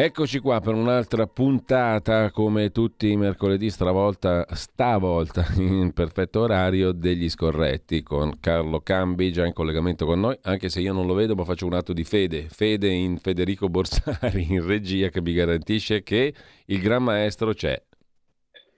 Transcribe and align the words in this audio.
Eccoci 0.00 0.38
qua 0.38 0.60
per 0.60 0.74
un'altra 0.74 1.26
puntata, 1.26 2.30
come 2.30 2.70
tutti 2.70 3.10
i 3.10 3.16
mercoledì, 3.16 3.68
stavolta, 3.68 4.46
stavolta 4.52 5.44
in 5.58 5.92
perfetto 5.92 6.42
orario, 6.42 6.92
degli 6.92 7.28
scorretti 7.28 8.04
con 8.04 8.38
Carlo 8.38 8.78
Cambi 8.78 9.32
già 9.32 9.44
in 9.44 9.52
collegamento 9.52 10.06
con 10.06 10.20
noi, 10.20 10.38
anche 10.42 10.68
se 10.68 10.78
io 10.82 10.92
non 10.92 11.04
lo 11.04 11.14
vedo 11.14 11.34
ma 11.34 11.42
faccio 11.42 11.66
un 11.66 11.72
atto 11.72 11.92
di 11.92 12.04
fede, 12.04 12.46
fede 12.48 12.88
in 12.90 13.18
Federico 13.18 13.68
Borsari 13.68 14.46
in 14.48 14.64
regia 14.64 15.08
che 15.08 15.20
mi 15.20 15.32
garantisce 15.32 16.04
che 16.04 16.32
il 16.66 16.80
gran 16.80 17.02
maestro 17.02 17.52
c'è. 17.52 17.82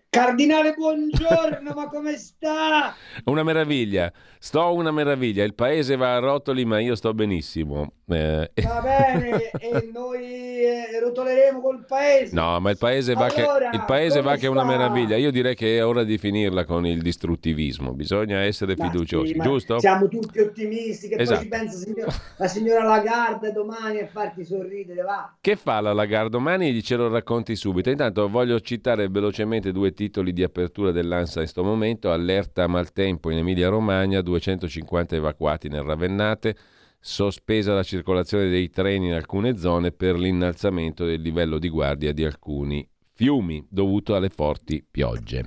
Cardinale, 0.09 0.73
buongiorno, 0.73 1.73
ma 1.73 1.89
come 1.89 2.17
sta? 2.17 2.97
Una 3.27 3.45
meraviglia, 3.45 4.12
sto 4.41 4.73
una 4.73 4.91
meraviglia, 4.91 5.45
il 5.45 5.55
paese 5.55 5.95
va 5.95 6.17
a 6.17 6.19
rotoli 6.19 6.65
ma 6.65 6.81
io 6.81 6.97
sto 6.97 7.15
benissimo. 7.15 7.93
Eh... 8.11 8.50
Va 8.62 8.80
bene, 8.83 9.50
e 9.50 9.91
noi 9.92 10.64
eh, 10.64 11.00
rotoleremo 11.00 11.61
col 11.61 11.84
paese. 11.84 12.34
No, 12.34 12.58
ma 12.61 12.70
il 12.70 12.78
paese 12.78 13.14
va, 13.14 13.27
allora, 13.27 13.70
che, 13.70 13.77
il 13.77 13.84
paese 13.86 14.20
va 14.20 14.36
che 14.36 14.47
è 14.47 14.48
una 14.48 14.64
meraviglia. 14.64 15.16
Io 15.16 15.30
direi 15.30 15.55
che 15.55 15.78
è 15.78 15.84
ora 15.84 16.03
di 16.05 16.19
finirla 16.19 16.64
con 16.64 16.86
il 16.86 17.00
distruttivismo, 17.03 17.92
bisogna 17.92 18.41
essere 18.41 18.75
ma 18.77 18.86
fiduciosi, 18.88 19.33
sì, 19.33 19.38
giusto? 19.38 19.78
Siamo 19.78 20.08
tutti 20.08 20.41
ottimisti, 20.41 21.08
che 21.08 21.16
esatto. 21.16 21.38
poi 21.38 21.42
ci 21.42 21.48
pensa 21.48 21.77
signora, 21.78 22.12
la 22.36 22.48
signora 22.48 22.84
Lagarde 22.84 23.53
domani 23.53 24.00
a 24.00 24.06
farti 24.06 24.44
sorridere, 24.44 25.03
va. 25.03 25.36
Che 25.41 25.56
fa 25.56 25.81
la 25.81 25.92
Lagarde 25.92 26.31
domani? 26.31 26.83
Ce 26.83 26.97
lo 26.97 27.08
racconti 27.08 27.56
subito. 27.56 27.91
Intanto 27.91 28.28
voglio 28.28 28.61
citare 28.61 29.08
velocemente 29.08 29.72
due 29.72 29.92
titoli 29.92 30.33
di 30.33 30.42
apertura 30.42 30.91
dell'ANSA 30.91 31.41
in 31.41 31.44
questo 31.44 31.62
momento. 31.62 32.11
Allerta 32.11 32.66
maltempo 32.66 33.31
in 33.31 33.38
Emilia-Romagna, 33.38 34.20
250 34.20 35.16
evacuati 35.16 35.69
nel 35.69 35.83
Ravennate 35.83 36.56
sospesa 37.01 37.73
la 37.73 37.83
circolazione 37.83 38.51
dei 38.51 38.69
treni 38.69 39.06
in 39.06 39.15
alcune 39.15 39.56
zone 39.56 39.91
per 39.91 40.19
l'innalzamento 40.19 41.05
del 41.05 41.23
livello 41.23 41.59
di 41.59 41.70
guardia 41.70 42.12
di 42.12 42.25
alcuni 42.25 42.87
fiumi 43.20 43.67
dovuto 43.69 44.15
alle 44.15 44.31
forti 44.31 44.83
piogge. 44.89 45.45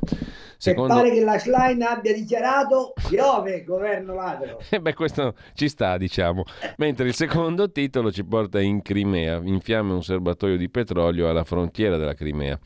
Secondo... 0.57 0.93
pare 0.93 1.11
che 1.11 1.23
la 1.23 1.39
Schlein 1.39 1.81
abbia 1.81 2.13
dichiarato 2.13 2.93
piove, 3.07 3.63
governo 3.63 4.13
ladro. 4.13 4.61
Eh 4.69 4.79
beh, 4.79 4.93
questo 4.93 5.33
ci 5.53 5.67
sta, 5.67 5.97
diciamo. 5.97 6.43
Mentre 6.77 7.07
il 7.07 7.15
secondo 7.15 7.71
titolo 7.71 8.11
ci 8.11 8.23
porta 8.23 8.61
in 8.61 8.83
Crimea, 8.83 9.39
in 9.43 9.59
fiamme 9.59 9.93
un 9.93 10.03
serbatoio 10.03 10.55
di 10.55 10.69
petrolio 10.69 11.29
alla 11.29 11.43
frontiera 11.43 11.97
della 11.97 12.13
Crimea. 12.13 12.59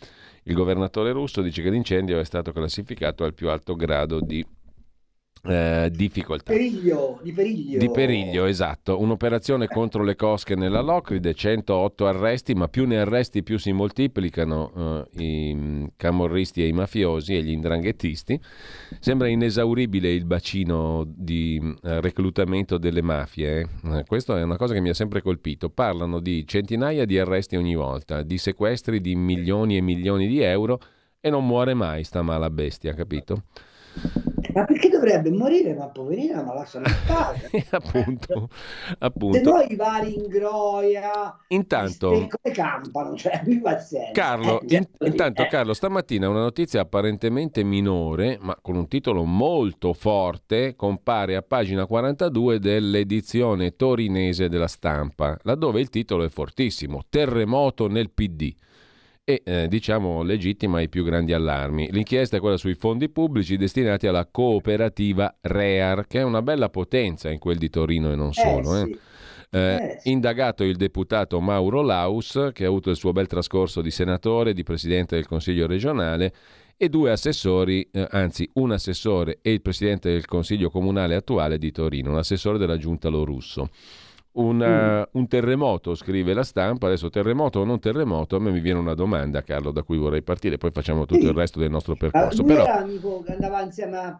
Il 0.43 0.53
governatore 0.53 1.11
russo 1.11 1.41
dice 1.41 1.61
che 1.61 1.69
l'incendio 1.69 2.19
è 2.19 2.25
stato 2.25 2.51
classificato 2.51 3.23
al 3.23 3.33
più 3.33 3.49
alto 3.49 3.75
grado 3.75 4.19
di 4.19 4.45
eh, 5.43 5.89
difficoltà. 5.93 6.51
Periglio, 6.51 7.19
di 7.21 7.31
periglio. 7.31 7.77
Di 7.77 7.89
periglio, 7.89 8.45
esatto. 8.45 8.99
Un'operazione 8.99 9.67
contro 9.67 10.03
le 10.03 10.15
cosche 10.15 10.55
nella 10.55 10.81
Locride, 10.81 11.33
108 11.33 12.07
arresti, 12.07 12.53
ma 12.53 12.67
più 12.67 12.85
ne 12.85 12.99
arresti 12.99 13.43
più 13.43 13.57
si 13.57 13.71
moltiplicano 13.71 15.05
eh, 15.15 15.23
i 15.23 15.55
mm, 15.55 15.85
camorristi 15.95 16.61
e 16.61 16.67
i 16.67 16.73
mafiosi 16.73 17.35
e 17.35 17.43
gli 17.43 17.51
indranghettisti. 17.51 18.39
Sembra 18.99 19.27
inesauribile 19.27 20.11
il 20.11 20.25
bacino 20.25 21.03
di 21.07 21.61
eh, 21.83 22.01
reclutamento 22.01 22.77
delle 22.77 23.01
mafie. 23.01 23.67
Eh. 23.83 24.03
questa 24.05 24.37
è 24.37 24.43
una 24.43 24.57
cosa 24.57 24.73
che 24.73 24.81
mi 24.81 24.89
ha 24.89 24.93
sempre 24.93 25.21
colpito. 25.21 25.69
Parlano 25.69 26.19
di 26.19 26.45
centinaia 26.47 27.05
di 27.05 27.19
arresti 27.19 27.55
ogni 27.55 27.75
volta, 27.75 28.23
di 28.23 28.37
sequestri 28.37 29.01
di 29.01 29.15
milioni 29.15 29.77
e 29.77 29.81
milioni 29.81 30.27
di 30.27 30.41
euro 30.41 30.79
e 31.19 31.29
non 31.29 31.45
muore 31.45 31.73
mai 31.73 32.03
sta 32.03 32.21
mala 32.21 32.49
bestia, 32.49 32.93
capito? 32.93 33.43
Ma 34.57 34.65
perché 34.65 34.89
dovrebbe 34.89 35.29
morire? 35.29 35.75
Ma 35.75 35.87
poverina, 35.87 36.41
ma 36.41 36.55
lasciala 36.55 36.87
in 36.87 36.95
pace. 37.05 37.65
appunto, 37.69 38.49
appunto. 38.97 39.37
Se 39.37 39.43
no 39.43 39.59
i 39.59 39.75
vari 39.75 40.15
ingroia, 40.15 41.37
intanto, 41.49 42.09
come 42.09 42.55
campano, 42.55 43.15
cioè, 43.15 43.43
Carlo, 44.13 44.61
eh, 44.61 44.77
in, 44.77 44.87
intanto 45.05 45.43
eh. 45.43 45.47
Carlo, 45.47 45.75
stamattina 45.75 46.27
una 46.27 46.39
notizia 46.39 46.81
apparentemente 46.81 47.63
minore, 47.63 48.39
ma 48.41 48.57
con 48.59 48.75
un 48.75 48.87
titolo 48.87 49.23
molto 49.25 49.93
forte, 49.93 50.75
compare 50.75 51.35
a 51.35 51.43
pagina 51.43 51.85
42 51.85 52.57
dell'edizione 52.57 53.75
torinese 53.75 54.49
della 54.49 54.67
stampa, 54.67 55.37
laddove 55.43 55.81
il 55.81 55.89
titolo 55.89 56.23
è 56.23 56.29
fortissimo, 56.29 57.03
Terremoto 57.07 57.87
nel 57.87 58.09
PD 58.09 58.55
e 59.29 59.41
eh, 59.43 59.67
diciamo 59.67 60.23
legittima 60.23 60.79
i 60.79 60.87
più 60.87 61.03
grandi 61.03 61.33
allarmi. 61.33 61.89
L'inchiesta 61.91 62.37
è 62.37 62.39
quella 62.39 62.55
sui 62.55 62.75
fondi 62.75 63.09
pubblici 63.09 63.57
destinati 63.57 64.07
alla 64.07 64.25
cooperativa 64.25 65.35
REAR, 65.41 66.07
che 66.07 66.19
è 66.19 66.23
una 66.23 66.41
bella 66.41 66.69
potenza 66.69 67.29
in 67.29 67.37
quel 67.37 67.57
di 67.57 67.69
Torino 67.69 68.09
e 68.09 68.15
non 68.15 68.29
eh, 68.29 68.33
solo. 68.33 68.77
Eh, 68.77 68.85
sì. 68.85 68.99
Eh, 69.49 69.99
indagato 70.03 70.63
il 70.63 70.77
deputato 70.77 71.41
Mauro 71.41 71.81
Laus, 71.81 72.51
che 72.53 72.63
ha 72.63 72.67
avuto 72.67 72.89
il 72.89 72.95
suo 72.95 73.11
bel 73.11 73.27
trascorso 73.27 73.81
di 73.81 73.91
senatore, 73.91 74.53
di 74.53 74.63
presidente 74.63 75.15
del 75.15 75.27
Consiglio 75.27 75.67
regionale, 75.67 76.33
e 76.77 76.87
due 76.87 77.11
assessori, 77.11 77.85
eh, 77.91 78.07
anzi 78.11 78.49
un 78.53 78.71
assessore 78.71 79.39
e 79.41 79.51
il 79.51 79.61
presidente 79.61 80.09
del 80.09 80.25
Consiglio 80.25 80.69
comunale 80.69 81.15
attuale 81.15 81.57
di 81.57 81.71
Torino, 81.73 82.11
un 82.11 82.17
assessore 82.17 82.57
della 82.57 82.77
giunta 82.77 83.09
Lorusso. 83.09 83.67
Una, 84.37 84.99
mm. 84.99 85.03
Un 85.11 85.27
terremoto, 85.27 85.95
scrive 85.95 86.33
la 86.33 86.43
stampa, 86.43 86.85
adesso 86.85 87.09
terremoto 87.09 87.59
o 87.59 87.63
non 87.63 87.79
terremoto, 87.79 88.35
a 88.35 88.39
me 88.39 88.51
mi 88.51 88.59
viene 88.59 88.77
una 88.77 88.93
domanda 88.93 89.41
Carlo 89.41 89.71
da 89.71 89.81
cui 89.81 89.97
vorrei 89.97 90.21
partire, 90.21 90.57
poi 90.57 90.69
facciamo 90.71 91.05
tutto 91.05 91.21
sì. 91.21 91.27
il 91.27 91.33
resto 91.33 91.59
del 91.59 91.71
nostro 91.71 91.95
percorso. 91.95 92.43
Lui 92.43 92.51
Però... 92.51 92.63
era 92.63 92.77
amico 92.81 93.23
che 93.23 93.33
andava 93.33 93.61
insieme 93.61 93.97
a... 93.97 94.19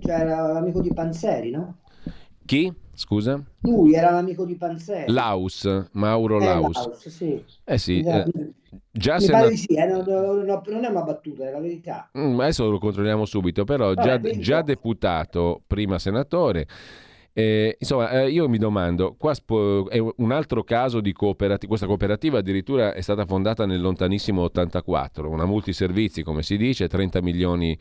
cioè 0.00 0.14
era 0.14 0.56
amico 0.56 0.80
di 0.80 0.92
Panzeri, 0.94 1.50
no? 1.50 1.76
Chi? 2.46 2.72
Scusa? 2.94 3.42
Lui 3.60 3.94
era 3.94 4.10
l'amico 4.10 4.44
di 4.44 4.54
Panzeri. 4.54 5.12
Laus, 5.12 5.88
Mauro 5.92 6.40
eh, 6.40 6.44
Laus. 6.44 6.86
Laus 6.86 7.08
sì. 7.08 7.44
Eh 7.64 7.78
sì. 7.78 8.00
Eh, 8.00 8.24
già 8.90 9.18
se 9.18 9.32
una... 9.32 9.50
sì, 9.50 9.74
eh, 9.74 9.86
non, 9.86 10.04
non, 10.06 10.62
non, 10.66 10.84
è 10.84 10.88
una 10.88 11.02
battuta, 11.02 11.46
è 11.46 11.50
la 11.50 11.60
verità. 11.60 12.10
Mm, 12.18 12.40
adesso 12.40 12.70
lo 12.70 12.78
controlliamo 12.78 13.24
subito, 13.26 13.64
però 13.64 13.92
Vabbè, 13.92 14.30
già, 14.32 14.38
già 14.38 14.62
deputato, 14.62 15.60
prima 15.66 15.98
senatore. 15.98 16.66
Eh, 17.34 17.76
insomma, 17.78 18.10
eh, 18.10 18.30
io 18.30 18.46
mi 18.46 18.58
domando, 18.58 19.14
qua 19.18 19.32
spo- 19.32 19.88
è 19.88 19.98
un 19.98 20.32
altro 20.32 20.62
caso 20.64 21.00
di 21.00 21.12
cooperativa, 21.12 21.66
questa 21.66 21.86
cooperativa 21.86 22.38
addirittura 22.38 22.92
è 22.92 23.00
stata 23.00 23.24
fondata 23.24 23.64
nel 23.64 23.80
lontanissimo 23.80 24.42
84, 24.42 25.30
una 25.30 25.46
multiservizi 25.46 26.22
come 26.22 26.42
si 26.42 26.58
dice, 26.58 26.88
30 26.88 27.22
milioni 27.22 27.76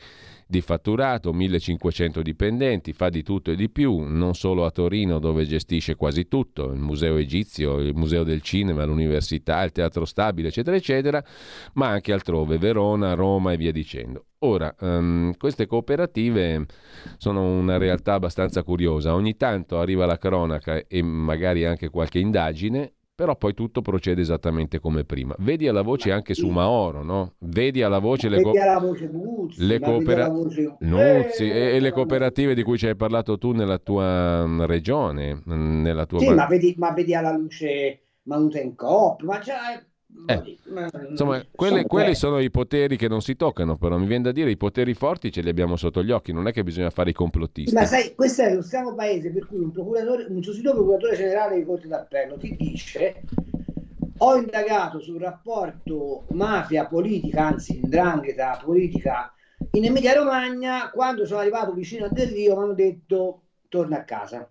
di 0.51 0.59
fatturato, 0.59 1.31
1500 1.31 2.21
dipendenti, 2.21 2.91
fa 2.91 3.07
di 3.07 3.23
tutto 3.23 3.51
e 3.51 3.55
di 3.55 3.69
più, 3.69 3.99
non 3.99 4.35
solo 4.35 4.65
a 4.65 4.69
Torino 4.69 5.17
dove 5.17 5.45
gestisce 5.45 5.95
quasi 5.95 6.27
tutto, 6.27 6.73
il 6.73 6.79
museo 6.79 7.15
egizio, 7.15 7.79
il 7.79 7.95
museo 7.95 8.23
del 8.23 8.41
cinema, 8.41 8.83
l'università, 8.83 9.63
il 9.63 9.71
teatro 9.71 10.03
stabile, 10.03 10.49
eccetera, 10.49 10.75
eccetera, 10.75 11.23
ma 11.75 11.87
anche 11.87 12.11
altrove, 12.11 12.57
Verona, 12.57 13.13
Roma 13.13 13.53
e 13.53 13.57
via 13.57 13.71
dicendo. 13.71 14.25
Ora, 14.39 14.75
um, 14.81 15.33
queste 15.37 15.67
cooperative 15.67 16.65
sono 17.17 17.45
una 17.45 17.77
realtà 17.77 18.15
abbastanza 18.15 18.61
curiosa, 18.61 19.15
ogni 19.15 19.37
tanto 19.37 19.79
arriva 19.79 20.05
la 20.05 20.17
cronaca 20.17 20.83
e 20.85 21.01
magari 21.01 21.63
anche 21.63 21.89
qualche 21.89 22.19
indagine 22.19 22.95
però 23.13 23.35
poi 23.35 23.53
tutto 23.53 23.81
procede 23.81 24.21
esattamente 24.21 24.79
come 24.79 25.03
prima. 25.03 25.35
Vedi 25.39 25.67
alla 25.67 25.81
voce 25.83 26.11
anche 26.11 26.33
su 26.33 26.49
Maoro, 26.49 27.03
no? 27.03 27.35
Vedi 27.39 27.83
alla 27.83 27.99
voce 27.99 28.29
le, 28.29 28.39
co- 28.41 28.51
voce 28.79 29.07
Nuzzi, 29.07 29.63
le, 29.65 29.79
coopera- 29.79 30.27
voce... 30.29 30.75
Nuzzi, 30.79 31.49
e, 31.51 31.75
e 31.75 31.79
le 31.79 31.91
cooperative 31.91 32.55
di 32.55 32.63
cui 32.63 32.77
ci 32.77 32.87
hai 32.87 32.95
parlato 32.95 33.37
tu 33.37 33.51
nella 33.51 33.77
tua 33.77 34.45
mm, 34.47 34.63
regione, 34.63 35.35
mm, 35.35 35.81
nella 35.81 36.05
tua... 36.05 36.19
Sì, 36.19 36.33
ma 36.33 36.45
vedi, 36.47 36.75
ma 36.77 36.91
vedi 36.91 37.13
alla 37.13 37.31
luce 37.35 38.05
Mountain 38.23 38.75
Coop, 38.75 39.21
ma 39.23 39.39
c'è 39.39 39.53
Eh, 40.27 40.57
insomma, 41.09 41.43
quelli, 41.51 41.83
quelli, 41.83 42.15
sono 42.15 42.39
i 42.39 42.51
poteri 42.51 42.95
che 42.95 43.07
non 43.07 43.21
si 43.21 43.35
toccano, 43.35 43.77
però 43.77 43.97
mi 43.97 44.05
viene 44.05 44.23
da 44.23 44.31
dire 44.31 44.51
i 44.51 44.57
poteri 44.57 44.93
forti 44.93 45.31
ce 45.31 45.41
li 45.41 45.49
abbiamo 45.49 45.75
sotto 45.75 46.03
gli 46.03 46.11
occhi, 46.11 46.31
non 46.31 46.47
è 46.47 46.51
che 46.51 46.63
bisogna 46.63 46.89
fare 46.89 47.09
i 47.09 47.13
complottisti. 47.13 47.73
Ma 47.73 47.85
sai, 47.85 48.13
questo 48.15 48.43
è 48.43 48.53
lo 48.53 48.61
strano 48.61 48.93
paese 48.93 49.31
per 49.31 49.47
cui 49.47 49.59
un, 49.59 49.71
procuratore, 49.71 50.27
un 50.29 50.43
sostituto 50.43 50.75
procuratore 50.75 51.15
generale 51.15 51.57
di 51.57 51.65
Corte 51.65 51.87
d'Appello 51.87 52.37
ti 52.37 52.55
dice 52.55 53.23
ho 54.23 54.35
indagato 54.35 54.99
sul 54.99 55.19
rapporto 55.19 56.25
mafia-politica, 56.29 57.47
anzi 57.47 57.77
indrangheta 57.77 58.59
politica 58.63 59.33
in 59.71 59.85
Emilia 59.85 60.13
Romagna, 60.13 60.91
quando 60.91 61.25
sono 61.25 61.39
arrivato 61.39 61.73
vicino 61.73 62.05
a 62.05 62.09
Del 62.09 62.29
Rio 62.29 62.55
mi 62.55 62.63
hanno 62.63 62.73
detto 62.73 63.41
torna 63.67 63.99
a 63.99 64.03
casa. 64.03 64.47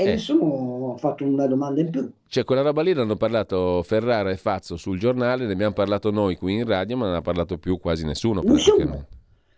E 0.00 0.04
eh. 0.04 0.10
nessuno 0.10 0.94
ha 0.94 0.96
fatto 0.96 1.24
una 1.24 1.48
domanda 1.48 1.80
in 1.80 1.90
più. 1.90 2.08
Cioè, 2.28 2.44
quella 2.44 2.62
roba 2.62 2.82
lì 2.82 2.92
l'hanno 2.92 3.16
parlato 3.16 3.82
Ferrara 3.82 4.30
e 4.30 4.36
Fazzo 4.36 4.76
sul 4.76 4.96
giornale, 4.96 5.44
ne 5.44 5.52
abbiamo 5.54 5.72
parlato 5.72 6.12
noi 6.12 6.36
qui 6.36 6.54
in 6.54 6.64
radio, 6.64 6.96
ma 6.96 7.06
non 7.06 7.16
ha 7.16 7.20
parlato 7.20 7.58
più 7.58 7.80
quasi 7.80 8.04
nessuno. 8.04 8.40
Nessuno. 8.42 9.06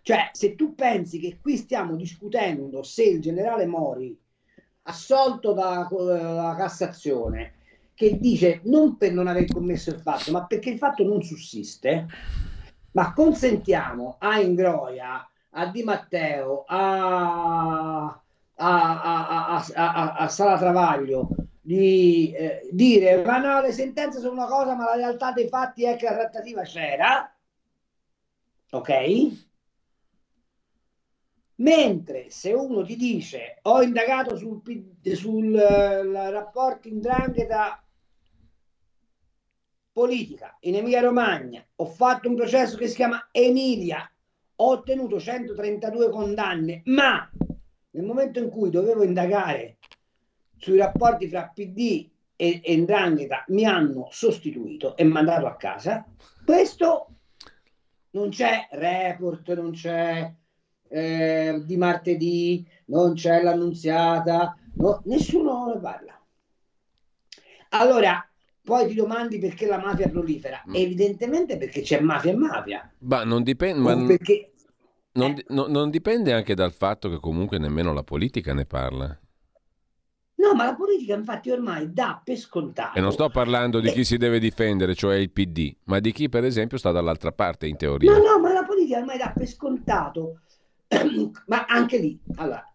Cioè, 0.01 0.31
se 0.31 0.55
tu 0.55 0.73
pensi 0.73 1.19
che 1.19 1.37
qui 1.39 1.57
stiamo 1.57 1.95
discutendo 1.95 2.81
se 2.81 3.03
il 3.03 3.21
generale 3.21 3.67
Mori, 3.67 4.17
assolto 4.81 5.53
dalla 5.53 6.55
Cassazione, 6.57 7.53
che 7.93 8.17
dice 8.17 8.61
non 8.63 8.97
per 8.97 9.13
non 9.13 9.27
aver 9.27 9.45
commesso 9.45 9.91
il 9.91 9.99
fatto, 9.99 10.31
ma 10.31 10.47
perché 10.47 10.71
il 10.71 10.79
fatto 10.79 11.03
non 11.03 11.21
sussiste, 11.21 12.07
ma 12.93 13.13
consentiamo 13.13 14.15
a 14.17 14.39
Ingroia, 14.39 15.23
a 15.51 15.67
Di 15.67 15.83
Matteo, 15.83 16.63
a, 16.65 18.19
a, 18.61 19.55
a, 19.55 19.65
a, 19.73 20.13
a 20.13 20.27
Sala 20.27 20.57
Travaglio 20.57 21.29
di 21.59 22.31
eh, 22.31 22.69
dire 22.71 23.23
ma 23.23 23.37
no, 23.39 23.61
le 23.61 23.71
sentenze 23.71 24.19
sono 24.19 24.33
una 24.33 24.45
cosa, 24.45 24.75
ma 24.75 24.85
la 24.85 24.95
realtà 24.95 25.31
dei 25.31 25.47
fatti 25.47 25.83
è 25.83 25.95
che 25.95 26.05
la 26.05 26.13
trattativa 26.13 26.61
c'era, 26.61 27.35
ok? 28.71 29.49
Mentre 31.55 32.29
se 32.29 32.53
uno 32.53 32.83
ti 32.83 32.95
dice 32.95 33.59
ho 33.63 33.81
indagato 33.81 34.35
sul, 34.35 34.61
sul 35.13 35.53
uh, 35.53 36.31
rapporto 36.31 36.87
in 36.87 36.99
drangheta 36.99 37.83
politica 39.91 40.57
in 40.61 40.75
Emilia 40.75 41.01
Romagna, 41.01 41.63
ho 41.75 41.85
fatto 41.85 42.29
un 42.29 42.35
processo 42.35 42.77
che 42.77 42.87
si 42.87 42.95
chiama 42.95 43.29
Emilia, 43.31 44.11
ho 44.55 44.69
ottenuto 44.69 45.19
132 45.19 46.09
condanne, 46.09 46.81
ma 46.85 47.29
nel 47.91 48.05
momento 48.05 48.39
in 48.39 48.49
cui 48.49 48.69
dovevo 48.69 49.03
indagare 49.03 49.77
sui 50.57 50.77
rapporti 50.77 51.27
fra 51.27 51.51
PD 51.53 52.09
e, 52.35 52.61
e 52.63 52.77
Ndrangheta 52.77 53.45
mi 53.49 53.65
hanno 53.65 54.07
sostituito 54.11 54.95
e 54.95 55.03
mandato 55.03 55.45
a 55.45 55.55
casa, 55.55 56.05
questo 56.45 57.07
non 58.11 58.29
c'è 58.29 58.67
report, 58.71 59.53
non 59.53 59.71
c'è 59.71 60.33
eh, 60.87 61.61
di 61.65 61.77
martedì, 61.77 62.67
non 62.85 63.13
c'è 63.13 63.41
l'annunziata, 63.41 64.55
no, 64.75 65.01
nessuno 65.05 65.71
ne 65.73 65.79
parla. 65.79 66.19
Allora, 67.69 68.25
poi 68.63 68.87
ti 68.87 68.93
domandi 68.93 69.39
perché 69.39 69.65
la 69.65 69.77
mafia 69.77 70.09
prolifera. 70.09 70.63
Mm. 70.67 70.75
Evidentemente 70.75 71.57
perché 71.57 71.81
c'è 71.81 71.99
mafia 71.99 72.31
e 72.31 72.35
mafia. 72.35 72.93
Ma 72.99 73.23
non 73.23 73.43
dipende. 73.43 73.81
Ma 73.81 74.05
perché... 74.05 74.50
non, 75.13 75.31
eh. 75.31 75.45
non, 75.49 75.71
non 75.71 75.89
dipende 75.89 76.33
anche 76.33 76.55
dal 76.55 76.73
fatto 76.73 77.09
che 77.09 77.19
comunque 77.19 77.57
nemmeno 77.57 77.93
la 77.93 78.03
politica 78.03 78.53
ne 78.53 78.65
parla. 78.65 79.19
No, 80.41 80.55
ma 80.55 80.65
la 80.65 80.75
politica 80.75 81.13
infatti 81.13 81.51
ormai 81.51 81.93
dà 81.93 82.19
per 82.23 82.35
scontato. 82.35 82.97
E 82.97 83.01
non 83.01 83.11
sto 83.11 83.29
parlando 83.29 83.79
di 83.79 83.91
chi 83.91 84.03
si 84.03 84.17
deve 84.17 84.39
difendere, 84.39 84.95
cioè 84.95 85.15
il 85.17 85.29
PD, 85.29 85.75
ma 85.83 85.99
di 85.99 86.11
chi 86.11 86.29
per 86.29 86.43
esempio 86.43 86.79
sta 86.79 86.91
dall'altra 86.91 87.31
parte 87.31 87.67
in 87.67 87.77
teoria. 87.77 88.11
No, 88.11 88.23
no, 88.23 88.39
ma 88.39 88.51
la 88.51 88.65
politica 88.65 88.97
ormai 88.97 89.19
dà 89.19 89.31
per 89.35 89.47
scontato. 89.47 90.39
ma 91.45 91.65
anche 91.67 91.97
lì, 91.99 92.19
allora, 92.35 92.65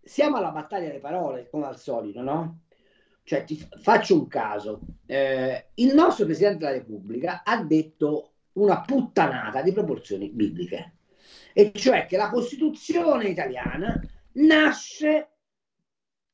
siamo 0.00 0.36
alla 0.36 0.52
battaglia 0.52 0.86
delle 0.86 1.00
parole, 1.00 1.48
come 1.50 1.66
al 1.66 1.76
solito, 1.76 2.22
no? 2.22 2.60
Cioè, 3.24 3.44
ti 3.44 3.68
faccio 3.82 4.14
un 4.14 4.28
caso. 4.28 4.80
Eh, 5.04 5.70
il 5.74 5.94
nostro 5.94 6.24
Presidente 6.24 6.58
della 6.64 6.78
Repubblica 6.78 7.42
ha 7.44 7.62
detto 7.62 8.30
una 8.52 8.80
puttanata 8.80 9.60
di 9.60 9.72
proporzioni 9.72 10.30
bibliche, 10.30 10.97
e 11.58 11.72
cioè 11.74 12.06
che 12.06 12.16
la 12.16 12.30
Costituzione 12.30 13.24
italiana 13.24 14.00
nasce 14.34 15.30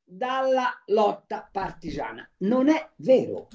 dalla 0.03 0.83
lotta 0.85 1.49
partigiana. 1.51 2.29
Non 2.41 2.69
è 2.69 2.91
vero. 2.97 3.47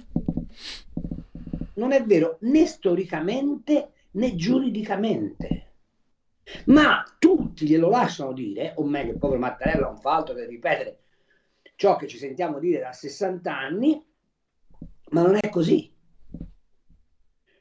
Non 1.75 1.93
è 1.93 2.03
vero 2.03 2.39
né 2.41 2.67
storicamente 2.67 3.93
né 4.15 4.35
giuridicamente. 4.35 5.75
Ma 6.65 7.05
tutti 7.21 7.69
glielo 7.69 7.89
lasciano 7.89 8.33
dire, 8.33 8.73
o 8.75 8.85
meglio, 8.85 9.13
il 9.13 9.19
povero 9.19 9.39
Mattarella 9.39 9.87
non 9.87 10.01
fa 10.01 10.17
altro 10.17 10.35
che 10.35 10.47
ripetere 10.47 11.03
ciò 11.77 11.95
che 11.95 12.09
ci 12.09 12.19
sentiamo 12.19 12.59
dire 12.59 12.81
da 12.81 12.93
60 12.93 13.57
anni, 13.57 14.05
ma 15.11 15.23
non 15.23 15.39
è 15.41 15.49
così. 15.49 15.89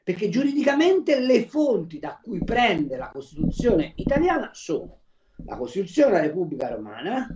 Perché 0.02 0.28
giuridicamente 0.28 1.20
le 1.20 1.46
fonti 1.46 1.98
da 1.98 2.18
cui 2.22 2.42
prende 2.42 2.96
la 2.96 3.10
Costituzione 3.10 3.92
italiana 3.96 4.50
sono 4.52 5.00
la 5.46 5.56
Costituzione 5.56 6.12
della 6.12 6.26
Repubblica 6.26 6.68
Romana 6.68 7.34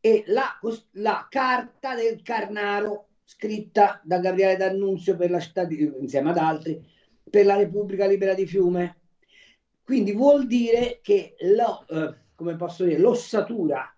e 0.00 0.24
la, 0.26 0.58
la 0.92 1.26
Carta 1.28 1.94
del 1.94 2.22
Carnaro 2.22 3.08
scritta 3.24 4.00
da 4.02 4.18
Gabriele 4.18 4.56
D'Annunzio 4.56 5.16
per 5.16 5.30
la 5.30 5.40
città 5.40 5.64
di, 5.64 5.92
insieme 6.00 6.30
ad 6.30 6.38
altri 6.38 6.82
per 7.28 7.44
la 7.44 7.56
Repubblica 7.56 8.06
Libera 8.06 8.34
di 8.34 8.46
Fiume. 8.46 8.96
Quindi 9.84 10.12
vuol 10.12 10.46
dire 10.46 11.00
che 11.02 11.36
lo, 11.40 11.86
eh, 11.88 12.14
come 12.34 12.56
posso 12.56 12.84
dire, 12.84 12.98
l'ossatura 12.98 13.94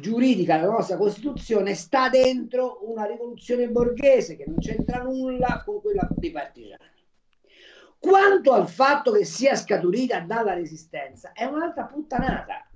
giuridica 0.00 0.58
della 0.58 0.72
nostra 0.72 0.96
Costituzione 0.96 1.74
sta 1.74 2.08
dentro 2.08 2.80
una 2.90 3.04
rivoluzione 3.04 3.68
borghese 3.68 4.36
che 4.36 4.44
non 4.46 4.58
c'entra 4.58 5.02
nulla 5.02 5.62
con 5.64 5.80
quella 5.80 6.08
dei 6.16 6.30
partigiani. 6.30 6.88
Quanto 7.98 8.52
al 8.52 8.66
fatto 8.66 9.12
che 9.12 9.24
sia 9.24 9.54
scaturita 9.54 10.20
dalla 10.20 10.54
resistenza, 10.54 11.32
è 11.32 11.44
un'altra 11.44 11.84
puttanata, 11.84 12.66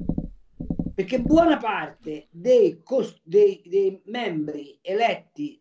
perché 0.94 1.18
buona 1.20 1.56
parte 1.56 2.28
dei, 2.30 2.82
cost- 2.82 3.20
dei, 3.22 3.62
dei 3.64 4.00
membri 4.04 4.78
eletti, 4.82 5.60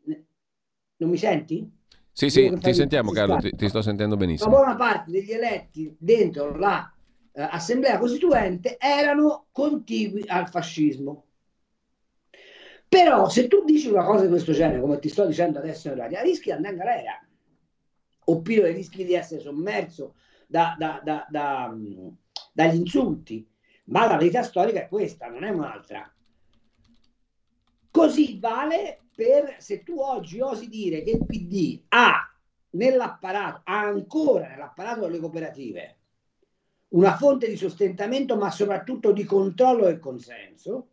non 0.97 1.09
mi 1.09 1.17
senti? 1.17 1.67
Sì, 2.11 2.29
sì, 2.29 2.53
ti 2.59 2.73
sentiamo 2.73 3.11
Carlo, 3.11 3.37
ti, 3.37 3.51
ti, 3.55 3.69
sto 3.69 3.81
sentendo 3.81 4.15
benissimo. 4.15 4.51
La 4.51 4.57
buona 4.57 4.75
parte 4.75 5.11
degli 5.11 5.31
eletti 5.31 5.95
dentro 5.97 6.55
l'Assemblea 6.55 7.93
la, 7.93 7.97
eh, 7.97 7.99
Costituente 7.99 8.77
erano 8.77 9.47
contigui 9.51 10.23
al 10.27 10.47
fascismo. 10.49 11.25
Però 12.93 13.27
se 13.27 13.47
tu 13.47 13.63
dici 13.63 13.87
una 13.87 14.03
cosa 14.03 14.21
di 14.21 14.29
questo 14.29 14.51
genere, 14.51 14.79
come 14.79 14.99
ti 14.99 15.09
sto 15.09 15.25
dicendo 15.25 15.57
adesso 15.57 15.87
in 15.87 15.95
radio, 15.95 16.21
rischi 16.21 16.43
di 16.43 16.51
andare 16.51 16.73
in 16.73 16.79
galera, 16.79 17.27
oppure 18.25 18.71
rischi 18.71 19.03
di 19.03 19.15
essere 19.15 19.41
sommerso 19.41 20.13
da, 20.45 20.75
da, 20.77 21.01
da, 21.03 21.25
da, 21.27 21.75
dagli 22.53 22.75
insulti. 22.75 23.49
Ma 23.85 24.05
la 24.05 24.17
verità 24.17 24.43
storica 24.43 24.81
è 24.81 24.87
questa, 24.87 25.27
non 25.27 25.43
è 25.43 25.49
un'altra. 25.49 26.07
Così 27.89 28.37
vale 28.39 29.05
per 29.15 29.55
se 29.57 29.81
tu 29.81 29.97
oggi 29.97 30.39
osi 30.39 30.69
dire 30.69 31.01
che 31.01 31.11
il 31.13 31.25
PD 31.25 31.85
ha 31.87 32.31
nell'apparato, 32.73 33.61
ha 33.63 33.79
ancora 33.79 34.49
nell'apparato 34.49 35.01
delle 35.01 35.19
cooperative 35.19 35.97
una 36.89 37.17
fonte 37.17 37.49
di 37.49 37.57
sostentamento, 37.57 38.37
ma 38.37 38.51
soprattutto 38.51 39.11
di 39.11 39.23
controllo 39.23 39.87
e 39.87 39.97
consenso, 39.97 40.89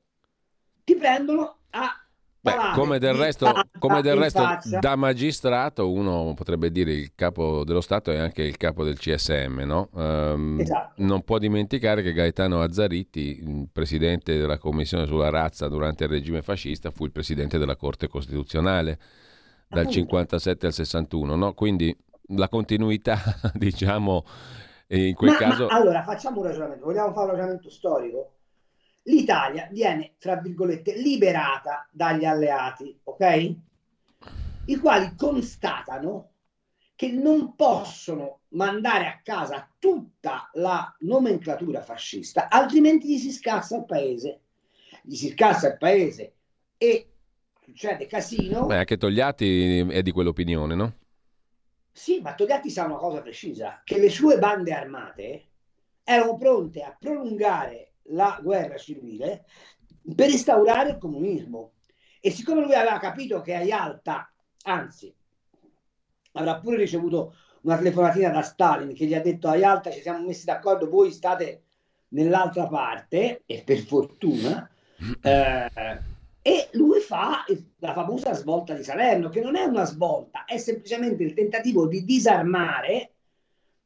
ti 0.83 0.95
prendono 0.95 1.60
a 1.71 2.01
Beh, 2.43 2.53
come 2.73 2.99
del 2.99 3.13
resto, 3.13 3.53
come 3.79 4.01
del 4.01 4.17
resto 4.17 4.43
da 4.81 4.97
magistrato 4.97 5.91
uno 5.91 6.33
potrebbe 6.35 6.71
dire 6.71 6.91
il 6.93 7.13
capo 7.15 7.65
dello 7.65 7.83
Stato 7.83 8.11
è 8.11 8.17
anche 8.17 8.43
il 8.43 8.57
capo 8.57 8.83
del 8.83 8.99
CSM, 8.99 9.61
no? 9.67 9.91
Um, 9.93 10.59
esatto. 10.59 11.03
Non 11.03 11.23
può 11.23 11.37
dimenticare 11.37 12.01
che 12.01 12.15
Gaetano 12.15 12.63
Azzaritti, 12.63 13.69
presidente 13.71 14.39
della 14.39 14.57
commissione 14.57 15.05
sulla 15.05 15.29
razza 15.29 15.69
durante 15.69 16.05
il 16.05 16.11
regime 16.11 16.41
fascista, 16.41 16.91
fu 16.91 17.05
il 17.05 17.13
presidente 17.13 17.59
della 17.59 17.77
Corte 17.77 18.09
Costituzionale 18.09 18.99
dal 19.69 19.81
Appunto. 19.81 19.99
57 19.99 20.67
al 20.67 20.73
61, 20.73 21.37
no? 21.37 21.53
Quindi 21.53 21.95
la 22.29 22.49
continuità, 22.49 23.19
diciamo, 23.53 24.25
in 24.89 25.15
quel 25.15 25.33
ma, 25.33 25.37
caso... 25.37 25.67
Ma, 25.67 25.75
allora, 25.75 26.03
facciamo 26.05 26.41
un 26.41 26.47
ragionamento, 26.47 26.87
vogliamo 26.87 27.13
fare 27.13 27.27
un 27.27 27.31
ragionamento 27.33 27.69
storico? 27.69 28.33
l'Italia 29.05 29.69
viene, 29.71 30.15
tra 30.19 30.37
virgolette, 30.37 30.97
liberata 30.97 31.89
dagli 31.91 32.25
alleati, 32.25 32.99
ok? 33.05 33.55
I 34.67 34.77
quali 34.77 35.15
constatano 35.17 36.33
che 36.95 37.11
non 37.11 37.57
possono 37.57 38.41
mandare 38.49 39.07
a 39.07 39.21
casa 39.23 39.69
tutta 39.79 40.51
la 40.55 40.95
nomenclatura 41.01 41.81
fascista, 41.81 42.49
altrimenti 42.51 43.09
gli 43.09 43.19
si 43.19 43.33
scassa 43.33 43.77
il 43.79 43.87
paese. 43.87 44.41
Gli 45.03 45.15
si 45.15 45.31
scassa 45.31 45.69
il 45.69 45.79
paese 45.79 46.35
e 46.77 47.11
succede 47.65 48.07
casino. 48.07 48.67
Beh, 48.67 48.77
anche 48.77 48.99
Togliatti 48.99 49.79
è 49.79 50.03
di 50.03 50.13
quell'opinione, 50.13 50.75
no? 50.75 50.95
Sì, 51.91 52.21
ma 52.21 52.35
Togliatti 52.35 52.69
sa 52.69 52.85
una 52.85 52.97
cosa 52.97 53.23
precisa, 53.23 53.81
che 53.83 53.99
le 53.99 54.11
sue 54.11 54.39
bande 54.39 54.73
armate 54.73 55.45
erano 56.05 56.37
pronte 56.37 56.83
a 56.83 56.95
prolungare 56.99 57.90
la 58.11 58.39
guerra 58.43 58.77
civile 58.77 59.45
per 60.15 60.31
instaurare 60.31 60.91
il 60.91 60.99
comunismo. 60.99 61.73
E 62.21 62.31
siccome 62.31 62.63
lui 62.63 62.75
aveva 62.75 62.99
capito 62.99 63.41
che 63.41 63.55
a 63.55 63.63
Yalta, 63.63 64.31
anzi, 64.65 65.13
avrà 66.33 66.59
pure 66.59 66.77
ricevuto 66.77 67.35
una 67.63 67.77
telefonatina 67.77 68.31
da 68.31 68.43
Stalin 68.43 68.95
che 68.95 69.07
gli 69.07 69.15
ha 69.15 69.21
detto 69.21 69.49
a 69.49 69.57
Yalta 69.57 69.91
ci 69.91 70.01
siamo 70.01 70.27
messi 70.27 70.45
d'accordo, 70.45 70.89
voi 70.89 71.13
state 71.13 71.63
nell'altra 72.09 72.67
parte, 72.67 73.43
e 73.47 73.63
per 73.65 73.79
fortuna, 73.79 74.69
eh, 75.23 76.01
e 76.43 76.69
lui 76.73 77.01
fa 77.01 77.45
la 77.79 77.93
famosa 77.93 78.33
svolta 78.33 78.75
di 78.75 78.83
Salerno, 78.83 79.29
che 79.29 79.41
non 79.41 79.57
è 79.57 79.65
una 79.65 79.85
svolta, 79.85 80.45
è 80.45 80.59
semplicemente 80.59 81.23
il 81.23 81.35
tentativo 81.35 81.87
di 81.87 82.05
disarmare 82.05 83.13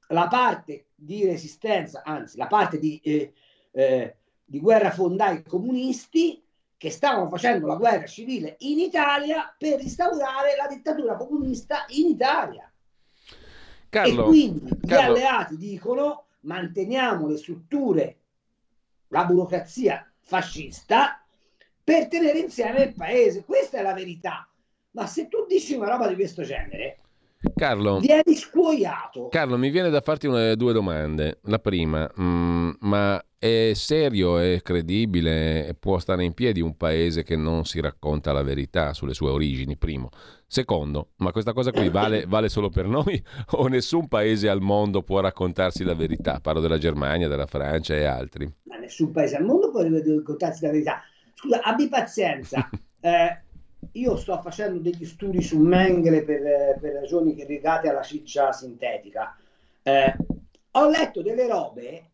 la 0.08 0.28
parte 0.28 0.86
di 0.94 1.24
resistenza, 1.24 2.02
anzi 2.04 2.36
la 2.36 2.46
parte 2.46 2.78
di, 2.78 3.00
eh, 3.02 3.32
eh, 3.74 4.16
di 4.44 4.60
guerra 4.60 4.90
fondai 4.90 5.42
comunisti 5.42 6.42
che 6.76 6.90
stavano 6.90 7.28
facendo 7.28 7.66
la 7.66 7.76
guerra 7.76 8.06
civile 8.06 8.56
in 8.60 8.78
Italia 8.78 9.54
per 9.56 9.80
instaurare 9.80 10.54
la 10.56 10.66
dittatura 10.66 11.16
comunista 11.16 11.84
in 11.88 12.08
Italia. 12.08 12.70
Carlo, 13.88 14.22
e 14.22 14.26
quindi 14.26 14.70
Carlo. 14.86 15.14
gli 15.14 15.18
alleati 15.18 15.56
dicono 15.56 16.26
manteniamo 16.40 17.26
le 17.26 17.36
strutture, 17.36 18.16
la 19.08 19.24
burocrazia 19.24 20.10
fascista 20.20 21.24
per 21.82 22.08
tenere 22.08 22.38
insieme 22.38 22.82
il 22.82 22.94
paese. 22.94 23.44
Questa 23.44 23.78
è 23.78 23.82
la 23.82 23.94
verità. 23.94 24.48
Ma 24.92 25.06
se 25.06 25.28
tu 25.28 25.46
dici 25.46 25.74
una 25.74 25.90
roba 25.90 26.06
di 26.06 26.14
questo 26.14 26.42
genere, 26.42 26.98
Carlo, 27.54 27.98
vieni 27.98 28.34
scuoiato. 28.34 29.28
Carlo, 29.28 29.58
mi 29.58 29.70
viene 29.70 29.90
da 29.90 30.00
farti 30.00 30.26
una, 30.26 30.54
due 30.54 30.72
domande. 30.72 31.38
La 31.42 31.58
prima, 31.58 32.10
mh, 32.14 32.22
mm, 32.22 32.70
ma 32.80 33.24
è 33.44 33.74
serio, 33.74 34.38
è 34.38 34.62
credibile, 34.62 35.76
può 35.78 35.98
stare 35.98 36.24
in 36.24 36.32
piedi 36.32 36.62
un 36.62 36.78
paese 36.78 37.22
che 37.24 37.36
non 37.36 37.66
si 37.66 37.78
racconta 37.78 38.32
la 38.32 38.42
verità 38.42 38.94
sulle 38.94 39.12
sue 39.12 39.28
origini? 39.28 39.76
Primo. 39.76 40.08
Secondo, 40.46 41.10
ma 41.16 41.30
questa 41.30 41.52
cosa 41.52 41.70
qui 41.70 41.90
vale, 41.90 42.24
vale 42.26 42.48
solo 42.48 42.70
per 42.70 42.86
noi 42.86 43.22
o 43.50 43.66
nessun 43.66 44.08
paese 44.08 44.48
al 44.48 44.62
mondo 44.62 45.02
può 45.02 45.20
raccontarsi 45.20 45.84
la 45.84 45.94
verità? 45.94 46.40
Parlo 46.40 46.62
della 46.62 46.78
Germania, 46.78 47.28
della 47.28 47.44
Francia 47.44 47.94
e 47.94 48.04
altri. 48.04 48.50
Ma 48.62 48.78
nessun 48.78 49.10
paese 49.10 49.36
al 49.36 49.44
mondo 49.44 49.70
può 49.70 49.82
raccontarsi 49.82 50.64
la 50.64 50.70
verità. 50.70 51.02
Scusa, 51.34 51.60
abbi 51.60 51.88
pazienza. 51.88 52.68
Eh, 53.04 53.42
io 53.92 54.16
sto 54.16 54.40
facendo 54.40 54.78
degli 54.78 55.04
studi 55.04 55.42
su 55.42 55.58
Mengele 55.58 56.24
per, 56.24 56.78
per 56.80 56.94
ragioni 56.94 57.36
legate 57.46 57.90
alla 57.90 58.00
ciccia 58.00 58.50
sintetica. 58.50 59.36
Eh, 59.82 60.16
ho 60.70 60.88
letto 60.88 61.20
delle 61.20 61.46
robe 61.46 62.12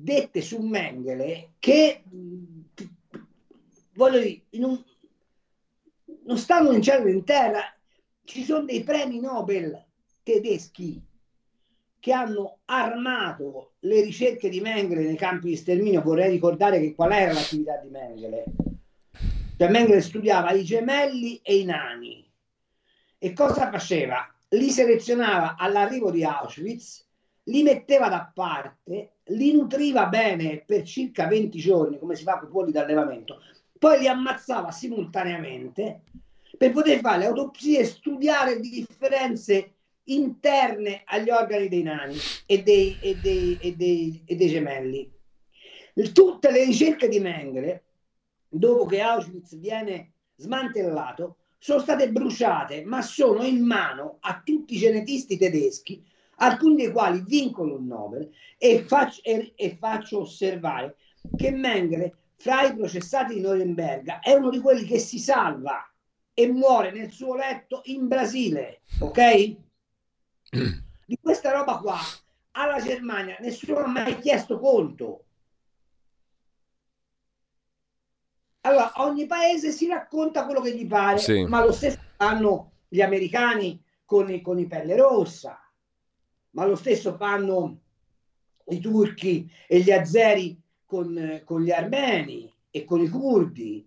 dette 0.00 0.40
su 0.40 0.60
Mengele 0.60 1.54
che 1.58 2.02
voglio 3.94 4.20
dire, 4.20 4.42
non, 4.52 4.84
non 6.24 6.38
stanno 6.38 6.72
in 6.72 6.82
cielo 6.82 7.08
in 7.08 7.24
terra. 7.24 7.60
Ci 8.24 8.44
sono 8.44 8.64
dei 8.64 8.82
premi 8.82 9.20
Nobel 9.20 9.84
tedeschi 10.22 11.02
che 11.98 12.12
hanno 12.12 12.58
armato 12.66 13.72
le 13.80 14.02
ricerche 14.02 14.48
di 14.48 14.60
Mengele 14.60 15.02
nei 15.02 15.16
campi 15.16 15.48
di 15.48 15.56
sterminio. 15.56 16.02
Vorrei 16.02 16.30
ricordare 16.30 16.78
che 16.80 16.94
qual 16.94 17.12
era 17.12 17.32
l'attività 17.32 17.76
di 17.78 17.88
Mengele 17.88 18.44
cioè 19.58 19.70
Mengele 19.70 20.00
studiava 20.00 20.52
i 20.52 20.62
gemelli 20.62 21.40
e 21.42 21.58
i 21.58 21.64
nani. 21.64 22.24
E 23.18 23.32
cosa 23.32 23.68
faceva? 23.72 24.32
Li 24.50 24.70
selezionava 24.70 25.56
all'arrivo 25.58 26.12
di 26.12 26.22
Auschwitz, 26.22 27.04
li 27.48 27.62
metteva 27.62 28.08
da 28.08 28.30
parte, 28.32 29.16
li 29.24 29.52
nutriva 29.52 30.06
bene 30.06 30.62
per 30.64 30.82
circa 30.82 31.26
20 31.26 31.58
giorni, 31.58 31.98
come 31.98 32.14
si 32.14 32.22
fa 32.22 32.38
con 32.38 32.48
i 32.48 32.52
polli 32.52 32.72
d'allevamento, 32.72 33.40
poi 33.78 34.00
li 34.00 34.08
ammazzava 34.08 34.70
simultaneamente 34.70 36.02
per 36.56 36.72
poter 36.72 37.00
fare 37.00 37.18
le 37.18 37.26
autopsie 37.26 37.80
e 37.80 37.84
studiare 37.84 38.60
differenze 38.60 39.74
interne 40.04 41.02
agli 41.04 41.30
organi 41.30 41.68
dei 41.68 41.82
nani 41.82 42.16
e 42.46 42.62
dei, 42.62 42.98
e 42.98 43.18
dei, 43.18 43.56
e 43.58 43.76
dei, 43.76 44.22
e 44.24 44.36
dei 44.36 44.48
gemelli. 44.48 45.12
Tutte 46.12 46.50
le 46.50 46.64
ricerche 46.64 47.08
di 47.08 47.20
Mengele 47.20 47.84
dopo 48.48 48.86
che 48.86 49.00
Auschwitz 49.00 49.56
viene 49.56 50.12
smantellato, 50.36 51.36
sono 51.58 51.80
state 51.80 52.10
bruciate, 52.10 52.84
ma 52.84 53.02
sono 53.02 53.42
in 53.42 53.64
mano 53.64 54.18
a 54.20 54.40
tutti 54.44 54.74
i 54.74 54.78
genetisti 54.78 55.36
tedeschi, 55.36 56.02
alcuni 56.38 56.76
dei 56.76 56.92
quali 56.92 57.22
vincono 57.26 57.76
il 57.76 57.82
Nobel, 57.82 58.30
e 58.56 58.82
faccio, 58.84 59.22
e, 59.22 59.52
e 59.54 59.76
faccio 59.78 60.20
osservare 60.20 60.96
che 61.36 61.50
Mengele, 61.50 62.14
fra 62.36 62.62
i 62.62 62.74
processati 62.74 63.34
di 63.34 63.40
Norimberga, 63.40 64.20
è 64.20 64.32
uno 64.32 64.50
di 64.50 64.60
quelli 64.60 64.84
che 64.84 64.98
si 64.98 65.18
salva 65.18 65.88
e 66.32 66.46
muore 66.46 66.92
nel 66.92 67.10
suo 67.10 67.34
letto 67.34 67.80
in 67.84 68.06
Brasile, 68.06 68.82
ok? 69.00 69.56
Di 71.04 71.18
questa 71.20 71.52
roba 71.52 71.78
qua 71.78 71.98
alla 72.52 72.80
Germania 72.80 73.36
nessuno 73.40 73.78
ha 73.78 73.86
mai 73.86 74.18
chiesto 74.18 74.58
conto. 74.58 75.24
Allora, 78.62 78.92
ogni 78.96 79.26
paese 79.26 79.70
si 79.70 79.86
racconta 79.86 80.44
quello 80.44 80.60
che 80.60 80.76
gli 80.76 80.86
pare, 80.86 81.18
sì. 81.18 81.44
ma 81.44 81.64
lo 81.64 81.72
stesso 81.72 81.98
fanno 82.16 82.72
gli 82.88 83.00
americani 83.00 83.82
con 84.04 84.30
i, 84.30 84.40
con 84.40 84.58
i 84.58 84.66
pelle 84.66 84.96
rossa, 84.96 85.58
ma 86.50 86.66
lo 86.66 86.76
stesso 86.76 87.14
fanno 87.16 87.80
i 88.68 88.80
turchi 88.80 89.50
e 89.66 89.80
gli 89.80 89.90
azeri 89.90 90.60
con, 90.84 91.42
con 91.44 91.62
gli 91.62 91.70
armeni 91.70 92.52
e 92.70 92.84
con 92.84 93.00
i 93.00 93.08
curdi, 93.08 93.86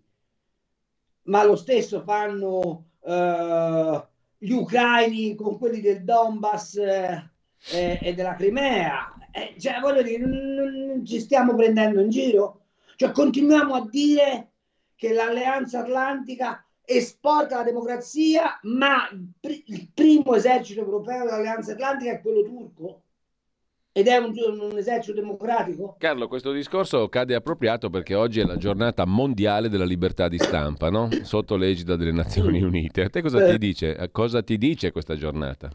ma 1.24 1.44
lo 1.44 1.56
stesso 1.56 2.02
fanno 2.02 2.86
uh, 3.00 4.06
gli 4.38 4.52
ucraini 4.52 5.36
con 5.36 5.58
quelli 5.58 5.82
del 5.82 6.04
Donbass 6.04 6.78
eh, 6.78 8.00
e 8.02 8.14
della 8.14 8.36
Crimea. 8.36 9.14
Eh, 9.32 9.56
cioè, 9.60 9.80
voglio 9.80 10.02
dire, 10.02 10.18
non, 10.26 10.86
non 10.88 11.06
ci 11.06 11.20
stiamo 11.20 11.56
prendendo 11.56 12.02
in 12.02 12.10
giro? 12.10 12.66
Cioè, 12.96 13.12
continuiamo 13.12 13.76
a 13.76 13.88
dire 13.88 14.52
che 14.96 15.14
l'Alleanza 15.14 15.80
Atlantica 15.80 16.66
esporta 16.92 17.58
la 17.58 17.64
democrazia, 17.64 18.60
ma 18.64 19.10
il 19.12 19.90
primo 19.94 20.36
esercito 20.36 20.82
europeo 20.82 21.26
dell'Alleanza 21.26 21.74
Atlantica 21.74 22.12
è 22.12 22.22
quello 22.22 22.44
turco? 22.44 23.04
Ed 23.94 24.08
è 24.08 24.16
un, 24.18 24.34
un, 24.38 24.78
esercito 24.78 25.20
democratico? 25.20 25.96
Carlo, 26.00 26.30
questo 26.30 26.54
discorso 26.54 27.10
cade 27.10 27.36
appropriato 27.36 27.90
perché 27.90 28.16
oggi 28.16 28.40
è 28.40 28.46
la 28.46 28.56
giornata 28.56 29.06
mondiale 29.06 29.68
della 29.68 29.84
libertà 29.84 30.30
di 30.30 30.38
stampa, 30.38 30.90
no? 30.90 31.10
sotto 31.24 31.58
l'egida 31.58 31.98
delle 31.98 32.14
Nazioni 32.14 32.62
Unite. 32.62 33.04
A 33.04 33.10
te 33.10 33.22
cosa 33.22 33.46
ti 33.46 33.58
dice? 33.58 34.10
Cosa 34.12 34.42
ti 34.42 34.58
dice 34.58 34.92
questa 34.92 35.16
giornata? 35.18 35.70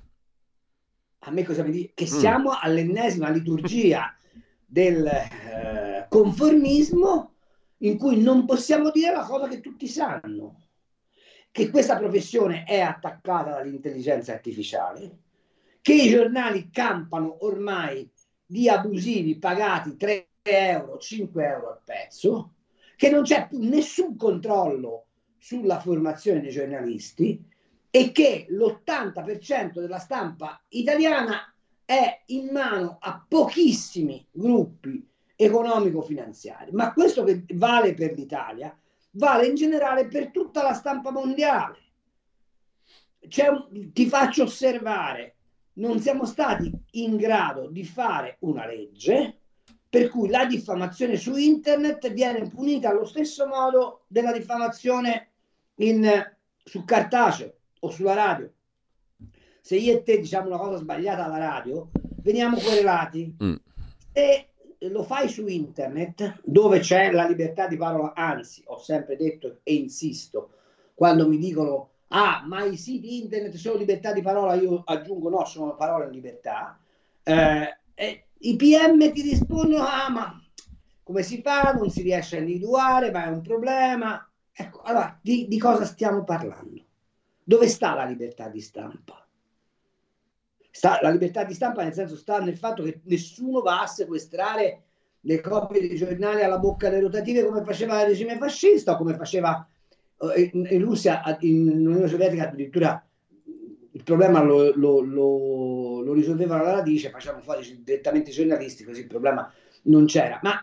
A 1.18 1.30
me 1.30 1.44
cosa 1.44 1.62
mi 1.62 1.72
dice? 1.72 1.90
Che 1.92 2.04
mm. 2.04 2.18
siamo 2.18 2.50
all'ennesima 2.58 3.28
liturgia 3.28 4.16
del 4.64 5.06
eh, 5.06 6.06
conformismo 6.08 7.34
in 7.78 7.98
cui 7.98 8.22
non 8.22 8.46
possiamo 8.46 8.90
dire 8.90 9.12
la 9.12 9.24
cosa 9.24 9.46
che 9.48 9.60
tutti 9.60 9.86
sanno, 9.86 10.65
che 11.56 11.70
questa 11.70 11.96
professione 11.96 12.64
è 12.64 12.80
attaccata 12.80 13.52
dall'intelligenza 13.52 14.34
artificiale, 14.34 15.20
che 15.80 15.94
i 15.94 16.10
giornali 16.10 16.68
campano 16.68 17.46
ormai 17.46 18.06
di 18.44 18.68
abusivi 18.68 19.38
pagati 19.38 19.96
3 19.96 20.28
euro, 20.42 20.98
5 20.98 21.46
euro 21.46 21.70
al 21.70 21.80
pezzo, 21.82 22.56
che 22.94 23.08
non 23.08 23.22
c'è 23.22 23.48
più 23.48 23.60
nessun 23.60 24.18
controllo 24.18 25.06
sulla 25.38 25.80
formazione 25.80 26.42
dei 26.42 26.50
giornalisti 26.50 27.42
e 27.88 28.12
che 28.12 28.44
l'80% 28.50 29.80
della 29.80 29.98
stampa 29.98 30.62
italiana 30.68 31.54
è 31.86 32.20
in 32.26 32.50
mano 32.52 32.98
a 33.00 33.24
pochissimi 33.26 34.26
gruppi 34.30 35.08
economico-finanziari. 35.34 36.72
Ma 36.72 36.92
questo 36.92 37.24
che 37.24 37.46
vale 37.54 37.94
per 37.94 38.12
l'Italia 38.12 38.78
vale 39.16 39.46
in 39.46 39.54
generale 39.54 40.06
per 40.06 40.30
tutta 40.30 40.62
la 40.62 40.72
stampa 40.72 41.10
mondiale. 41.10 41.84
Un, 43.20 43.92
ti 43.92 44.06
faccio 44.06 44.44
osservare, 44.44 45.36
non 45.74 45.98
siamo 45.98 46.24
stati 46.24 46.70
in 46.92 47.16
grado 47.16 47.68
di 47.68 47.84
fare 47.84 48.36
una 48.40 48.66
legge 48.66 49.40
per 49.88 50.08
cui 50.10 50.28
la 50.28 50.44
diffamazione 50.44 51.16
su 51.16 51.34
internet 51.36 52.12
viene 52.12 52.48
punita 52.48 52.90
allo 52.90 53.04
stesso 53.04 53.46
modo 53.46 54.04
della 54.06 54.32
diffamazione 54.32 55.30
in, 55.76 56.06
su 56.62 56.84
cartaceo 56.84 57.54
o 57.80 57.90
sulla 57.90 58.14
radio. 58.14 58.52
Se 59.60 59.76
io 59.76 59.94
e 59.94 60.02
te 60.02 60.18
diciamo 60.18 60.48
una 60.48 60.58
cosa 60.58 60.76
sbagliata 60.76 61.24
alla 61.24 61.38
radio, 61.38 61.90
veniamo 62.22 62.58
querelati. 62.58 63.36
Mm. 63.42 63.54
Se 64.12 64.48
lo 64.80 65.02
fai 65.02 65.28
su 65.28 65.46
internet 65.46 66.40
dove 66.44 66.80
c'è 66.80 67.10
la 67.10 67.26
libertà 67.26 67.66
di 67.66 67.76
parola, 67.76 68.12
anzi, 68.14 68.62
ho 68.66 68.78
sempre 68.78 69.16
detto 69.16 69.58
e 69.62 69.74
insisto, 69.74 70.50
quando 70.94 71.28
mi 71.28 71.38
dicono 71.38 71.90
ah, 72.08 72.42
ma 72.46 72.64
i 72.64 72.76
siti 72.76 73.20
internet 73.22 73.54
sono 73.54 73.78
libertà 73.78 74.12
di 74.12 74.22
parola, 74.22 74.54
io 74.54 74.82
aggiungo 74.84 75.28
no, 75.28 75.44
sono 75.44 75.74
parole 75.74 76.06
in 76.06 76.12
libertà. 76.12 76.78
Eh, 77.22 77.78
eh, 77.94 78.24
I 78.38 78.56
PM 78.56 79.12
ti 79.12 79.22
rispondono, 79.22 79.84
ah, 79.84 80.10
ma 80.10 80.40
come 81.02 81.22
si 81.22 81.40
fa? 81.40 81.72
Non 81.72 81.90
si 81.90 82.02
riesce 82.02 82.36
a 82.36 82.40
individuare, 82.40 83.10
ma 83.10 83.26
è 83.26 83.28
un 83.28 83.40
problema. 83.40 84.28
Ecco, 84.52 84.82
allora, 84.82 85.18
di, 85.20 85.46
di 85.48 85.58
cosa 85.58 85.84
stiamo 85.84 86.24
parlando? 86.24 86.84
Dove 87.42 87.68
sta 87.68 87.94
la 87.94 88.04
libertà 88.04 88.48
di 88.48 88.60
stampa? 88.60 89.25
Sta, 90.76 90.98
la 91.00 91.08
libertà 91.08 91.42
di 91.42 91.54
stampa 91.54 91.82
nel 91.82 91.94
senso 91.94 92.16
sta 92.16 92.38
nel 92.38 92.58
fatto 92.58 92.82
che 92.82 93.00
nessuno 93.04 93.62
va 93.62 93.80
a 93.80 93.86
sequestrare 93.86 94.82
le 95.20 95.40
copie 95.40 95.80
dei 95.80 95.96
giornali 95.96 96.42
alla 96.42 96.58
bocca 96.58 96.90
delle 96.90 97.00
rotative 97.00 97.46
come 97.46 97.64
faceva 97.64 98.02
il 98.02 98.08
regime 98.08 98.36
fascista 98.36 98.92
o 98.92 98.98
come 98.98 99.16
faceva 99.16 99.66
eh, 100.34 100.50
in, 100.52 100.68
in 100.68 100.82
Russia, 100.82 101.22
in 101.40 101.66
Unione 101.66 102.08
Sovietica 102.08 102.48
addirittura 102.48 103.02
il 103.90 104.02
problema 104.02 104.42
lo, 104.42 104.70
lo, 104.76 105.00
lo, 105.00 106.02
lo 106.02 106.12
risolvevano 106.12 106.60
alla 106.62 106.74
radice, 106.74 107.08
facevano 107.08 107.42
fuori 107.42 107.82
direttamente 107.82 108.28
i 108.28 108.34
giornalisti, 108.34 108.84
così 108.84 109.00
il 109.00 109.06
problema 109.06 109.50
non 109.84 110.04
c'era. 110.04 110.40
Ma 110.42 110.62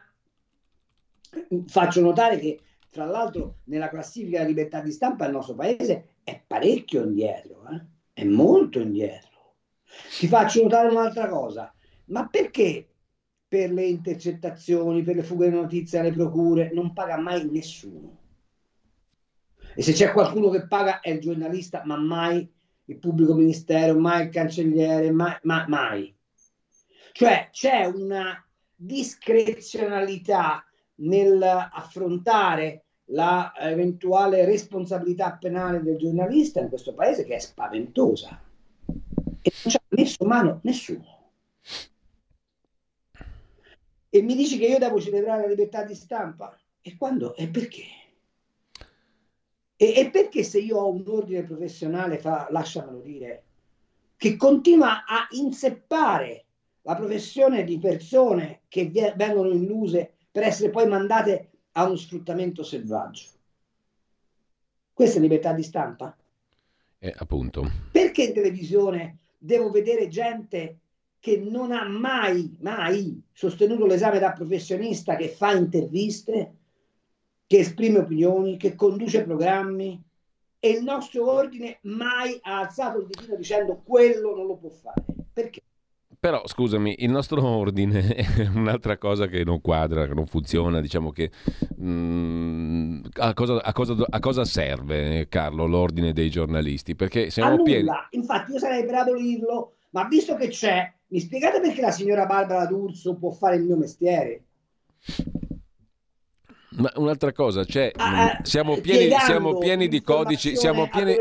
faccio 1.66 2.02
notare 2.02 2.38
che, 2.38 2.60
tra 2.92 3.06
l'altro, 3.06 3.62
nella 3.64 3.90
classifica 3.90 4.38
della 4.38 4.50
libertà 4.50 4.80
di 4.80 4.92
stampa 4.92 5.26
il 5.26 5.32
nostro 5.32 5.56
paese 5.56 6.18
è 6.24 6.40
parecchio 6.46 7.04
indietro, 7.04 7.64
eh? 7.72 7.82
è 8.14 8.24
molto 8.26 8.80
indietro. 8.80 9.32
Ti 10.20 10.28
faccio 10.28 10.64
notare 10.64 10.90
un'altra 10.90 11.28
cosa, 11.28 11.74
ma 12.06 12.28
perché 12.28 12.88
per 13.48 13.72
le 13.72 13.86
intercettazioni, 13.86 15.04
per 15.04 15.16
le 15.16 15.24
fughe 15.24 15.50
di 15.50 15.56
notizie 15.56 16.00
alle 16.00 16.12
procure 16.12 16.72
non 16.74 16.94
paga 16.94 17.18
mai 17.18 17.50
nessuno? 17.50 18.20
E 19.76 19.82
se 19.82 19.94
c'è 19.94 20.12
qualcuno 20.12 20.50
che 20.50 20.68
paga 20.68 21.00
è 21.00 21.10
il 21.10 21.20
giornalista, 21.20 21.84
ma 21.86 21.98
mai 21.98 22.48
il 22.86 23.00
pubblico 23.00 23.34
ministero, 23.34 23.98
mai 23.98 24.26
il 24.26 24.30
cancelliere, 24.30 25.12
mai, 25.12 25.38
mai, 25.44 25.66
mai. 25.68 26.16
Cioè 27.12 27.50
c'è 27.52 27.86
una 27.86 28.44
discrezionalità 28.76 30.66
nell'affrontare 30.96 32.84
la 33.08 33.54
eventuale 33.60 34.46
responsabilità 34.46 35.38
penale 35.40 35.82
del 35.82 35.98
giornalista 35.98 36.60
in 36.60 36.70
questo 36.70 36.94
paese 36.94 37.24
che 37.26 37.36
è 37.36 37.40
spaventosa 37.40 38.40
e 39.44 39.52
non 39.64 39.72
ci 39.72 39.78
ha 39.78 39.84
messo 39.90 40.26
mano 40.26 40.60
nessuno. 40.64 41.22
E 44.10 44.22
mi 44.22 44.36
dici 44.36 44.58
che 44.58 44.68
io 44.68 44.80
devo 44.80 45.02
celebrare 45.02 45.42
la 45.42 45.48
libertà 45.48 45.84
di 45.84 45.96
stampa? 45.96 46.58
E 46.82 46.96
quando? 46.96 47.36
E 47.36 47.50
perché? 47.50 47.84
E, 49.76 49.94
e 49.98 50.10
perché 50.10 50.44
se 50.44 50.60
io 50.60 50.78
ho 50.78 50.92
un 50.92 51.04
ordine 51.08 51.44
professionale, 51.44 52.20
fa, 52.20 52.48
lasciamelo 52.50 53.02
dire, 53.02 53.44
che 54.16 54.38
continua 54.38 55.04
a 55.06 55.28
inseppare 55.32 56.46
la 56.84 56.96
professione 56.96 57.64
di 57.64 57.80
persone 57.80 58.62
che 58.68 58.92
vengono 59.16 59.50
illuse 59.50 60.14
per 60.32 60.44
essere 60.44 60.70
poi 60.70 60.88
mandate 60.88 61.50
a 61.74 61.86
uno 61.86 61.96
sfruttamento 61.96 62.64
selvaggio. 62.64 63.26
Questa 64.94 65.18
è 65.18 65.22
libertà 65.22 65.54
di 65.54 65.64
stampa? 65.64 66.16
Eh, 67.00 67.14
appunto. 67.18 67.70
Perché 67.92 68.24
in 68.24 68.34
televisione 68.34 69.23
devo 69.44 69.70
vedere 69.70 70.08
gente 70.08 70.80
che 71.20 71.38
non 71.38 71.72
ha 71.72 71.88
mai, 71.88 72.56
mai 72.62 73.22
sostenuto 73.34 73.86
l'esame 73.86 74.20
da 74.20 74.32
professionista, 74.32 75.16
che 75.16 75.28
fa 75.28 75.52
interviste, 75.52 76.54
che 77.46 77.60
esprime 77.60 78.00
opinioni, 78.00 78.58
che 78.58 78.76
conduce 78.76 79.24
programmi 79.24 80.02
e 80.60 80.70
il 80.70 80.84
nostro 80.84 81.30
ordine 81.30 81.80
mai 81.84 82.40
ha 82.42 82.60
alzato 82.60 83.00
il 83.00 83.08
ditino 83.08 83.36
dicendo 83.36 83.82
quello 83.84 84.34
non 84.34 84.48
lo 84.48 84.56
può 84.56 84.70
fare. 84.70 85.04
Perché? 85.34 85.62
Però 86.24 86.42
scusami, 86.46 86.96
il 87.00 87.12
nostro 87.12 87.44
ordine 87.46 88.16
è 88.16 88.48
un'altra 88.48 88.98
cosa 88.98 89.28
che 89.28 89.44
non 89.44 89.60
quadra, 89.60 90.08
che 90.08 90.14
non 90.14 90.26
funziona, 90.26 90.80
diciamo 90.80 91.12
che 91.12 91.32
mh, 91.76 91.86
mm, 91.86 93.04
a, 93.16 93.34
cosa, 93.34 93.62
a, 93.62 93.74
cosa, 93.74 93.94
a, 94.10 94.20
cosa, 94.22 94.46
serve 94.46 95.28
Carlo 95.28 95.66
l'ordine 95.66 96.14
dei 96.14 96.30
giornalisti? 96.30 96.96
Perché 96.96 97.30
siamo 97.30 97.62
pieni... 97.62 97.90
Infatti 98.12 98.54
io 98.54 98.60
sarei 98.60 98.86
per 98.86 98.96
abolirlo, 98.96 99.74
ma 99.90 100.08
visto 100.08 100.36
che 100.36 100.48
c'è, 100.48 100.90
mi 101.08 101.20
spiegate 101.20 101.60
perché 101.60 101.82
la 101.82 101.92
signora 101.92 102.26
Barbara 102.26 102.68
D'Urso 102.68 103.16
può 103.16 103.32
fare 103.32 103.58
il 103.58 103.64
mio 103.64 103.76
mestiere? 103.76 104.44
Ma 106.76 106.92
un'altra 106.96 107.32
cosa, 107.32 107.64
cioè, 107.66 107.92
ah, 107.96 108.40
siamo, 108.42 108.78
pieni, 108.78 109.14
siamo, 109.26 109.58
pieni, 109.58 109.88
di 109.88 110.02
codici, 110.02 110.56
siamo 110.56 110.88
pieni, 110.88 111.16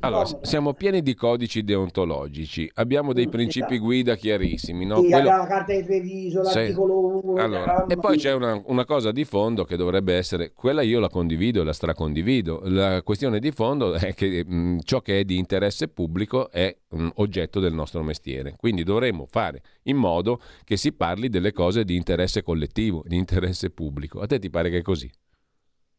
allora, 0.00 0.26
siamo 0.42 0.74
pieni 0.74 1.02
di 1.02 1.14
codici 1.14 1.64
deontologici, 1.64 2.70
abbiamo 2.74 3.12
dei 3.12 3.28
principi 3.28 3.78
guida 3.78 4.16
chiarissimi. 4.16 4.84
No? 4.84 5.00
Sì, 5.00 5.08
Quello... 5.08 5.28
la 5.28 5.46
carta 5.46 5.72
di 5.72 5.84
Treviso, 5.84 6.42
l'articolo 6.42 7.20
1. 7.24 7.42
Allora, 7.42 7.86
e 7.86 7.96
poi 7.96 8.18
c'è 8.18 8.32
una, 8.32 8.60
una, 8.66 8.84
cosa 8.84 9.10
di 9.10 9.24
fondo 9.24 9.64
che 9.64 9.76
dovrebbe 9.76 10.14
essere, 10.14 10.52
quella 10.52 10.82
io 10.82 11.00
la 11.00 11.08
condivido 11.08 11.62
e 11.62 11.64
la 11.64 11.72
stracondivido. 11.72 12.60
La 12.64 13.02
questione 13.02 13.38
di 13.38 13.50
fondo 13.50 13.94
è 13.96 14.12
che 14.14 14.44
mh, 14.44 14.80
ciò 14.82 15.00
che 15.00 15.20
è 15.20 15.24
di 15.24 15.38
interesse 15.38 15.88
pubblico 15.88 16.50
è 16.50 16.74
mh, 16.86 17.08
oggetto 17.14 17.60
del 17.60 17.72
nostro 17.72 18.02
mestiere. 18.02 18.54
Quindi 18.56 18.82
dovremmo 18.82 19.26
fare 19.28 19.62
in 19.88 19.96
modo 19.96 20.40
che 20.64 20.76
si 20.76 20.92
parli 20.92 21.28
delle 21.28 21.52
cose 21.52 21.84
di 21.84 21.96
interesse 21.96 22.42
collettivo, 22.42 23.02
di 23.06 23.16
interesse 23.16 23.70
pubblico. 23.70 24.20
A 24.20 24.26
te 24.26 24.38
ti 24.38 24.50
pare 24.50 24.70
che 24.70 24.78
è 24.78 24.82
così? 24.82 25.10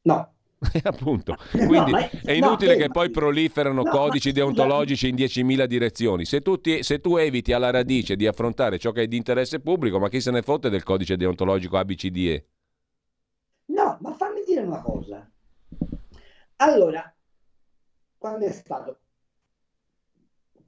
No. 0.03 0.33
appunto, 0.83 1.37
quindi 1.51 1.91
no, 1.91 2.09
è 2.23 2.33
inutile 2.33 2.75
no, 2.75 2.81
che 2.81 2.89
poi 2.89 3.09
proliferano 3.09 3.81
no, 3.81 3.89
codici 3.89 4.31
deontologici 4.33 5.07
in 5.07 5.15
10.000 5.15 5.65
direzioni. 5.65 6.25
Se 6.25 6.41
tu, 6.41 6.59
ti, 6.59 6.83
se 6.83 6.99
tu, 6.99 7.15
eviti 7.15 7.53
alla 7.53 7.69
radice 7.69 8.15
di 8.15 8.27
affrontare 8.27 8.77
ciò 8.77 8.91
che 8.91 9.03
è 9.03 9.07
di 9.07 9.15
interesse 9.15 9.61
pubblico, 9.61 9.99
ma 9.99 10.09
chi 10.09 10.19
se 10.19 10.31
ne 10.31 10.41
fotte 10.41 10.69
del 10.69 10.83
codice 10.83 11.15
deontologico 11.15 11.77
ABCDE? 11.77 12.47
No, 13.67 13.97
ma 14.01 14.13
fammi 14.13 14.43
dire 14.45 14.61
una 14.61 14.81
cosa. 14.81 15.29
Allora, 16.57 17.15
quando 18.17 18.45
è 18.45 18.51
stato? 18.51 18.99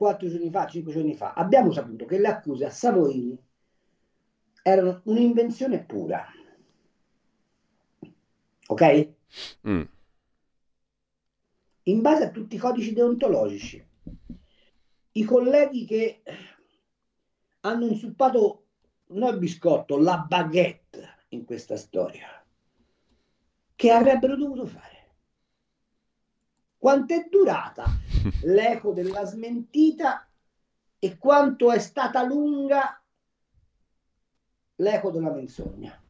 Quattro 0.01 0.27
giorni 0.27 0.49
fa, 0.49 0.65
cinque 0.65 0.93
giorni 0.93 1.13
fa, 1.13 1.33
abbiamo 1.33 1.71
saputo 1.71 2.05
che 2.05 2.17
le 2.17 2.27
accuse 2.27 2.65
a 2.65 2.71
Savoini 2.71 3.37
erano 4.63 5.01
un'invenzione 5.05 5.83
pura 5.83 6.25
ok? 8.71 9.09
Mm. 9.67 9.81
In 11.83 12.01
base 12.01 12.23
a 12.25 12.31
tutti 12.31 12.55
i 12.55 12.59
codici 12.59 12.93
deontologici, 12.93 13.85
i 15.13 15.23
colleghi 15.23 15.85
che 15.85 16.21
hanno 17.61 17.85
insulpato 17.85 18.65
non 19.07 19.33
il 19.33 19.39
biscotto, 19.39 19.97
la 19.97 20.17
baguette 20.17 21.25
in 21.29 21.43
questa 21.43 21.75
storia, 21.75 22.27
che 23.75 23.91
avrebbero 23.91 24.37
dovuto 24.37 24.65
fare? 24.65 24.89
Quanto 26.77 27.13
è 27.13 27.27
durata 27.29 27.85
l'eco 28.39 28.91
della 28.93 29.23
smentita 29.25 30.27
e 30.99 31.17
quanto 31.17 31.71
è 31.71 31.79
stata 31.79 32.23
lunga 32.23 33.01
l'eco 34.75 35.11
della 35.11 35.31
menzogna? 35.31 36.00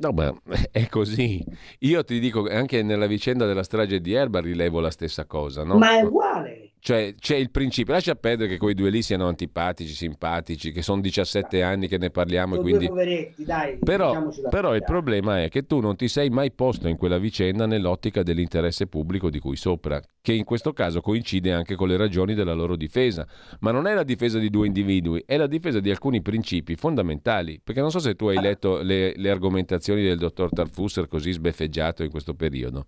No, 0.00 0.12
ma 0.12 0.34
è 0.72 0.88
così. 0.88 1.44
Io 1.80 2.02
ti 2.04 2.18
dico, 2.18 2.46
anche 2.48 2.82
nella 2.82 3.06
vicenda 3.06 3.46
della 3.46 3.62
strage 3.62 4.00
di 4.00 4.12
Erba 4.14 4.40
rilevo 4.40 4.80
la 4.80 4.90
stessa 4.90 5.26
cosa, 5.26 5.62
no? 5.62 5.76
Ma 5.76 5.98
è 5.98 6.02
uguale. 6.02 6.70
Cioè, 6.82 7.14
c'è 7.18 7.36
il 7.36 7.50
principio, 7.50 7.92
lascia 7.92 8.14
perdere 8.14 8.48
che 8.48 8.56
quei 8.56 8.72
due 8.72 8.88
lì 8.88 9.02
siano 9.02 9.28
antipatici, 9.28 9.92
simpatici, 9.92 10.72
che 10.72 10.80
sono 10.80 11.02
17 11.02 11.62
anni 11.62 11.88
che 11.88 11.98
ne 11.98 12.08
parliamo. 12.08 12.54
Sono 12.54 12.66
quindi... 12.66 12.88
poveretti, 12.88 13.44
dai, 13.44 13.78
però, 13.78 14.28
però 14.48 14.74
il 14.74 14.82
problema 14.82 15.42
è 15.42 15.50
che 15.50 15.66
tu 15.66 15.80
non 15.80 15.94
ti 15.96 16.08
sei 16.08 16.30
mai 16.30 16.52
posto 16.52 16.88
in 16.88 16.96
quella 16.96 17.18
vicenda 17.18 17.66
nell'ottica 17.66 18.22
dell'interesse 18.22 18.86
pubblico 18.86 19.28
di 19.28 19.38
cui 19.38 19.56
sopra, 19.56 20.00
che 20.22 20.32
in 20.32 20.44
questo 20.44 20.72
caso 20.72 21.02
coincide 21.02 21.52
anche 21.52 21.74
con 21.74 21.86
le 21.86 21.98
ragioni 21.98 22.32
della 22.32 22.54
loro 22.54 22.76
difesa. 22.76 23.26
Ma 23.60 23.72
non 23.72 23.86
è 23.86 23.92
la 23.92 24.02
difesa 24.02 24.38
di 24.38 24.48
due 24.48 24.66
individui, 24.66 25.22
è 25.26 25.36
la 25.36 25.46
difesa 25.46 25.80
di 25.80 25.90
alcuni 25.90 26.22
principi 26.22 26.76
fondamentali. 26.76 27.60
Perché 27.62 27.82
non 27.82 27.90
so 27.90 27.98
se 27.98 28.14
tu 28.14 28.28
hai 28.28 28.40
letto 28.40 28.80
le, 28.80 29.12
le 29.16 29.30
argomentazioni 29.30 29.89
del 29.94 30.18
dottor 30.18 30.50
Tarfusser 30.50 31.08
così 31.08 31.32
sbeffeggiato 31.32 32.02
in 32.02 32.10
questo 32.10 32.34
periodo. 32.34 32.86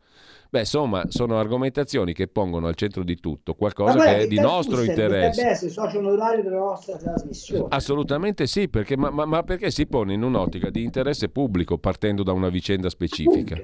Beh, 0.50 0.60
insomma, 0.60 1.04
sono 1.08 1.38
argomentazioni 1.38 2.12
che 2.12 2.28
pongono 2.28 2.66
al 2.66 2.74
centro 2.74 3.02
di 3.02 3.16
tutto 3.16 3.54
qualcosa 3.54 3.98
che 3.98 4.18
è 4.18 4.26
di 4.26 4.38
nostro 4.38 4.82
interesse. 4.82 5.40
Dovrebbe 5.40 5.50
essere 5.50 5.70
socio 5.70 5.98
onorario 5.98 6.42
della 6.42 6.58
nostra 6.58 6.96
trasmissione. 6.96 7.66
Assolutamente 7.70 8.46
sì, 8.46 8.68
perché, 8.68 8.96
ma, 8.96 9.08
ma, 9.10 9.24
ma, 9.24 9.42
perché 9.42 9.70
si 9.70 9.86
pone 9.86 10.12
in 10.12 10.22
un'ottica 10.22 10.68
di 10.68 10.82
interesse 10.82 11.30
pubblico 11.30 11.78
partendo 11.78 12.22
da 12.22 12.32
una 12.32 12.50
vicenda 12.50 12.90
specifica. 12.90 13.62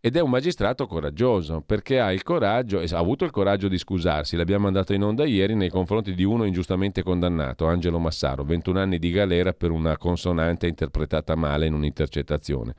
Ed 0.00 0.16
è 0.16 0.20
un 0.20 0.30
magistrato 0.30 0.86
coraggioso 0.86 1.60
perché 1.60 2.00
ha 2.00 2.10
il 2.10 2.22
coraggio, 2.22 2.78
ha 2.80 2.98
avuto 2.98 3.26
il 3.26 3.30
coraggio 3.30 3.68
di 3.68 3.76
scusarsi, 3.76 4.34
l'abbiamo 4.34 4.64
mandato 4.64 4.94
in 4.94 5.02
onda 5.02 5.26
ieri 5.26 5.54
nei 5.54 5.68
confronti 5.68 6.14
di 6.14 6.24
uno 6.24 6.44
ingiustamente 6.44 7.02
condannato, 7.02 7.66
Angelo 7.66 7.98
Massaro, 7.98 8.42
21 8.42 8.78
anni 8.80 8.98
di 8.98 9.10
galera 9.10 9.52
per 9.52 9.70
una 9.70 9.98
consonante 9.98 10.66
interpretata 10.66 11.34
male 11.34 11.66
in 11.66 11.74
un'intercettazione. 11.74 12.74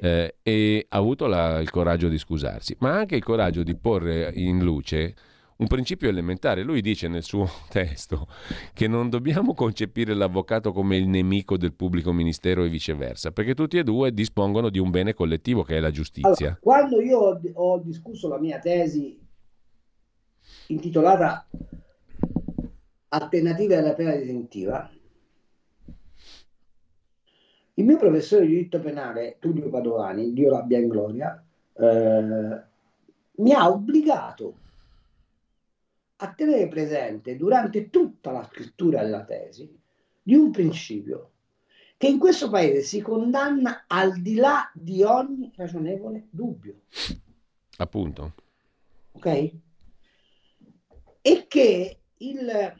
Eh, 0.00 0.36
e 0.42 0.86
ha 0.88 0.96
avuto 0.96 1.26
la, 1.26 1.58
il 1.58 1.70
coraggio 1.70 2.08
di 2.08 2.18
scusarsi, 2.18 2.76
ma 2.78 2.94
anche 2.94 3.16
il 3.16 3.24
coraggio 3.24 3.64
di 3.64 3.74
porre 3.74 4.30
in 4.34 4.62
luce 4.62 5.14
un 5.64 5.66
principio 5.66 6.08
elementare. 6.08 6.62
Lui 6.62 6.80
dice 6.80 7.08
nel 7.08 7.22
suo 7.22 7.48
testo 7.68 8.28
che 8.72 8.86
non 8.86 9.08
dobbiamo 9.08 9.54
concepire 9.54 10.14
l'avvocato 10.14 10.72
come 10.72 10.96
il 10.96 11.08
nemico 11.08 11.56
del 11.56 11.72
pubblico 11.72 12.12
ministero 12.12 12.64
e 12.64 12.68
viceversa, 12.68 13.32
perché 13.32 13.54
tutti 13.54 13.78
e 13.78 13.82
due 13.82 14.12
dispongono 14.12 14.68
di 14.68 14.78
un 14.78 14.90
bene 14.90 15.14
collettivo 15.14 15.62
che 15.62 15.76
è 15.76 15.80
la 15.80 15.90
giustizia. 15.90 16.46
Allora, 16.46 16.58
quando 16.60 17.00
io 17.00 17.40
ho, 17.54 17.78
discusso 17.78 18.28
la 18.28 18.38
mia 18.38 18.58
tesi 18.58 19.18
intitolata 20.68 21.46
Alternative 23.08 23.76
alla 23.76 23.94
pena 23.94 24.12
detentiva, 24.12 24.90
il 27.76 27.84
mio 27.84 27.96
professore 27.96 28.46
di 28.46 28.52
diritto 28.52 28.80
penale, 28.80 29.36
Tullio 29.40 29.68
Padovani, 29.68 30.32
Dio 30.32 30.50
l'abbia 30.50 30.78
in 30.78 30.88
gloria, 30.88 31.44
eh, 31.76 32.62
mi 33.36 33.52
ha 33.52 33.68
obbligato 33.68 34.62
a 36.16 36.32
tenere 36.32 36.68
presente 36.68 37.36
durante 37.36 37.90
tutta 37.90 38.30
la 38.30 38.44
scrittura 38.44 39.02
della 39.02 39.24
tesi 39.24 39.76
di 40.22 40.34
un 40.34 40.50
principio 40.50 41.30
che 41.96 42.08
in 42.08 42.18
questo 42.18 42.50
paese 42.50 42.82
si 42.82 43.00
condanna 43.00 43.84
al 43.86 44.20
di 44.20 44.34
là 44.34 44.70
di 44.74 45.02
ogni 45.02 45.52
ragionevole 45.56 46.26
dubbio. 46.30 46.82
Appunto. 47.78 48.34
Ok? 49.12 49.52
E 51.22 51.46
che 51.48 52.00
il 52.18 52.74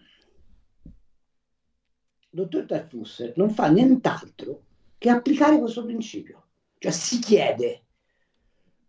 dottor 2.29 2.67
Tarfusser 2.67 3.33
non 3.37 3.51
fa 3.51 3.69
nient'altro 3.69 4.65
che 4.99 5.09
applicare 5.09 5.59
questo 5.59 5.85
principio. 5.85 6.47
Cioè 6.79 6.93
si 6.93 7.19
chiede 7.21 7.85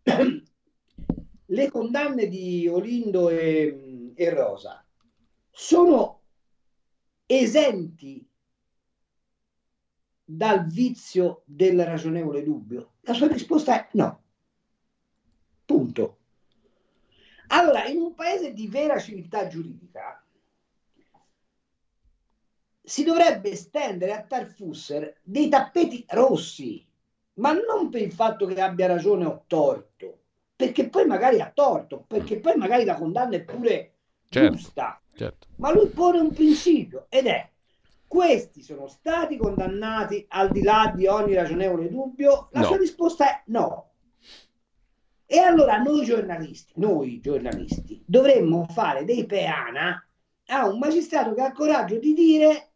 le 1.46 1.72
condanne 1.72 2.28
di 2.28 2.68
Olindo 2.68 3.30
e 3.30 3.85
e 4.16 4.30
Rosa 4.30 4.86
sono 5.52 6.22
esenti 7.26 8.28
dal 10.24 10.66
vizio 10.66 11.44
del 11.46 11.86
ragionevole 11.86 12.44
dubbio? 12.44 12.96
La 13.02 13.14
sua 13.14 13.28
risposta 13.28 13.80
è 13.80 13.90
no. 13.94 14.24
Punto. 15.64 16.18
Allora, 17.48 17.86
in 17.86 18.02
un 18.02 18.14
paese 18.16 18.54
di 18.54 18.68
vera 18.68 19.00
civiltà 19.00 19.48
giuridica 19.48 20.24
si 22.82 23.04
dovrebbe 23.04 23.52
estendere 23.52 24.14
a 24.14 24.24
Tarfusser 24.24 25.20
dei 25.24 25.50
tappeti 25.50 26.06
rossi, 26.10 26.86
ma 27.36 27.54
non 27.54 27.90
per 27.90 28.02
il 28.02 28.12
fatto 28.12 28.46
che 28.46 28.62
abbia 28.62 28.88
ragione 28.88 29.26
o 29.26 29.44
torto, 29.48 30.20
perché 30.56 30.90
poi 30.90 31.06
magari 31.06 31.42
ha 31.42 31.52
torto, 31.52 32.04
perché 32.08 32.40
poi 32.40 32.56
magari 32.56 32.86
la 32.86 32.96
condanna 32.96 33.36
è 33.36 33.44
pure 33.44 33.95
certo, 34.40 34.58
giusta. 34.58 35.02
Certo. 35.16 35.48
Ma 35.58 35.72
lui 35.72 35.88
pone 35.88 36.20
un 36.20 36.34
principio 36.34 37.06
ed 37.10 37.28
è 37.28 37.50
questi 38.08 38.62
sono 38.62 38.88
stati 38.88 39.38
condannati 39.38 40.26
al 40.30 40.52
di 40.52 40.62
là 40.62 40.92
di 40.96 41.08
ogni 41.08 41.34
ragionevole 41.34 41.90
dubbio? 41.90 42.50
La 42.52 42.62
no. 42.62 42.66
sua 42.66 42.78
risposta 42.78 43.30
è 43.30 43.44
no. 43.48 43.92
E 45.26 45.40
allora 45.40 45.78
noi 45.78 46.06
giornalisti, 46.06 46.74
noi 46.76 47.20
giornalisti, 47.20 48.04
dovremmo 48.06 48.66
fare 48.70 49.04
dei 49.06 49.26
peana 49.26 50.08
a 50.48 50.68
un 50.68 50.78
magistrato 50.78 51.34
che 51.34 51.42
ha 51.42 51.48
il 51.48 51.54
coraggio 51.54 51.98
di 51.98 52.14
dire 52.14 52.72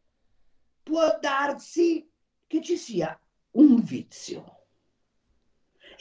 può 0.82 1.18
darsi 1.22 2.10
che 2.48 2.62
ci 2.62 2.76
sia 2.76 3.18
un 3.52 3.82
vizio 3.82 4.59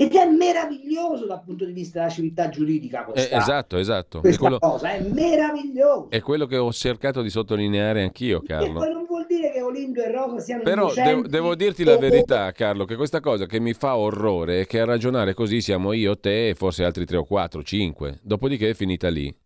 ed 0.00 0.14
è 0.14 0.24
meraviglioso 0.26 1.26
dal 1.26 1.42
punto 1.42 1.64
di 1.64 1.72
vista 1.72 1.98
della 1.98 2.12
civiltà 2.12 2.48
giuridica 2.48 3.02
questa, 3.02 3.34
eh, 3.34 3.36
esatto, 3.36 3.78
esatto. 3.78 4.20
questa 4.20 4.36
è 4.36 4.40
quello, 4.40 4.58
cosa, 4.60 4.92
è 4.92 5.00
meraviglioso. 5.02 6.08
È 6.08 6.20
quello 6.20 6.46
che 6.46 6.56
ho 6.56 6.70
cercato 6.72 7.20
di 7.20 7.30
sottolineare 7.30 8.04
anch'io, 8.04 8.40
Carlo. 8.40 8.84
E 8.84 8.92
non 8.92 9.06
vuol 9.06 9.26
dire 9.26 9.50
che 9.50 9.60
Olindo 9.60 10.00
e 10.00 10.12
Rosa 10.12 10.38
siano 10.38 10.62
Però 10.62 10.94
devo, 10.94 11.26
devo, 11.26 11.54
dirti 11.56 11.82
la 11.82 11.98
verità, 11.98 12.52
Carlo, 12.52 12.84
che 12.84 12.94
questa 12.94 13.18
cosa 13.18 13.46
che 13.46 13.58
mi 13.58 13.72
fa 13.72 13.96
orrore 13.96 14.60
è 14.60 14.66
che 14.66 14.78
a 14.78 14.84
ragionare 14.84 15.34
così 15.34 15.60
siamo 15.60 15.92
io, 15.92 16.16
te 16.16 16.50
e 16.50 16.54
forse 16.54 16.84
altri 16.84 17.04
tre 17.04 17.16
o 17.16 17.24
quattro, 17.24 17.64
cinque. 17.64 18.20
Dopodiché 18.22 18.70
è 18.70 18.74
finita 18.74 19.08
lì. 19.08 19.36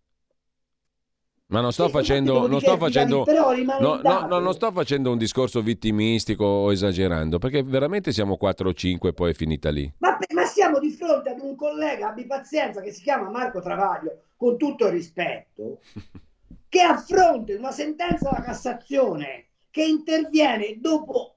Ma 1.53 1.61
non 1.61 1.71
sto 1.71 1.85
sì, 1.85 1.93
facendo, 1.93 2.47
non 2.47 2.61
sto 2.61 2.79
facendo, 2.79 3.25
no, 3.27 4.01
no, 4.03 4.27
no, 4.27 4.39
non 4.39 4.55
sto 4.55 4.73
facendo 4.73 5.11
un 5.11 5.19
discorso 5.19 5.61
vittimistico 5.61 6.47
o 6.47 6.73
esagerando, 6.73 7.39
perché 7.39 7.63
veramente 7.63 8.11
siamo 8.11 8.39
4 8.39 8.71
o 8.71 8.73
5 8.73 9.11
e 9.11 9.13
poi 9.13 9.31
è 9.33 9.35
finita 9.35 9.69
lì. 9.69 9.93
Ma, 9.99 10.17
ma, 10.33 10.45
siamo 10.47 10.79
di 10.79 10.89
fronte 10.89 11.29
ad 11.29 11.41
un 11.41 11.55
collega, 11.55 12.09
abbi 12.09 12.25
pazienza, 12.25 12.81
che 12.81 12.91
si 12.91 13.03
chiama 13.03 13.29
Marco 13.29 13.61
Travaglio, 13.61 14.23
con 14.35 14.57
tutto 14.57 14.87
il 14.87 14.93
rispetto, 14.93 15.81
che 16.71 16.81
affronta 16.81 17.55
una 17.55 17.71
sentenza 17.71 18.31
della 18.31 18.43
Cassazione 18.43 19.49
che 19.71 19.85
interviene 19.85 20.79
dopo 20.81 21.35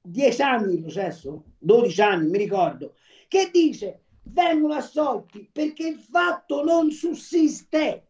10 0.00 0.42
anni 0.42 0.76
di 0.76 0.80
processo, 0.80 1.42
12 1.58 2.00
anni, 2.02 2.30
mi 2.30 2.38
ricordo, 2.38 2.94
che 3.26 3.50
dice 3.52 4.02
vengono 4.22 4.74
assolti 4.74 5.48
perché 5.52 5.88
il 5.88 5.98
fatto 5.98 6.62
non 6.62 6.92
sussiste 6.92 8.05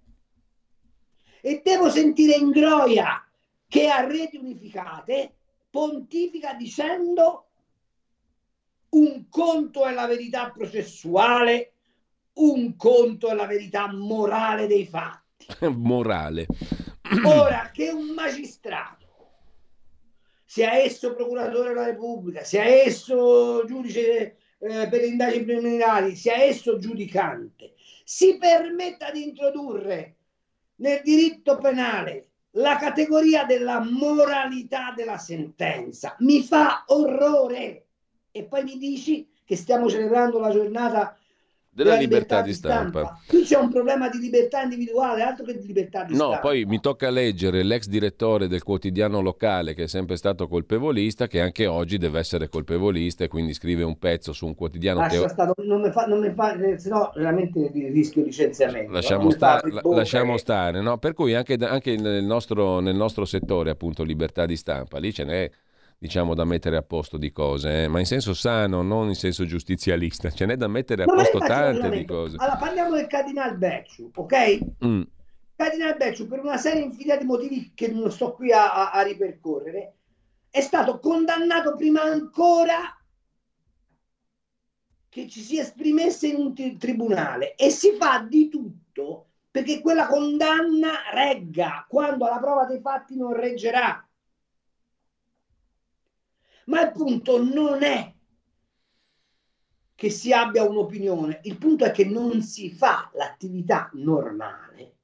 e 1.40 1.60
devo 1.64 1.90
sentire 1.90 2.34
in 2.34 2.50
Groia 2.50 3.24
che 3.68 3.88
a 3.88 4.06
reti 4.06 4.36
unificate 4.36 5.34
pontifica 5.70 6.54
dicendo 6.54 7.46
un 8.90 9.28
conto 9.28 9.84
è 9.84 9.92
la 9.92 10.06
verità 10.06 10.50
processuale, 10.50 11.72
un 12.34 12.76
conto 12.76 13.28
è 13.28 13.34
la 13.34 13.46
verità 13.46 13.92
morale 13.92 14.66
dei 14.66 14.86
fatti. 14.86 15.46
morale. 15.74 16.46
Ora 17.24 17.70
che 17.72 17.90
un 17.90 18.14
magistrato, 18.14 19.04
sia 20.44 20.74
esso 20.74 21.14
procuratore 21.14 21.68
della 21.68 21.86
Repubblica, 21.86 22.42
sia 22.42 22.64
esso 22.64 23.64
giudice 23.66 24.36
eh, 24.58 24.88
per 24.88 25.00
le 25.00 25.06
indagini 25.06 25.44
preliminari, 25.44 26.16
sia 26.16 26.36
esso 26.36 26.78
giudicante, 26.78 27.74
si 28.04 28.38
permetta 28.38 29.10
di 29.10 29.24
introdurre 29.24 30.15
nel 30.76 31.00
diritto 31.02 31.58
penale 31.58 32.30
la 32.56 32.76
categoria 32.76 33.44
della 33.44 33.80
moralità 33.80 34.92
della 34.96 35.18
sentenza. 35.18 36.16
Mi 36.20 36.42
fa 36.42 36.84
orrore. 36.86 37.86
E 38.30 38.44
poi 38.44 38.64
mi 38.64 38.78
dici 38.78 39.28
che 39.44 39.56
stiamo 39.56 39.88
celebrando 39.88 40.38
la 40.38 40.50
giornata 40.50 41.16
della 41.76 41.96
libertà, 41.96 42.40
libertà 42.40 42.42
di 42.42 42.54
stampa. 42.54 43.00
stampa. 43.00 43.20
Qui 43.26 43.42
c'è 43.42 43.58
un 43.58 43.70
problema 43.70 44.08
di 44.08 44.18
libertà 44.18 44.62
individuale, 44.62 45.22
altro 45.22 45.44
che 45.44 45.58
di 45.58 45.66
libertà 45.66 46.04
di 46.04 46.12
no, 46.12 46.16
stampa. 46.16 46.34
No, 46.36 46.40
poi 46.40 46.64
mi 46.64 46.80
tocca 46.80 47.10
leggere 47.10 47.62
l'ex 47.62 47.86
direttore 47.86 48.48
del 48.48 48.62
quotidiano 48.62 49.20
locale, 49.20 49.74
che 49.74 49.82
è 49.82 49.86
sempre 49.86 50.16
stato 50.16 50.48
colpevolista, 50.48 51.26
che 51.26 51.40
anche 51.40 51.66
oggi 51.66 51.98
deve 51.98 52.18
essere 52.18 52.48
colpevolista 52.48 53.24
e 53.24 53.28
quindi 53.28 53.52
scrive 53.52 53.82
un 53.82 53.98
pezzo 53.98 54.32
su 54.32 54.46
un 54.46 54.54
quotidiano 54.54 55.00
Lascia 55.00 55.22
che... 55.22 55.28
Stato, 55.28 55.54
non 55.64 55.82
mi 55.82 55.90
fa, 55.90 56.06
non 56.06 56.20
mi 56.20 56.32
fa, 56.32 56.58
eh, 56.58 56.78
se 56.78 56.88
no 56.88 57.12
veramente 57.14 57.70
rischio 57.72 58.24
licenziamento. 58.24 58.92
Lasciamo, 58.92 59.30
sta, 59.30 59.60
la, 59.64 59.82
lasciamo 59.84 60.38
stare, 60.38 60.80
no? 60.80 60.96
Per 60.96 61.12
cui 61.12 61.34
anche, 61.34 61.54
anche 61.54 61.96
nel, 61.96 62.24
nostro, 62.24 62.80
nel 62.80 62.96
nostro 62.96 63.26
settore, 63.26 63.68
appunto, 63.68 64.02
libertà 64.02 64.46
di 64.46 64.56
stampa, 64.56 64.98
lì 64.98 65.12
ce 65.12 65.24
n'è 65.24 65.50
diciamo 65.98 66.34
da 66.34 66.44
mettere 66.44 66.76
a 66.76 66.82
posto 66.82 67.16
di 67.16 67.32
cose, 67.32 67.84
eh? 67.84 67.88
ma 67.88 67.98
in 67.98 68.06
senso 68.06 68.34
sano, 68.34 68.82
non 68.82 69.08
in 69.08 69.14
senso 69.14 69.44
giustizialista. 69.44 70.30
Ce 70.30 70.46
n'è 70.46 70.56
da 70.56 70.68
mettere 70.68 71.04
a 71.04 71.06
ma 71.06 71.14
posto 71.14 71.38
tante 71.38 71.90
di 71.90 72.04
cose. 72.04 72.36
Allora 72.38 72.56
parliamo 72.56 72.94
del 72.94 73.06
Cardinal 73.06 73.56
Becciu, 73.56 74.10
ok? 74.14 74.58
Mm. 74.84 75.02
Cardinal 75.56 75.96
Becciu, 75.96 76.26
per 76.26 76.40
una 76.40 76.58
serie 76.58 76.82
infinita 76.82 77.16
di 77.16 77.24
motivi 77.24 77.72
che 77.74 77.88
non 77.88 78.10
sto 78.10 78.34
qui 78.34 78.52
a, 78.52 78.72
a, 78.72 78.90
a 78.90 79.02
ripercorrere, 79.02 79.94
è 80.50 80.60
stato 80.60 80.98
condannato 81.00 81.74
prima 81.74 82.02
ancora 82.02 82.96
che 85.08 85.28
ci 85.28 85.40
si 85.40 85.58
esprimesse 85.58 86.28
in 86.28 86.36
un 86.36 86.54
t- 86.54 86.76
tribunale 86.76 87.54
e 87.54 87.70
si 87.70 87.92
fa 87.92 88.18
di 88.20 88.50
tutto 88.50 89.28
perché 89.50 89.80
quella 89.80 90.06
condanna 90.06 91.10
regga 91.10 91.86
quando 91.88 92.26
alla 92.26 92.38
prova 92.38 92.66
dei 92.66 92.80
fatti 92.80 93.16
non 93.16 93.32
reggerà. 93.32 94.05
Ma 96.66 96.82
il 96.82 96.92
punto 96.92 97.42
non 97.42 97.82
è 97.82 98.12
che 99.94 100.10
si 100.10 100.32
abbia 100.32 100.62
un'opinione, 100.62 101.40
il 101.44 101.56
punto 101.56 101.84
è 101.84 101.90
che 101.90 102.04
non 102.04 102.42
si 102.42 102.70
fa 102.70 103.10
l'attività 103.14 103.90
normale 103.94 104.94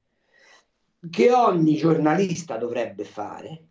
che 1.09 1.31
ogni 1.31 1.75
giornalista 1.75 2.57
dovrebbe 2.57 3.03
fare, 3.03 3.67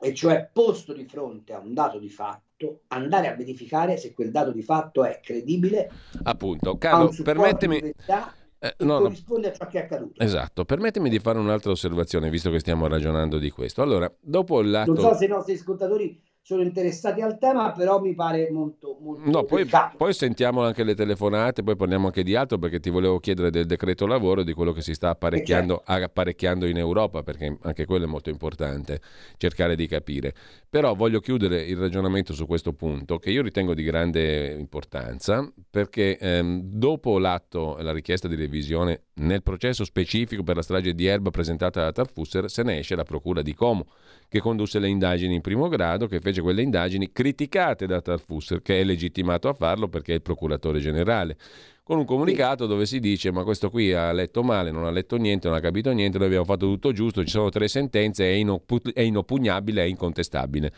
e 0.00 0.14
cioè 0.14 0.48
posto 0.52 0.92
di 0.92 1.04
fronte 1.06 1.52
a 1.52 1.58
un 1.58 1.74
dato 1.74 1.98
di 1.98 2.08
fatto, 2.08 2.82
andare 2.88 3.28
a 3.28 3.34
verificare 3.34 3.96
se 3.96 4.14
quel 4.14 4.30
dato 4.30 4.52
di 4.52 4.62
fatto 4.62 5.04
è 5.04 5.20
credibile. 5.20 5.90
Appunto, 6.22 6.78
Carlo, 6.78 7.12
permettimi... 7.22 7.78
Eh, 8.58 8.74
no, 8.78 9.00
corrisponde 9.00 9.48
no. 9.48 9.52
a 9.52 9.56
ciò 9.56 9.66
che 9.66 9.80
è 9.80 9.82
accaduto. 9.82 10.22
Esatto, 10.22 10.64
permettimi 10.64 11.10
di 11.10 11.18
fare 11.18 11.38
un'altra 11.38 11.72
osservazione, 11.72 12.30
visto 12.30 12.50
che 12.50 12.58
stiamo 12.58 12.86
ragionando 12.86 13.38
di 13.38 13.50
questo. 13.50 13.82
Allora, 13.82 14.10
dopo 14.18 14.60
il 14.60 14.70
lato... 14.70 14.92
Non 14.92 15.00
so 15.02 15.14
se 15.14 15.26
i 15.26 15.28
nostri 15.28 15.54
ascoltatori 15.54 16.22
sono 16.46 16.62
interessati 16.62 17.22
al 17.22 17.38
tema, 17.38 17.72
però 17.72 18.00
mi 18.00 18.14
pare 18.14 18.52
molto, 18.52 18.96
molto 19.00 19.28
no, 19.28 19.42
poi, 19.42 19.68
poi, 19.96 20.14
sentiamo 20.14 20.62
anche 20.62 20.84
le 20.84 20.94
telefonate, 20.94 21.64
poi 21.64 21.74
parliamo 21.74 22.06
anche 22.06 22.22
di 22.22 22.36
altro 22.36 22.56
perché 22.56 22.78
ti 22.78 22.88
volevo 22.88 23.18
chiedere 23.18 23.50
del 23.50 23.66
decreto 23.66 24.06
lavoro 24.06 24.42
e 24.42 24.44
di 24.44 24.52
quello 24.52 24.70
che 24.70 24.80
si 24.80 24.94
sta 24.94 25.08
apparecchiando, 25.08 25.82
certo. 25.84 26.04
apparecchiando 26.04 26.66
in 26.66 26.76
Europa, 26.76 27.24
perché 27.24 27.58
anche 27.62 27.84
quello 27.84 28.04
è 28.04 28.06
molto 28.06 28.30
importante 28.30 29.00
cercare 29.38 29.74
di 29.74 29.88
capire. 29.88 30.34
Però 30.68 30.94
voglio 30.94 31.20
chiudere 31.20 31.62
il 31.62 31.76
ragionamento 31.76 32.34
su 32.34 32.44
questo 32.44 32.72
punto 32.72 33.18
che 33.18 33.30
io 33.30 33.40
ritengo 33.40 33.72
di 33.72 33.84
grande 33.84 34.52
importanza 34.58 35.50
perché 35.70 36.18
ehm, 36.18 36.60
dopo 36.62 37.18
l'atto, 37.18 37.76
la 37.80 37.92
richiesta 37.92 38.26
di 38.26 38.34
revisione 38.34 39.04
nel 39.14 39.42
processo 39.42 39.84
specifico 39.84 40.42
per 40.42 40.56
la 40.56 40.62
strage 40.62 40.92
di 40.92 41.06
Erba 41.06 41.30
presentata 41.30 41.82
da 41.82 41.92
Tarfusser, 41.92 42.50
se 42.50 42.62
ne 42.64 42.78
esce 42.78 42.96
la 42.96 43.04
Procura 43.04 43.42
di 43.42 43.54
Como 43.54 43.86
che 44.28 44.40
condusse 44.40 44.80
le 44.80 44.88
indagini 44.88 45.36
in 45.36 45.40
primo 45.40 45.68
grado, 45.68 46.08
che 46.08 46.20
fece 46.20 46.42
quelle 46.42 46.62
indagini 46.62 47.12
criticate 47.12 47.86
da 47.86 48.00
Tarfusser, 48.00 48.60
che 48.60 48.80
è 48.80 48.84
legittimato 48.84 49.48
a 49.48 49.54
farlo 49.54 49.88
perché 49.88 50.12
è 50.12 50.16
il 50.16 50.22
procuratore 50.22 50.80
generale 50.80 51.36
con 51.86 51.98
un 51.98 52.04
comunicato 52.04 52.66
dove 52.66 52.84
si 52.84 52.98
dice 52.98 53.30
ma 53.30 53.44
questo 53.44 53.70
qui 53.70 53.92
ha 53.92 54.10
letto 54.10 54.42
male, 54.42 54.72
non 54.72 54.86
ha 54.86 54.90
letto 54.90 55.14
niente, 55.18 55.46
non 55.46 55.56
ha 55.56 55.60
capito 55.60 55.92
niente, 55.92 56.18
noi 56.18 56.26
abbiamo 56.26 56.44
fatto 56.44 56.66
tutto 56.66 56.90
giusto, 56.90 57.22
ci 57.22 57.30
sono 57.30 57.48
tre 57.48 57.68
sentenze, 57.68 58.24
è, 58.24 58.32
inoppu- 58.34 58.92
è 58.92 59.02
inoppugnabile, 59.02 59.84
è 59.84 59.86
incontestabile. 59.86 60.72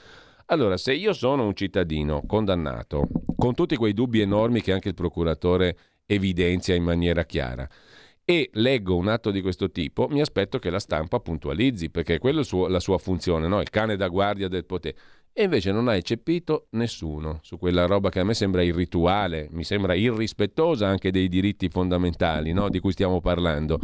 Allora, 0.49 0.77
se 0.77 0.93
io 0.93 1.15
sono 1.15 1.47
un 1.47 1.55
cittadino 1.55 2.25
condannato, 2.27 3.09
con 3.37 3.55
tutti 3.55 3.75
quei 3.77 3.95
dubbi 3.95 4.21
enormi 4.21 4.61
che 4.61 4.71
anche 4.71 4.89
il 4.89 4.95
procuratore 4.95 5.79
evidenzia 6.05 6.75
in 6.75 6.83
maniera 6.83 7.25
chiara, 7.25 7.67
e 8.23 8.51
leggo 8.53 8.95
un 8.95 9.09
atto 9.09 9.31
di 9.31 9.41
questo 9.41 9.71
tipo, 9.71 10.09
mi 10.11 10.21
aspetto 10.21 10.59
che 10.59 10.69
la 10.69 10.79
stampa 10.79 11.21
puntualizzi, 11.21 11.89
perché 11.89 12.17
è 12.17 12.19
quella 12.19 12.43
la 12.69 12.81
sua 12.81 12.99
funzione, 12.99 13.49
no? 13.49 13.63
il 13.63 13.71
cane 13.71 13.97
da 13.97 14.09
guardia 14.09 14.49
del 14.49 14.67
potere. 14.67 14.99
E 15.41 15.45
invece 15.45 15.71
non 15.71 15.87
ha 15.87 15.95
eccepito 15.95 16.67
nessuno 16.71 17.39
su 17.43 17.59
quella 17.59 17.87
roba 17.87 18.09
che 18.09 18.19
a 18.19 18.25
me 18.25 18.35
sembra 18.35 18.61
irrituale, 18.63 19.47
mi 19.53 19.63
sembra 19.63 19.95
irrispettosa 19.95 20.89
anche 20.89 21.13
dei 21.13 21.29
diritti 21.29 21.69
fondamentali 21.69 22.53
no? 22.53 22.69
di 22.69 22.81
cui 22.81 22.91
stiamo 22.91 23.21
parlando. 23.21 23.79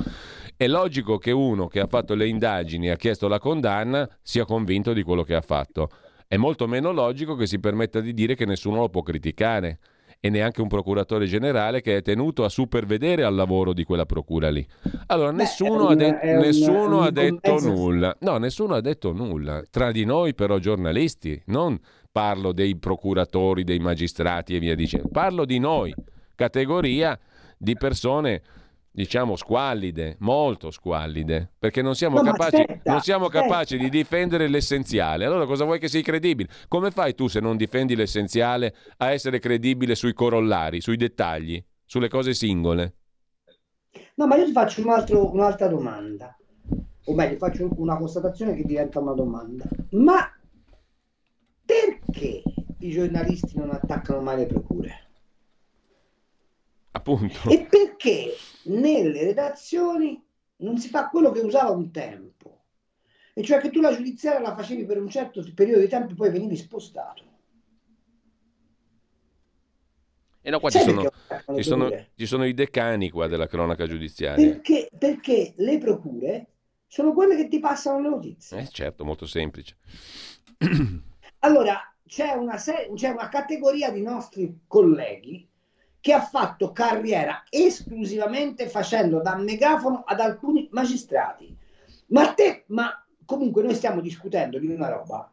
È 0.56 0.66
logico 0.66 1.16
che 1.16 1.30
uno 1.30 1.68
che 1.68 1.78
ha 1.78 1.86
fatto 1.86 2.16
le 2.16 2.26
indagini 2.26 2.88
e 2.88 2.90
ha 2.90 2.96
chiesto 2.96 3.28
la 3.28 3.38
condanna 3.38 4.10
sia 4.20 4.44
convinto 4.44 4.92
di 4.92 5.04
quello 5.04 5.22
che 5.22 5.36
ha 5.36 5.40
fatto. 5.42 5.90
È 6.26 6.36
molto 6.36 6.66
meno 6.66 6.90
logico 6.90 7.36
che 7.36 7.46
si 7.46 7.60
permetta 7.60 8.00
di 8.00 8.12
dire 8.12 8.34
che 8.34 8.46
nessuno 8.46 8.80
lo 8.80 8.88
può 8.88 9.02
criticare 9.02 9.78
e 10.24 10.30
neanche 10.30 10.62
un 10.62 10.68
procuratore 10.68 11.26
generale 11.26 11.82
che 11.82 11.98
è 11.98 12.02
tenuto 12.02 12.44
a 12.44 12.48
supervedere 12.48 13.24
al 13.24 13.34
lavoro 13.34 13.74
di 13.74 13.84
quella 13.84 14.06
procura 14.06 14.48
lì. 14.48 14.66
Allora, 15.08 15.32
Beh, 15.32 15.36
nessuno, 15.36 15.88
ha, 15.88 15.94
de- 15.94 16.18
un, 16.22 16.38
nessuno 16.38 16.96
un, 16.96 17.02
ha 17.02 17.10
detto 17.10 17.60
nulla. 17.60 18.16
No, 18.20 18.38
nessuno 18.38 18.72
ha 18.72 18.80
detto 18.80 19.12
nulla. 19.12 19.62
Tra 19.70 19.92
di 19.92 20.06
noi, 20.06 20.34
però, 20.34 20.56
giornalisti, 20.56 21.38
non 21.48 21.78
parlo 22.10 22.52
dei 22.52 22.74
procuratori, 22.76 23.64
dei 23.64 23.80
magistrati 23.80 24.56
e 24.56 24.60
via 24.60 24.74
dicendo, 24.74 25.08
parlo 25.12 25.44
di 25.44 25.58
noi, 25.58 25.94
categoria 26.34 27.18
di 27.58 27.76
persone 27.76 28.40
diciamo 28.94 29.34
squallide, 29.34 30.16
molto 30.20 30.70
squallide, 30.70 31.50
perché 31.58 31.82
non 31.82 31.96
siamo, 31.96 32.22
no, 32.22 32.30
capaci, 32.30 32.60
aspetta, 32.60 32.92
non 32.92 33.00
siamo 33.00 33.26
capaci, 33.26 33.76
di 33.76 33.90
difendere 33.90 34.46
l'essenziale. 34.46 35.24
Allora 35.24 35.46
cosa 35.46 35.64
vuoi 35.64 35.80
che 35.80 35.88
sei 35.88 36.02
credibile? 36.02 36.48
Come 36.68 36.92
fai 36.92 37.16
tu 37.16 37.26
se 37.26 37.40
non 37.40 37.56
difendi 37.56 37.96
l'essenziale 37.96 38.72
a 38.98 39.10
essere 39.10 39.40
credibile 39.40 39.96
sui 39.96 40.12
corollari, 40.12 40.80
sui 40.80 40.96
dettagli, 40.96 41.62
sulle 41.84 42.08
cose 42.08 42.34
singole? 42.34 42.94
No, 44.14 44.28
ma 44.28 44.36
io 44.36 44.44
ti 44.44 44.52
faccio 44.52 44.80
un 44.82 44.90
altro, 44.90 45.32
un'altra 45.32 45.66
domanda, 45.66 46.36
o 47.06 47.14
meglio, 47.14 47.36
faccio 47.36 47.68
una 47.74 47.96
constatazione 47.96 48.54
che 48.54 48.62
diventa 48.62 49.00
una 49.00 49.14
domanda. 49.14 49.66
Ma 49.90 50.32
perché 51.66 52.44
i 52.78 52.90
giornalisti 52.90 53.58
non 53.58 53.70
attaccano 53.70 54.20
mai 54.20 54.36
le 54.36 54.46
procure? 54.46 55.03
Appunto. 56.96 57.50
E 57.50 57.66
perché 57.68 58.34
nelle 58.64 59.24
redazioni 59.24 60.22
non 60.58 60.78
si 60.78 60.88
fa 60.88 61.08
quello 61.08 61.32
che 61.32 61.40
usava 61.40 61.70
un 61.70 61.90
tempo, 61.90 62.62
e 63.34 63.42
cioè 63.42 63.58
che 63.58 63.70
tu 63.70 63.80
la 63.80 63.94
giudiziaria 63.94 64.40
la 64.40 64.54
facevi 64.54 64.84
per 64.84 65.00
un 65.00 65.08
certo 65.08 65.44
periodo 65.54 65.80
di 65.80 65.88
tempo 65.88 66.12
e 66.12 66.14
poi 66.14 66.30
venivi 66.30 66.56
spostato. 66.56 67.32
E 70.40 70.50
no, 70.50 70.60
qua 70.60 70.70
ci 70.70 70.78
sono, 70.78 71.10
ci, 71.56 71.62
sono, 71.62 71.90
ci 72.14 72.26
sono, 72.26 72.44
i 72.44 72.54
decani 72.54 73.10
qua 73.10 73.26
della 73.26 73.48
cronaca 73.48 73.86
giudiziaria. 73.86 74.46
Perché, 74.46 74.88
perché 74.96 75.54
le 75.56 75.78
procure 75.78 76.46
sono 76.86 77.12
quelle 77.12 77.34
che 77.34 77.48
ti 77.48 77.58
passano 77.58 78.00
le 78.00 78.08
notizie. 78.08 78.60
Eh, 78.60 78.68
certo, 78.68 79.04
molto 79.04 79.26
semplice. 79.26 79.78
Allora, 81.40 81.80
c'è 82.06 82.32
una, 82.32 82.56
c'è 82.56 83.08
una 83.08 83.28
categoria 83.28 83.90
di 83.90 84.02
nostri 84.02 84.60
colleghi 84.66 85.48
che 86.04 86.12
ha 86.12 86.20
fatto 86.20 86.70
carriera 86.70 87.44
esclusivamente 87.48 88.68
facendo 88.68 89.22
da 89.22 89.36
megafono 89.36 90.02
ad 90.04 90.20
alcuni 90.20 90.68
magistrati. 90.70 91.56
Ma 92.08 92.34
te, 92.34 92.64
ma 92.66 93.06
comunque 93.24 93.62
noi 93.62 93.74
stiamo 93.74 94.02
discutendo 94.02 94.58
di 94.58 94.66
una 94.66 94.90
roba 94.90 95.32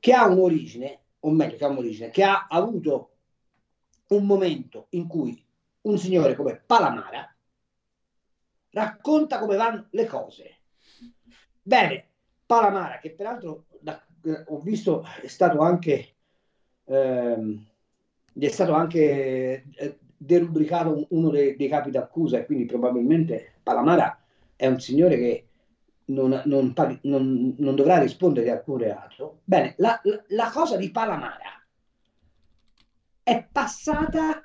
che 0.00 0.12
ha 0.12 0.26
un'origine, 0.26 1.02
o 1.20 1.30
meglio, 1.30 1.56
che 1.56 1.64
ha 1.64 1.68
un'origine, 1.68 2.10
che 2.10 2.24
ha 2.24 2.48
avuto 2.50 3.12
un 4.08 4.26
momento 4.26 4.88
in 4.90 5.06
cui 5.06 5.40
un 5.82 5.98
signore 5.98 6.34
come 6.34 6.64
Palamara 6.66 7.32
racconta 8.70 9.38
come 9.38 9.54
vanno 9.54 9.86
le 9.90 10.06
cose. 10.06 10.62
Bene, 11.62 12.08
Palamara, 12.44 12.98
che 12.98 13.12
peraltro 13.12 13.66
da, 13.78 14.04
ho 14.46 14.58
visto 14.58 15.04
è 15.22 15.28
stato 15.28 15.60
anche, 15.60 16.16
ehm, 16.86 17.66
è 18.36 18.48
stato 18.48 18.72
anche 18.72 19.64
eh, 19.76 19.98
derubricato 20.18 21.06
uno 21.10 21.30
dei, 21.30 21.56
dei 21.56 21.68
capi 21.68 21.90
d'accusa 21.90 22.38
e 22.38 22.44
quindi 22.44 22.64
probabilmente 22.64 23.54
Palamara 23.62 24.20
è 24.56 24.66
un 24.66 24.80
signore 24.80 25.16
che 25.16 25.48
non, 26.06 26.42
non, 26.46 26.74
non, 27.02 27.54
non 27.56 27.76
dovrà 27.76 27.98
rispondere 27.98 28.46
di 28.46 28.50
alcun 28.50 28.78
reato. 28.78 29.40
Bene, 29.44 29.74
la, 29.78 30.00
la, 30.28 30.50
cosa 30.50 30.76
di 30.76 30.90
Palamara 30.90 31.64
è 33.22 33.46
passata 33.50 34.42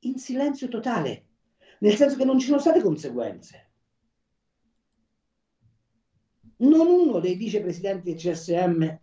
in 0.00 0.18
silenzio 0.18 0.68
totale, 0.68 1.26
nel 1.80 1.94
senso 1.94 2.16
che 2.16 2.24
non 2.24 2.38
ci 2.38 2.46
sono 2.46 2.58
state 2.58 2.80
conseguenze. 2.80 3.70
Non 6.58 6.86
uno 6.86 7.18
dei 7.18 7.34
vicepresidenti 7.34 8.14
del 8.14 8.20
CSM 8.20 8.98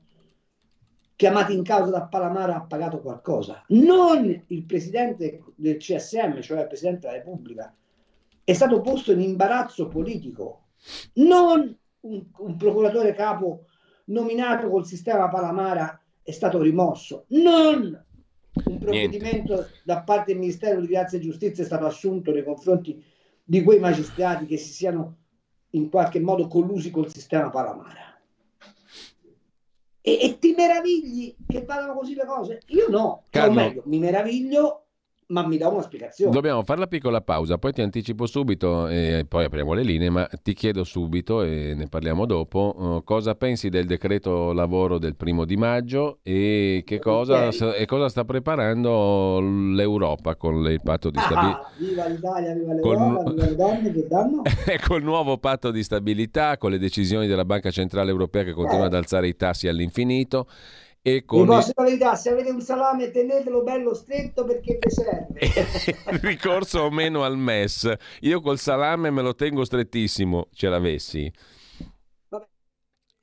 chiamati 1.19 1.53
in 1.53 1.63
causa 1.63 1.91
da 1.91 2.03
Palamara 2.03 2.55
ha 2.55 2.61
pagato 2.61 3.01
qualcosa, 3.01 3.61
non 3.69 4.41
il 4.47 4.63
presidente 4.63 5.43
del 5.55 5.75
CSM, 5.75 6.39
cioè 6.39 6.61
il 6.61 6.67
presidente 6.67 7.07
della 7.07 7.17
Repubblica, 7.19 7.75
è 8.41 8.53
stato 8.53 8.79
posto 8.79 9.11
in 9.11 9.19
imbarazzo 9.19 9.89
politico, 9.89 10.67
non 11.15 11.77
un, 11.99 12.25
un 12.37 12.55
procuratore 12.55 13.11
capo 13.11 13.65
nominato 14.05 14.69
col 14.69 14.85
sistema 14.85 15.27
Palamara 15.27 16.01
è 16.23 16.31
stato 16.31 16.61
rimosso, 16.61 17.25
non 17.31 18.01
un 18.53 18.77
provvedimento 18.77 19.55
Niente. 19.55 19.81
da 19.83 20.01
parte 20.03 20.31
del 20.31 20.39
Ministero 20.39 20.79
di 20.79 20.87
Grazia 20.87 21.17
e 21.17 21.21
Giustizia 21.21 21.63
è 21.63 21.67
stato 21.67 21.85
assunto 21.85 22.31
nei 22.31 22.45
confronti 22.45 23.03
di 23.43 23.61
quei 23.61 23.79
magistrati 23.79 24.45
che 24.45 24.55
si 24.55 24.71
siano 24.71 25.17
in 25.71 25.89
qualche 25.89 26.21
modo 26.21 26.47
collusi 26.47 26.91
col 26.91 27.11
sistema 27.11 27.49
Palamara 27.49 28.08
e, 30.17 30.25
e, 30.25 30.39
ti 30.39 30.53
meravigli 30.55 31.35
che 31.47 31.63
vadano 31.63 31.93
così 31.93 32.15
le 32.15 32.25
cose? 32.25 32.61
Io 32.67 32.87
no, 32.89 33.23
Carlo, 33.29 33.51
o 33.51 33.53
meglio, 33.53 33.83
mi 33.85 33.99
meraviglio 33.99 34.88
ma 35.29 35.45
mi 35.45 35.57
dà 35.57 35.67
una 35.67 35.81
spiegazione. 35.81 36.31
Dobbiamo 36.31 36.63
fare 36.63 36.79
la 36.79 36.87
piccola 36.87 37.21
pausa, 37.21 37.57
poi 37.57 37.71
ti 37.71 37.81
anticipo 37.81 38.25
subito 38.25 38.87
e 38.87 39.25
poi 39.27 39.45
apriamo 39.45 39.73
le 39.73 39.83
linee, 39.83 40.09
ma 40.09 40.27
ti 40.41 40.53
chiedo 40.53 40.83
subito 40.83 41.43
e 41.43 41.73
ne 41.75 41.87
parliamo 41.87 42.25
dopo 42.25 42.75
uh, 42.75 43.03
cosa 43.03 43.35
pensi 43.35 43.69
del 43.69 43.85
decreto 43.85 44.53
lavoro 44.53 44.97
del 44.97 45.15
primo 45.15 45.45
di 45.45 45.55
maggio 45.55 46.19
e 46.23 46.81
che 46.85 46.99
cosa, 46.99 47.49
e 47.49 47.85
cosa 47.85 48.09
sta 48.09 48.25
preparando 48.25 49.39
l'Europa 49.39 50.35
con 50.35 50.65
il 50.65 50.81
patto 50.81 51.11
di 51.11 51.19
stabilità. 51.19 51.61
Ah, 51.61 51.71
viva 51.77 52.07
l'Italia, 52.07 52.53
viva 52.53 52.73
l'Europa, 52.73 53.23
con... 53.23 53.33
viva 53.33 53.45
le 53.45 53.55
donne 53.55 53.91
che 53.91 54.07
danno. 54.07 54.41
col 54.87 55.03
nuovo 55.03 55.37
patto 55.37 55.69
di 55.69 55.83
stabilità, 55.83 56.57
con 56.57 56.71
le 56.71 56.79
decisioni 56.79 57.27
della 57.27 57.45
Banca 57.45 57.69
Centrale 57.69 58.09
Europea 58.09 58.43
che 58.43 58.53
continua 58.53 58.85
eh. 58.85 58.87
ad 58.87 58.93
alzare 58.95 59.27
i 59.27 59.35
tassi 59.35 59.67
all'infinito 59.67 60.47
e 61.01 61.23
con... 61.25 61.41
Vi 61.41 61.47
posso 61.47 61.71
verità, 61.75 62.15
se 62.15 62.29
avete 62.29 62.49
un 62.49 62.61
salame 62.61 63.11
tenetelo 63.11 63.63
bello 63.63 63.93
stretto 63.93 64.43
perché 64.43 64.79
vi 64.79 64.89
serve. 64.91 66.19
Ricorso 66.21 66.81
o 66.81 66.89
meno 66.89 67.23
al 67.23 67.37
MES. 67.37 67.91
Io 68.21 68.41
col 68.41 68.59
salame 68.59 69.09
me 69.09 69.21
lo 69.21 69.33
tengo 69.33 69.63
strettissimo, 69.63 70.47
ce 70.51 70.67
l'avessi. 70.67 71.31
Vabbè, 72.27 72.45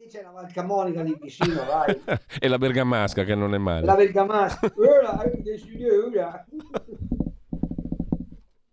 c'è 0.09 0.23
la 0.23 0.31
Valcamonica 0.31 1.03
lì 1.03 1.17
vicino, 1.21 1.65
vai. 1.65 2.01
e 2.41 2.49
la 2.49 2.59
Bergamasca 2.59 3.25
che 3.25 3.35
non 3.35 3.55
è 3.55 3.59
male. 3.59 3.85
La 3.85 3.95
Bergamasca. 3.95 4.73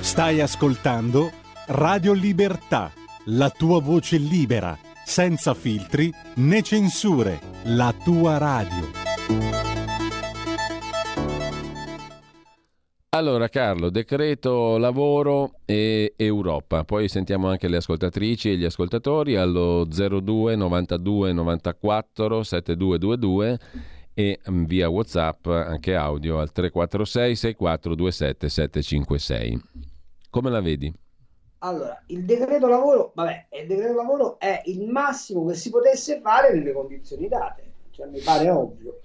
Stai 0.00 0.40
ascoltando 0.40 1.30
Radio 1.66 2.14
Libertà, 2.14 2.90
la 3.26 3.50
tua 3.50 3.80
voce 3.80 4.16
libera, 4.16 4.76
senza 5.04 5.54
filtri 5.54 6.10
né 6.36 6.62
censure, 6.62 7.38
la 7.64 7.94
tua 8.02 8.38
radio. 8.38 8.88
Allora 13.10 13.48
Carlo, 13.48 13.90
decreto 13.90 14.78
lavoro 14.78 15.52
e 15.66 16.14
Europa, 16.16 16.84
poi 16.84 17.06
sentiamo 17.08 17.48
anche 17.48 17.68
le 17.68 17.76
ascoltatrici 17.76 18.50
e 18.50 18.56
gli 18.56 18.64
ascoltatori 18.64 19.36
allo 19.36 19.84
02 19.84 20.56
92 20.56 21.32
94 21.32 22.42
7222 22.42 23.58
e 24.14 24.40
via 24.44 24.88
Whatsapp 24.88 25.46
anche 25.46 25.94
audio 25.94 26.38
al 26.38 26.50
346 26.50 27.36
6427 27.36 28.48
756. 28.48 29.89
Come 30.30 30.50
la 30.50 30.60
vedi? 30.60 30.94
Allora, 31.58 32.02
il 32.06 32.24
decreto 32.24 32.68
lavoro, 32.68 33.12
vabbè, 33.14 33.48
il 33.60 33.66
decreto 33.66 33.94
lavoro 33.94 34.38
è 34.38 34.62
il 34.66 34.88
massimo 34.88 35.44
che 35.44 35.54
si 35.54 35.68
potesse 35.68 36.20
fare 36.20 36.54
nelle 36.54 36.72
condizioni 36.72 37.28
date, 37.28 37.74
cioè 37.90 38.06
mi 38.06 38.20
pare 38.20 38.48
ovvio. 38.48 39.00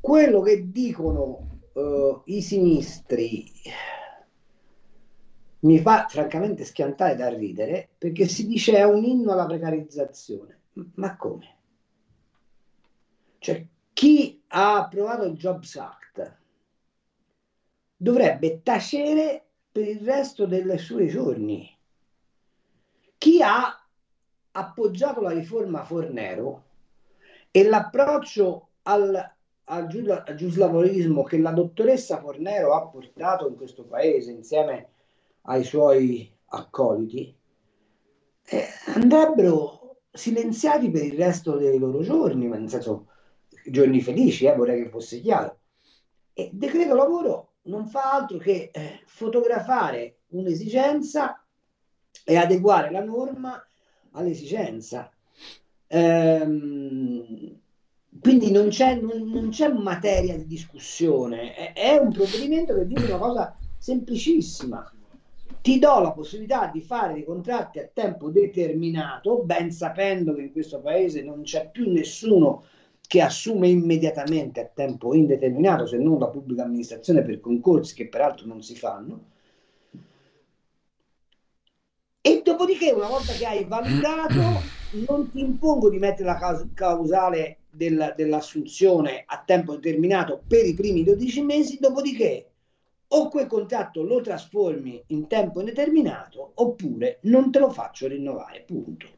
Quello 0.00 0.40
che 0.42 0.70
dicono 0.70 1.60
uh, 1.72 2.22
i 2.26 2.42
sinistri 2.42 3.50
mi 5.60 5.78
fa 5.78 6.06
francamente 6.08 6.64
schiantare 6.64 7.16
da 7.16 7.28
ridere 7.28 7.88
perché 7.96 8.28
si 8.28 8.46
dice 8.46 8.76
è 8.76 8.84
un 8.84 9.02
inno 9.04 9.32
alla 9.32 9.46
precarizzazione. 9.46 10.56
Ma 10.94 11.16
come? 11.16 11.56
Cioè, 13.38 13.66
chi 13.92 14.42
ha 14.48 14.76
approvato 14.76 15.24
il 15.24 15.36
Jobs 15.36 15.76
Act 15.76 16.36
dovrebbe 17.96 18.62
tacere 18.62 19.47
per 19.78 19.86
il 19.86 20.00
resto 20.00 20.44
dei 20.44 20.76
suoi 20.76 21.06
giorni. 21.06 21.78
Chi 23.16 23.40
ha 23.40 23.80
appoggiato 24.50 25.20
la 25.20 25.30
riforma 25.30 25.84
Fornero 25.84 26.64
e 27.52 27.62
l'approccio 27.62 28.70
al, 28.82 29.14
al, 29.64 30.24
al 30.26 30.34
giuslavorismo 30.34 31.22
che 31.22 31.38
la 31.38 31.52
dottoressa 31.52 32.18
Fornero 32.18 32.74
ha 32.74 32.88
portato 32.88 33.46
in 33.46 33.54
questo 33.54 33.84
paese 33.84 34.32
insieme 34.32 34.88
ai 35.42 35.62
suoi 35.62 36.28
accoliti, 36.46 37.36
eh, 38.46 38.66
andrebbero 38.94 40.00
silenziati 40.10 40.90
per 40.90 41.04
il 41.04 41.16
resto 41.16 41.56
dei 41.56 41.78
loro 41.78 42.02
giorni, 42.02 42.48
ma 42.48 42.56
nel 42.56 42.68
senso 42.68 43.06
giorni 43.64 44.00
felici, 44.00 44.46
eh, 44.46 44.56
vorrei 44.56 44.82
che 44.82 44.88
fosse 44.88 45.20
chiaro. 45.20 45.58
E 46.32 46.50
decreto 46.52 46.96
lavoro 46.96 47.47
non 47.68 47.86
fa 47.86 48.12
altro 48.12 48.38
che 48.38 48.70
eh, 48.72 49.00
fotografare 49.04 50.18
un'esigenza 50.28 51.42
e 52.24 52.36
adeguare 52.36 52.90
la 52.90 53.02
norma 53.02 53.62
all'esigenza. 54.12 55.10
Ehm, 55.86 57.60
quindi 58.20 58.50
non 58.50 58.68
c'è, 58.68 58.96
non, 58.96 59.28
non 59.30 59.50
c'è, 59.50 59.72
materia 59.72 60.36
di 60.36 60.46
discussione, 60.46 61.54
è, 61.54 61.72
è, 61.72 61.96
un 61.96 62.10
provvedimento 62.10 62.74
che 62.74 62.86
dice 62.86 63.04
una 63.04 63.18
cosa 63.18 63.56
semplicissima. 63.78 64.92
Ti 65.60 65.78
do 65.78 66.00
la 66.00 66.12
possibilità 66.12 66.70
di 66.72 66.80
fare 66.80 67.14
dei 67.14 67.24
contratti 67.24 67.78
a 67.78 67.90
tempo 67.92 68.30
determinato, 68.30 69.42
ben 69.42 69.70
sapendo 69.70 70.34
che 70.34 70.42
in 70.42 70.52
questo 70.52 70.80
paese 70.80 71.22
non 71.22 71.42
c'è 71.42 71.70
più 71.70 71.90
nessuno 71.90 72.64
che 73.08 73.22
assume 73.22 73.68
immediatamente 73.68 74.60
a 74.60 74.70
tempo 74.72 75.14
indeterminato, 75.14 75.86
se 75.86 75.96
non 75.96 76.18
la 76.18 76.28
pubblica 76.28 76.64
amministrazione 76.64 77.22
per 77.22 77.40
concorsi 77.40 77.94
che 77.94 78.06
peraltro 78.06 78.46
non 78.46 78.62
si 78.62 78.76
fanno. 78.76 79.24
E 82.20 82.42
dopodiché, 82.44 82.92
una 82.92 83.08
volta 83.08 83.32
che 83.32 83.46
hai 83.46 83.64
valutato, 83.64 84.60
non 85.06 85.30
ti 85.30 85.40
impongo 85.40 85.88
di 85.88 85.98
mettere 85.98 86.28
la 86.28 86.66
causale 86.74 87.60
del, 87.70 88.12
dell'assunzione 88.14 89.22
a 89.24 89.42
tempo 89.42 89.76
determinato 89.76 90.42
per 90.46 90.66
i 90.66 90.74
primi 90.74 91.02
12 91.02 91.42
mesi, 91.42 91.78
dopodiché 91.80 92.50
o 93.08 93.28
quel 93.30 93.46
contratto 93.46 94.02
lo 94.02 94.20
trasformi 94.20 95.02
in 95.06 95.26
tempo 95.28 95.60
indeterminato 95.60 96.52
oppure 96.56 97.20
non 97.22 97.50
te 97.50 97.58
lo 97.58 97.70
faccio 97.70 98.06
rinnovare, 98.06 98.64
punto. 98.66 99.17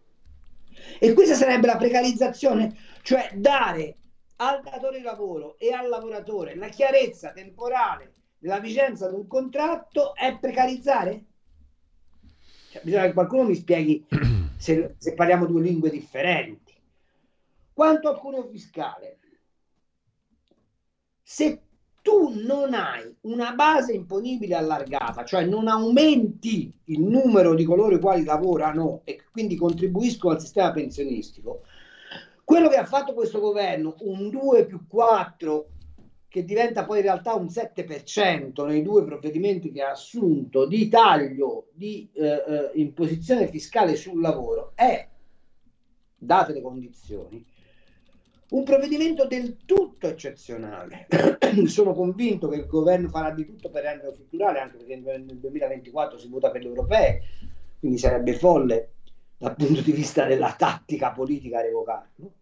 E 0.99 1.12
questa 1.12 1.35
sarebbe 1.35 1.66
la 1.66 1.77
precarizzazione 1.77 2.77
cioè 3.03 3.31
dare 3.35 3.97
al 4.37 4.62
datore 4.62 4.99
di 4.99 5.05
lavoro 5.05 5.59
e 5.59 5.73
al 5.73 5.88
lavoratore 5.88 6.55
la 6.57 6.69
chiarezza 6.69 7.33
temporale 7.33 8.14
della 8.38 8.59
vigenza 8.59 9.09
di 9.09 9.14
un 9.14 9.27
contratto 9.27 10.14
è 10.14 10.38
precarizzare? 10.38 11.25
Cioè, 12.71 12.83
bisogna 12.83 13.07
che 13.07 13.12
qualcuno 13.12 13.45
mi 13.45 13.55
spieghi 13.55 14.07
se, 14.57 14.95
se 14.97 15.14
parliamo 15.14 15.47
due 15.47 15.61
lingue 15.61 15.90
differenti. 15.90 16.73
Quanto 17.73 18.09
al 18.09 18.19
cuneo 18.19 18.47
fiscale, 18.49 19.19
se 21.23 21.62
tu 22.02 22.32
non 22.44 22.74
hai 22.74 23.14
una 23.22 23.52
base 23.52 23.92
imponibile 23.92 24.54
allargata, 24.54 25.24
cioè 25.24 25.44
non 25.44 25.68
aumenti 25.68 26.72
il 26.84 27.02
numero 27.02 27.54
di 27.54 27.64
coloro 27.64 27.94
i 27.94 28.00
quali 28.00 28.24
lavorano 28.24 29.02
e 29.04 29.22
quindi 29.30 29.56
contribuiscono 29.56 30.34
al 30.34 30.40
sistema 30.40 30.72
pensionistico, 30.72 31.62
quello 32.44 32.68
che 32.68 32.76
ha 32.76 32.84
fatto 32.84 33.12
questo 33.12 33.38
governo, 33.38 33.94
un 34.00 34.28
2 34.28 34.66
più 34.66 34.86
4, 34.88 35.68
che 36.26 36.44
diventa 36.44 36.84
poi 36.84 36.98
in 36.98 37.04
realtà 37.04 37.34
un 37.34 37.46
7% 37.46 38.64
nei 38.66 38.82
due 38.82 39.04
provvedimenti 39.04 39.72
che 39.72 39.82
ha 39.82 39.90
assunto 39.90 40.64
di 40.66 40.88
taglio 40.88 41.68
di 41.72 42.08
eh, 42.12 42.24
eh, 42.24 42.70
imposizione 42.74 43.48
fiscale 43.48 43.96
sul 43.96 44.20
lavoro, 44.20 44.72
è, 44.74 45.06
date 46.16 46.52
le 46.52 46.62
condizioni, 46.62 47.44
un 48.50 48.64
provvedimento 48.64 49.26
del 49.26 49.58
tutto 49.64 50.08
eccezionale. 50.08 51.06
Sono 51.66 51.92
convinto 51.92 52.48
che 52.48 52.56
il 52.56 52.66
governo 52.66 53.08
farà 53.08 53.30
di 53.30 53.44
tutto 53.44 53.70
per 53.70 53.84
renderlo 53.84 54.12
strutturale, 54.12 54.60
anche 54.60 54.76
perché 54.76 54.96
nel 54.96 55.38
2024 55.38 56.18
si 56.18 56.28
vota 56.28 56.50
per 56.50 56.62
le 56.62 56.68
europee, 56.68 57.22
quindi 57.78 57.98
sarebbe 57.98 58.34
folle 58.34 58.92
dal 59.36 59.56
punto 59.56 59.80
di 59.80 59.92
vista 59.92 60.26
della 60.26 60.54
tattica 60.56 61.12
politica 61.12 61.60
revocarlo 61.60 62.32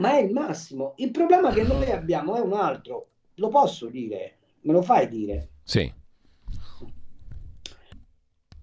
ma 0.00 0.16
è 0.16 0.22
il 0.22 0.32
massimo. 0.32 0.94
Il 0.96 1.10
problema 1.10 1.52
che 1.52 1.62
noi 1.62 1.90
abbiamo 1.90 2.34
è 2.34 2.40
un 2.40 2.54
altro. 2.54 3.08
Lo 3.34 3.48
posso 3.48 3.86
dire? 3.86 4.38
Me 4.62 4.72
lo 4.72 4.82
fai 4.82 5.08
dire? 5.08 5.50
Sì. 5.62 5.92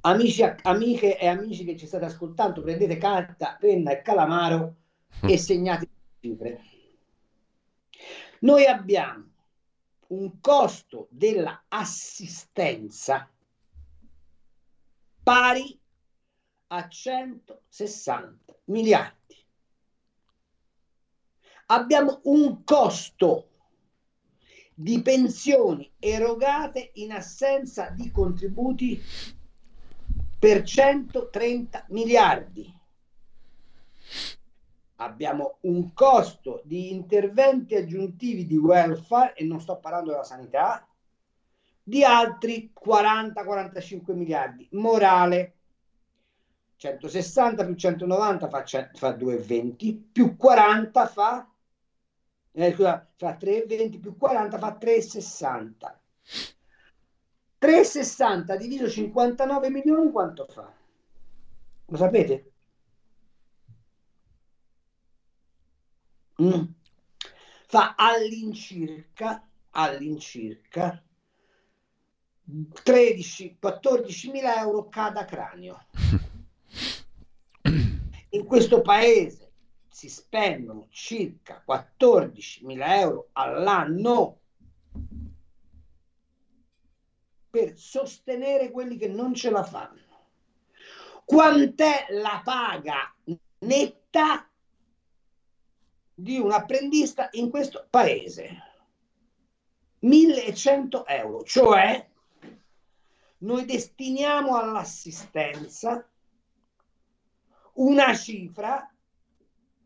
Amici, 0.01 0.43
amiche 0.63 1.17
e 1.17 1.27
amici 1.27 1.63
che 1.63 1.75
ci 1.75 1.85
state 1.85 2.05
ascoltando, 2.05 2.61
prendete 2.61 2.97
carta, 2.97 3.57
penna 3.59 3.91
e 3.91 4.01
calamaro 4.01 4.75
e 5.21 5.33
mm. 5.33 5.35
segnate 5.35 5.81
le 5.81 5.96
cifre. 6.27 6.61
Noi 8.39 8.65
abbiamo 8.65 9.25
un 10.07 10.39
costo 10.39 11.07
dell'assistenza 11.09 13.29
pari 15.23 15.77
a 16.67 16.87
160 16.87 18.55
miliardi 18.65 19.17
abbiamo 21.67 22.19
un 22.23 22.63
costo 22.63 23.49
di 24.73 25.01
pensioni 25.01 25.91
erogate 25.97 26.91
in 26.95 27.11
assenza 27.11 27.89
di 27.89 28.11
contributi 28.11 29.01
per 30.39 30.63
130 30.63 31.85
miliardi. 31.89 32.75
Abbiamo 34.97 35.57
un 35.61 35.93
costo 35.93 36.61
di 36.63 36.91
interventi 36.91 37.75
aggiuntivi 37.75 38.45
di 38.45 38.57
welfare, 38.57 39.33
e 39.35 39.43
non 39.43 39.61
sto 39.61 39.77
parlando 39.77 40.11
della 40.11 40.23
sanità, 40.23 40.87
di 41.83 42.03
altri 42.03 42.71
40-45 42.73 44.13
miliardi. 44.13 44.67
Morale, 44.71 45.53
160 46.77 47.65
più 47.65 47.75
190 47.75 48.49
fa, 48.49 48.63
fa 48.65 49.09
2,20 49.15 50.01
più 50.11 50.35
40 50.35 51.07
fa 51.07 51.49
eh, 52.59 52.73
scusa, 52.73 53.07
fa 53.15 53.37
3,20 53.39 53.99
più 53.99 54.17
40 54.17 54.57
fa 54.57 54.77
3,60 54.81 55.95
3,60 57.59 58.55
diviso 58.55 58.89
59 58.89 59.69
milioni 59.69 60.11
quanto 60.11 60.45
fa? 60.45 60.71
Lo 61.85 61.97
sapete? 61.97 62.51
Mm. 66.41 66.63
Fa 67.67 67.95
all'incirca 67.97 69.47
all'incirca 69.71 71.03
13-14 72.49 74.31
mila 74.31 74.59
euro 74.59 74.87
cada 74.89 75.25
cranio. 75.25 75.85
In 78.29 78.45
questo 78.45 78.81
paese 78.81 79.51
si 79.89 80.09
spendono 80.09 80.87
circa 80.89 81.61
14 81.63 82.65
mila 82.65 82.99
euro 82.99 83.29
all'anno 83.33 84.39
per 87.49 87.77
sostenere 87.77 88.71
quelli 88.71 88.97
che 88.97 89.07
non 89.07 89.33
ce 89.33 89.49
la 89.49 89.63
fanno. 89.63 90.05
Quant'è 91.25 92.07
la 92.09 92.41
paga 92.43 93.13
netta 93.59 94.47
di 96.19 96.39
un 96.39 96.51
apprendista 96.51 97.29
in 97.33 97.51
questo 97.51 97.85
paese? 97.91 98.63
1100 99.99 101.05
euro, 101.05 101.43
cioè 101.43 102.09
noi 103.39 103.65
destiniamo 103.65 104.55
all'assistenza 104.55 106.09
una 107.73 108.15
cifra 108.15 108.91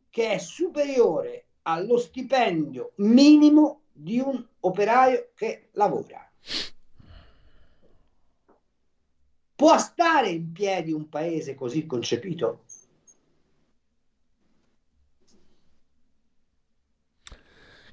che 0.10 0.32
è 0.32 0.38
superiore 0.38 1.48
allo 1.64 1.98
stipendio 1.98 2.94
minimo 2.96 3.82
di 3.92 4.20
un 4.20 4.42
operaio 4.62 5.32
che 5.36 5.68
lavora. 5.74 6.32
Può 9.54 9.78
stare 9.78 10.30
in 10.30 10.54
piedi 10.54 10.94
un 10.94 11.10
paese 11.10 11.56
così 11.56 11.86
concepito? 11.86 12.64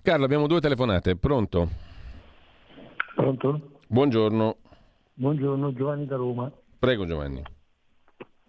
Carlo, 0.09 0.25
abbiamo 0.25 0.47
due 0.47 0.61
telefonate. 0.61 1.17
Pronto? 1.17 1.69
Pronto? 3.15 3.73
Buongiorno. 3.89 4.57
Buongiorno, 5.13 5.75
Giovanni 5.75 6.07
da 6.07 6.17
Roma. 6.17 6.51
Prego 6.79 7.05
Giovanni. 7.05 7.43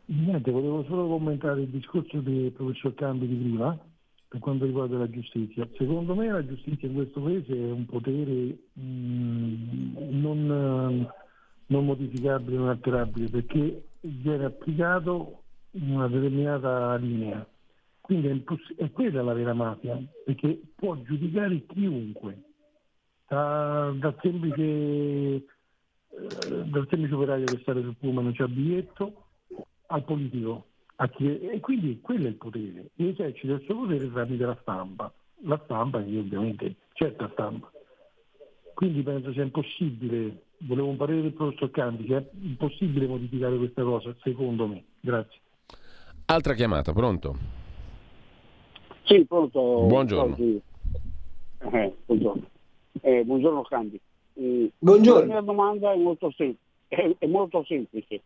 Niente, 0.05 0.51
volevo 0.51 0.85
solo 0.85 1.09
commentare 1.09 1.63
il 1.63 1.67
discorso 1.67 2.21
del 2.21 2.53
professor 2.53 2.93
Cambi 2.93 3.27
di 3.27 3.35
prima 3.35 3.77
per 4.29 4.39
quanto 4.39 4.63
riguarda 4.63 4.99
la 4.99 5.09
giustizia. 5.09 5.67
Secondo 5.77 6.15
me 6.15 6.31
la 6.31 6.47
giustizia 6.47 6.87
in 6.87 6.93
questo 6.93 7.19
paese 7.19 7.53
è 7.53 7.71
un 7.71 7.85
potere 7.85 8.57
mh, 8.71 8.81
mm, 8.81 9.95
non, 10.11 11.11
non 11.65 11.85
modificabile, 11.85 12.55
non 12.55 12.69
alterabile, 12.69 13.27
perché 13.27 13.83
viene 13.99 14.45
applicato 14.45 15.41
in 15.71 15.91
una 15.91 16.07
determinata 16.07 16.95
linea. 16.95 17.45
Quindi 18.09 18.27
è, 18.27 18.31
imposs- 18.31 18.73
è 18.75 18.89
quella 18.89 19.21
la 19.21 19.33
vera 19.33 19.53
mafia, 19.53 20.01
perché 20.25 20.59
può 20.73 20.99
giudicare 21.03 21.63
chiunque, 21.67 22.41
da, 23.27 23.93
dal, 23.95 24.17
semplice, 24.19 24.63
eh, 24.63 25.43
dal 26.09 26.87
semplice 26.89 27.13
operaio 27.13 27.49
che 27.49 27.59
sta 27.61 27.73
sul 27.73 27.95
pullman 27.99 28.23
non 28.23 28.33
c'ha 28.33 28.47
biglietto 28.47 29.25
al 29.85 30.03
politico. 30.05 30.69
Chi, 31.11 31.39
e 31.39 31.59
quindi 31.59 32.01
quello 32.01 32.25
è 32.25 32.29
il 32.29 32.37
potere. 32.37 32.89
Esercita 32.95 33.53
il 33.53 33.61
suo 33.65 33.75
potere 33.75 34.11
tramite 34.11 34.43
la 34.43 34.57
stampa. 34.59 35.13
La 35.43 35.61
stampa 35.65 36.03
che 36.03 36.17
ovviamente 36.17 36.77
certa 36.93 37.29
stampa. 37.33 37.71
Quindi 38.73 39.03
penso 39.03 39.31
sia 39.33 39.43
impossibile, 39.43 40.45
volevo 40.61 40.87
un 40.87 40.97
parere 40.97 41.21
del 41.21 41.33
professor 41.33 41.69
Canti, 41.69 42.05
sia 42.05 42.27
impossibile 42.41 43.05
modificare 43.05 43.55
questa 43.55 43.83
cosa, 43.83 44.15
secondo 44.23 44.65
me. 44.65 44.83
Grazie. 44.99 45.39
Altra 46.25 46.55
chiamata, 46.55 46.91
pronto? 46.91 47.58
Sì, 49.09 49.25
pronto. 49.25 49.85
Buongiorno. 49.87 50.35
Eh, 50.37 51.95
buongiorno. 52.05 52.43
Eh, 53.01 53.23
buongiorno 53.23 53.63
Canti. 53.63 53.99
Eh, 54.35 54.71
buongiorno. 54.77 55.21
La 55.21 55.25
mia 55.25 55.41
domanda 55.41 55.91
è 55.91 55.97
molto, 55.97 56.31
sem- 56.37 56.55
è, 56.87 57.15
è 57.17 57.25
molto 57.25 57.63
semplice 57.65 58.21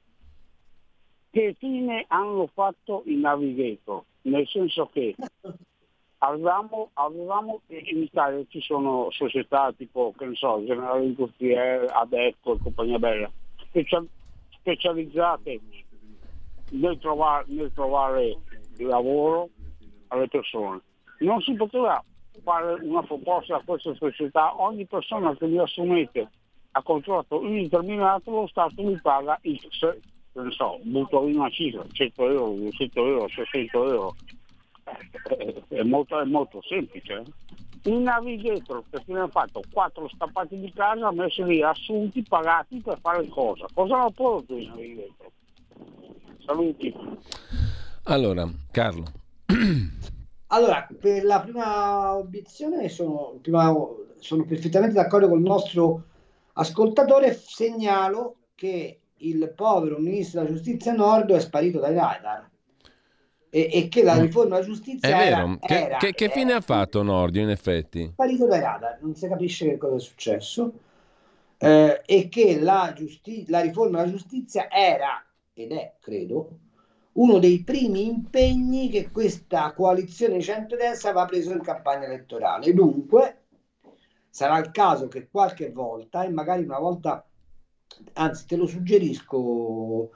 che 1.32 1.56
fine 1.58 2.04
hanno 2.10 2.50
fatto 2.54 3.04
i 3.06 3.16
navigator? 3.16 4.04
Nel 4.24 4.46
senso 4.50 4.90
che 4.92 5.16
avevamo, 6.18 6.90
avevamo, 6.96 7.62
in 7.68 8.02
Italia 8.02 8.44
ci 8.50 8.60
sono 8.60 9.08
società 9.12 9.74
tipo, 9.78 10.14
che 10.18 10.26
ne 10.26 10.36
so, 10.36 10.62
Generale 10.66 11.06
Industriale, 11.06 11.88
Adecco 11.88 12.56
e 12.56 12.60
compagnia 12.62 13.00
bella, 13.00 13.32
specializzate 14.50 15.62
nel 16.72 17.00
trovare, 17.00 17.46
nel 17.48 17.72
trovare 17.74 18.38
lavoro 18.80 19.50
alle 20.14 20.28
persone. 20.28 20.82
Non 21.20 21.42
si 21.42 21.54
poteva 21.54 22.04
fare 22.44 22.74
una 22.82 23.04
proposta 23.04 23.58
a 23.58 23.64
questa 23.66 23.94
società, 23.96 24.62
ogni 24.62 24.86
persona 24.86 25.36
che 25.36 25.48
vi 25.48 25.58
assumete 25.58 26.30
a 26.72 26.82
contratto 26.82 27.44
indeterminato 27.44 28.32
lo 28.32 28.48
Stato 28.48 28.82
mi 28.82 29.00
paga 29.00 29.40
X 29.42 29.96
non 30.34 30.52
so, 30.52 30.80
butto 30.82 31.28
in 31.28 31.38
una 31.38 31.50
cifra, 31.50 31.86
100 31.92 32.30
euro, 32.30 32.54
200 32.54 33.06
euro, 33.06 33.28
600 33.28 33.88
euro, 33.88 34.16
è 35.68 35.84
molto, 35.84 36.20
è 36.20 36.26
molto 36.26 36.62
semplice. 36.64 37.14
Eh. 37.14 37.92
Il 37.92 37.98
navigator 37.98 38.84
che 38.90 39.02
ne 39.08 39.20
ha 39.20 39.28
fatto 39.28 39.62
quattro 39.72 40.08
stappati 40.08 40.60
di 40.60 40.72
casa, 40.74 41.08
ha 41.08 41.12
messo 41.12 41.44
lì 41.44 41.62
assunti, 41.62 42.24
pagati 42.24 42.80
per 42.80 42.98
fare 43.00 43.28
cosa? 43.28 43.68
Cosa 43.74 44.04
lo 44.04 44.10
può 44.12 44.42
tu 44.42 44.58
il 44.58 44.70
navigator? 44.70 45.32
Saluti. 46.46 46.94
Allora, 48.06 48.50
Carlo. 48.72 49.04
Allora, 50.54 50.88
per 51.00 51.24
la 51.24 51.42
prima 51.42 52.16
obiezione 52.16 52.88
sono, 52.88 53.40
prima, 53.42 53.76
sono 54.20 54.46
perfettamente 54.46 54.94
d'accordo 54.94 55.28
con 55.28 55.40
il 55.40 55.46
nostro 55.46 56.04
ascoltatore, 56.54 57.34
segnalo 57.34 58.36
che 58.54 59.00
il 59.18 59.52
povero 59.56 59.98
ministro 59.98 60.42
della 60.42 60.54
giustizia 60.54 60.94
Nordo 60.94 61.34
è 61.34 61.40
sparito 61.40 61.80
dai 61.80 61.96
radar 61.96 62.48
e, 63.50 63.70
e 63.72 63.88
che 63.88 64.04
la 64.04 64.16
mm. 64.16 64.22
riforma 64.22 64.56
della 64.58 64.68
giustizia 64.68 65.10
è 65.10 65.30
vero. 65.30 65.38
Era, 65.38 65.58
che, 65.60 65.86
era, 65.86 65.98
che, 65.98 66.14
che 66.14 66.30
fine 66.30 66.52
era, 66.52 66.60
ha 66.60 66.62
fatto 66.62 67.02
Nordio 67.02 67.42
in 67.42 67.50
effetti? 67.50 68.10
Sparito 68.12 68.46
dai 68.46 68.62
radar, 68.62 69.00
non 69.02 69.16
si 69.16 69.28
capisce 69.28 69.70
che 69.70 69.78
cosa 69.78 69.96
è 69.96 70.00
successo 70.00 70.72
eh, 71.58 72.04
e 72.06 72.30
che 72.30 72.60
la, 72.60 72.94
giusti- 72.96 73.46
la 73.48 73.62
riforma 73.62 74.02
della 74.02 74.12
giustizia 74.12 74.70
era 74.70 75.26
ed 75.52 75.72
è, 75.72 75.94
credo, 76.00 76.60
uno 77.14 77.40
dei 77.40 77.64
primi 77.64 78.08
impegni 78.08 78.90
che 78.90 79.12
questa 79.12 79.74
coalizione 79.74 80.42
centrodestra 80.42 81.12
aveva 81.12 81.26
preso 81.26 81.52
in 81.52 81.62
campagna 81.62 82.06
elettorale. 82.06 82.74
Dunque, 82.74 83.44
sarà 84.30 84.58
il 84.58 84.72
caso 84.72 85.08
che 85.08 85.28
qualche 85.30 85.72
volta, 85.72 86.24
e 86.24 86.30
magari 86.30 86.64
una 86.64 86.80
volta 86.80 87.26
anzi 88.14 88.48
te 88.48 88.56
lo 88.56 88.66
suggerisco 88.66 90.10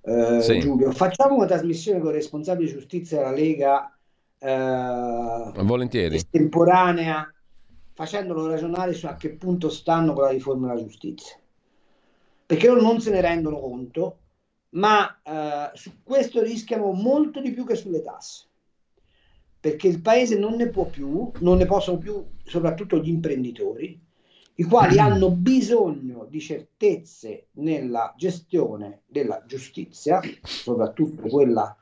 eh, 0.00 0.40
sì. 0.40 0.58
Giulio, 0.58 0.90
facciamo 0.90 1.36
una 1.36 1.46
trasmissione 1.46 2.00
con 2.00 2.08
il 2.08 2.16
responsabile 2.16 2.70
giustizia 2.70 3.18
della 3.18 3.30
Lega 3.30 3.96
eh, 4.38 5.62
volentieri 5.62 6.16
estemporanea 6.16 7.32
facendolo 7.92 8.48
ragionare 8.48 8.94
su 8.94 9.06
a 9.06 9.14
che 9.14 9.30
punto 9.30 9.68
stanno 9.68 10.12
con 10.12 10.24
la 10.24 10.30
riforma 10.30 10.68
della 10.68 10.80
giustizia 10.80 11.36
perché 12.44 12.66
loro 12.66 12.80
non 12.80 13.00
se 13.00 13.10
ne 13.10 13.20
rendono 13.20 13.60
conto 13.60 14.16
ma 14.74 15.20
eh, 15.22 15.76
su 15.76 16.02
questo 16.02 16.42
rischiano 16.42 16.92
molto 16.92 17.40
di 17.40 17.50
più 17.52 17.64
che 17.64 17.74
sulle 17.74 18.02
tasse 18.02 18.46
perché 19.60 19.88
il 19.88 20.00
paese 20.00 20.38
non 20.38 20.54
ne 20.54 20.68
può 20.68 20.86
più 20.86 21.30
non 21.40 21.58
ne 21.58 21.66
possono 21.66 21.98
più 21.98 22.24
soprattutto 22.44 22.98
gli 22.98 23.08
imprenditori 23.08 24.00
i 24.56 24.64
quali 24.64 24.98
hanno 25.00 25.30
bisogno 25.30 26.26
di 26.28 26.40
certezze 26.40 27.46
nella 27.52 28.12
gestione 28.16 29.02
della 29.06 29.42
giustizia, 29.46 30.20
soprattutto 30.42 31.28
quella 31.28 31.74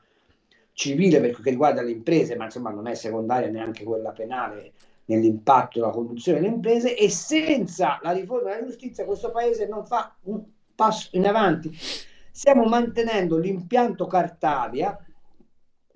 civile 0.73 1.19
perché 1.19 1.49
riguarda 1.49 1.81
le 1.81 1.91
imprese, 1.91 2.35
ma 2.35 2.45
insomma 2.45 2.71
non 2.71 2.87
è 2.87 2.95
secondaria 2.95 3.49
neanche 3.49 3.83
quella 3.83 4.11
penale 4.11 4.73
nell'impatto 5.05 5.79
della 5.79 5.91
conduzione 5.91 6.39
delle 6.39 6.53
imprese 6.53 6.95
e 6.95 7.09
senza 7.09 7.99
la 8.01 8.11
riforma 8.11 8.51
della 8.51 8.65
giustizia 8.65 9.03
questo 9.03 9.31
paese 9.31 9.67
non 9.67 9.85
fa 9.85 10.15
un 10.23 10.41
passo 10.73 11.09
in 11.13 11.27
avanti. 11.27 11.71
Stiamo 12.31 12.63
mantenendo 12.63 13.37
l'impianto 13.37 14.07
Cartavia, 14.07 14.97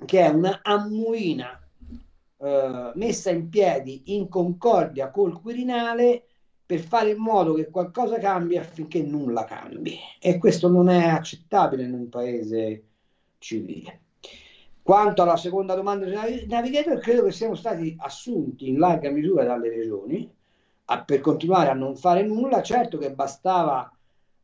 che 0.06 0.20
è 0.20 0.28
una 0.28 0.60
ammuina 0.62 1.60
eh, 2.38 2.92
messa 2.96 3.32
in 3.32 3.50
piedi 3.50 4.14
in 4.14 4.28
concordia 4.28 5.10
col 5.10 5.40
Quirinale 5.40 6.26
per 6.66 6.80
fare 6.80 7.12
in 7.12 7.20
modo 7.20 7.54
che 7.54 7.70
qualcosa 7.70 8.18
cambi 8.18 8.58
affinché 8.58 9.02
nulla 9.02 9.46
cambi. 9.46 9.98
E 10.20 10.38
questo 10.38 10.68
non 10.68 10.90
è 10.90 11.08
accettabile 11.08 11.84
in 11.84 11.94
un 11.94 12.10
paese 12.10 12.84
civile. 13.38 14.02
Quanto 14.82 15.22
alla 15.22 15.38
seconda 15.38 15.74
domanda 15.74 16.06
del 16.06 16.46
navigator, 16.48 17.00
credo 17.00 17.24
che 17.24 17.32
siano 17.32 17.56
stati 17.56 17.96
assunti 17.98 18.68
in 18.68 18.78
larga 18.78 19.10
misura 19.10 19.44
dalle 19.44 19.70
regioni 19.70 20.32
a, 20.86 21.04
per 21.04 21.22
continuare 21.22 21.70
a 21.70 21.74
non 21.74 21.96
fare 21.96 22.24
nulla. 22.24 22.62
Certo 22.62 22.98
che 22.98 23.12
bastava, 23.12 23.92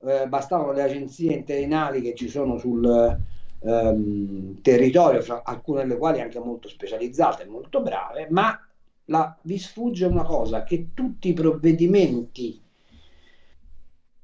eh, 0.03 0.27
bastavano 0.27 0.71
le 0.71 0.83
agenzie 0.83 1.33
interinali 1.33 2.01
che 2.01 2.15
ci 2.15 2.27
sono 2.27 2.57
sul 2.57 3.17
ehm, 3.59 4.61
territorio, 4.61 5.21
fra 5.21 5.41
alcune 5.43 5.81
delle 5.81 5.97
quali 5.97 6.21
anche 6.21 6.39
molto 6.39 6.67
specializzate, 6.67 7.45
molto 7.45 7.81
brave, 7.81 8.27
ma 8.29 8.59
la, 9.05 9.37
vi 9.43 9.57
sfugge 9.57 10.05
una 10.05 10.23
cosa, 10.23 10.63
che 10.63 10.89
tutti 10.93 11.29
i 11.29 11.33
provvedimenti 11.33 12.59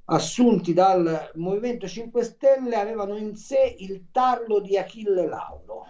assunti 0.09 0.73
dal 0.73 1.32
Movimento 1.36 1.88
5 1.88 2.23
Stelle 2.23 2.75
avevano 2.75 3.17
in 3.17 3.36
sé 3.36 3.75
il 3.80 4.05
tarlo 4.11 4.59
di 4.59 4.78
Achille 4.78 5.28
Lauro, 5.28 5.86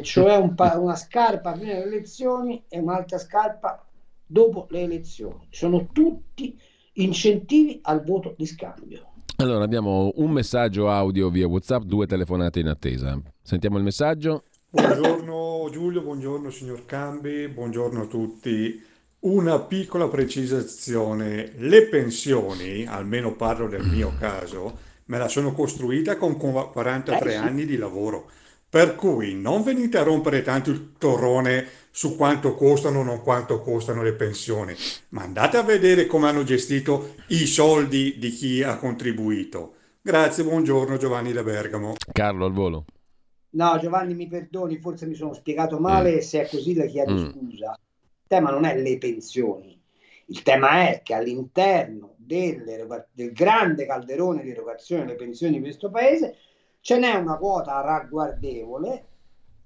cioè 0.00 0.36
un 0.36 0.54
pa- 0.54 0.76
una 0.78 0.96
scarpa 0.96 1.52
prima 1.52 1.74
delle 1.74 1.84
elezioni 1.84 2.64
e 2.68 2.78
un'altra 2.78 3.18
scarpa 3.18 3.84
dopo 4.26 4.66
le 4.70 4.80
elezioni. 4.80 5.46
Sono 5.50 5.86
tutti 5.92 6.58
incentivi 6.94 7.78
al 7.82 8.02
voto 8.02 8.34
di 8.36 8.46
scambio. 8.46 9.13
Allora 9.38 9.64
abbiamo 9.64 10.12
un 10.16 10.30
messaggio 10.30 10.88
audio 10.88 11.28
via 11.28 11.48
WhatsApp, 11.48 11.82
due 11.82 12.06
telefonate 12.06 12.60
in 12.60 12.68
attesa. 12.68 13.20
Sentiamo 13.42 13.78
il 13.78 13.82
messaggio. 13.82 14.44
Buongiorno 14.70 15.68
Giulio, 15.72 16.02
buongiorno 16.02 16.50
signor 16.50 16.84
Cambi, 16.86 17.48
buongiorno 17.48 18.02
a 18.02 18.06
tutti. 18.06 18.80
Una 19.20 19.58
piccola 19.58 20.06
precisazione, 20.06 21.52
le 21.56 21.88
pensioni, 21.88 22.86
almeno 22.86 23.34
parlo 23.34 23.66
del 23.66 23.84
mio 23.84 24.12
caso, 24.20 24.78
me 25.06 25.18
la 25.18 25.26
sono 25.26 25.52
costruita 25.52 26.16
con 26.16 26.36
43 26.36 27.32
eh 27.32 27.34
anni 27.34 27.66
di 27.66 27.76
lavoro, 27.76 28.30
per 28.68 28.94
cui 28.94 29.34
non 29.34 29.64
venite 29.64 29.98
a 29.98 30.04
rompere 30.04 30.42
tanto 30.42 30.70
il 30.70 30.92
torrone 30.96 31.66
su 31.96 32.16
quanto 32.16 32.56
costano 32.56 32.98
o 32.98 33.02
non 33.04 33.22
quanto 33.22 33.60
costano 33.60 34.02
le 34.02 34.14
pensioni, 34.14 34.74
ma 35.10 35.22
andate 35.22 35.58
a 35.58 35.62
vedere 35.62 36.06
come 36.06 36.26
hanno 36.26 36.42
gestito 36.42 37.14
i 37.28 37.46
soldi 37.46 38.18
di 38.18 38.30
chi 38.30 38.64
ha 38.64 38.76
contribuito. 38.78 39.74
Grazie, 40.02 40.42
buongiorno 40.42 40.96
Giovanni 40.96 41.30
da 41.30 41.44
Bergamo. 41.44 41.94
Carlo 42.12 42.46
al 42.46 42.52
volo. 42.52 42.84
No, 43.50 43.78
Giovanni, 43.78 44.14
mi 44.14 44.26
perdoni, 44.26 44.78
forse 44.78 45.06
mi 45.06 45.14
sono 45.14 45.34
spiegato 45.34 45.78
male, 45.78 46.16
mm. 46.16 46.18
se 46.18 46.42
è 46.42 46.48
così 46.48 46.74
le 46.74 46.88
chiedo 46.88 47.12
mm. 47.12 47.30
scusa 47.30 47.78
tema 48.26 48.50
non 48.50 48.64
è 48.64 48.76
le 48.76 48.98
pensioni, 48.98 49.80
il 50.26 50.42
tema 50.42 50.88
è 50.88 51.02
che 51.04 51.14
all'interno 51.14 52.14
delle, 52.16 53.06
del 53.12 53.32
grande 53.32 53.86
calderone 53.86 54.42
di 54.42 54.50
erogazione 54.50 55.04
delle 55.04 55.16
pensioni 55.16 55.54
di 55.54 55.60
questo 55.60 55.90
paese 55.90 56.36
ce 56.80 56.98
n'è 56.98 57.14
una 57.14 57.36
quota 57.36 57.80
ragguardevole 57.80 59.04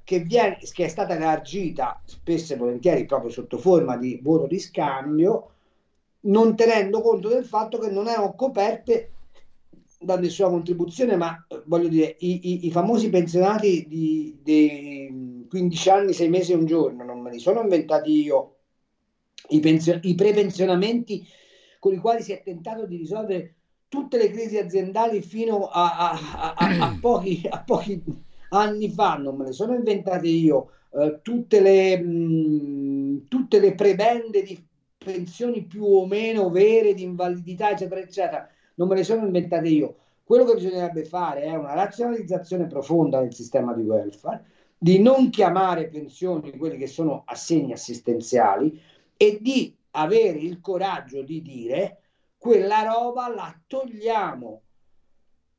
che, 0.08 0.20
viene, 0.20 0.56
che 0.72 0.86
è 0.86 0.88
stata 0.88 1.14
elargita 1.14 2.00
spesso 2.06 2.54
e 2.54 2.56
volentieri 2.56 3.04
proprio 3.04 3.30
sotto 3.30 3.58
forma 3.58 3.98
di 3.98 4.18
voto 4.22 4.46
di 4.46 4.58
scambio, 4.58 5.50
non 6.20 6.56
tenendo 6.56 7.02
conto 7.02 7.28
del 7.28 7.44
fatto 7.44 7.76
che 7.76 7.90
non 7.90 8.08
erano 8.08 8.32
coperte 8.34 9.10
da 10.00 10.16
nessuna 10.16 10.48
contribuzione, 10.48 11.14
ma 11.14 11.46
voglio 11.66 11.88
dire, 11.88 12.16
i, 12.20 12.40
i, 12.42 12.66
i 12.66 12.70
famosi 12.70 13.10
pensionati 13.10 13.86
di, 13.86 14.38
di 14.42 15.44
15 15.46 15.90
anni, 15.90 16.14
6 16.14 16.28
mesi 16.30 16.52
e 16.52 16.56
un 16.56 16.64
giorno, 16.64 17.04
non 17.04 17.20
me 17.20 17.30
li 17.30 17.38
sono 17.38 17.60
inventati 17.60 18.10
io, 18.10 18.54
i, 19.48 19.60
pensio- 19.60 20.00
i 20.04 20.14
prepensionamenti 20.14 21.22
con 21.78 21.92
i 21.92 21.98
quali 21.98 22.22
si 22.22 22.32
è 22.32 22.42
tentato 22.42 22.86
di 22.86 22.96
risolvere 22.96 23.56
tutte 23.88 24.16
le 24.16 24.30
crisi 24.30 24.56
aziendali 24.56 25.20
fino 25.20 25.66
a, 25.66 26.12
a, 26.12 26.54
a, 26.54 26.78
a 26.78 26.98
pochi, 26.98 27.42
pochi, 27.66 28.02
anni 28.50 28.90
fa, 28.90 29.16
non 29.16 29.36
me 29.36 29.46
le 29.46 29.52
sono 29.52 29.74
inventate 29.74 30.28
io, 30.28 30.70
eh, 30.94 31.20
tutte, 31.22 31.60
le, 31.60 31.98
mh, 31.98 33.28
tutte 33.28 33.60
le 33.60 33.74
prebende 33.74 34.42
di 34.42 34.66
pensioni 34.96 35.64
più 35.64 35.84
o 35.84 36.06
meno 36.06 36.50
vere, 36.50 36.94
di 36.94 37.02
invalidità, 37.02 37.70
eccetera, 37.70 38.00
eccetera, 38.00 38.48
non 38.74 38.88
me 38.88 38.96
le 38.96 39.04
sono 39.04 39.24
inventate 39.24 39.68
io. 39.68 39.96
Quello 40.24 40.44
che 40.44 40.54
bisognerebbe 40.54 41.04
fare 41.04 41.42
è 41.42 41.54
una 41.54 41.74
razionalizzazione 41.74 42.66
profonda 42.66 43.20
del 43.20 43.32
sistema 43.32 43.72
di 43.72 43.82
welfare, 43.82 44.44
di 44.76 45.00
non 45.00 45.30
chiamare 45.30 45.88
pensioni 45.88 46.56
quelli 46.56 46.76
che 46.76 46.86
sono 46.86 47.22
assegni 47.24 47.72
assistenziali, 47.72 48.80
e 49.16 49.38
di 49.40 49.74
avere 49.92 50.38
il 50.38 50.60
coraggio 50.60 51.22
di 51.22 51.42
dire 51.42 52.02
quella 52.36 52.82
roba 52.82 53.28
la 53.34 53.52
togliamo 53.66 54.62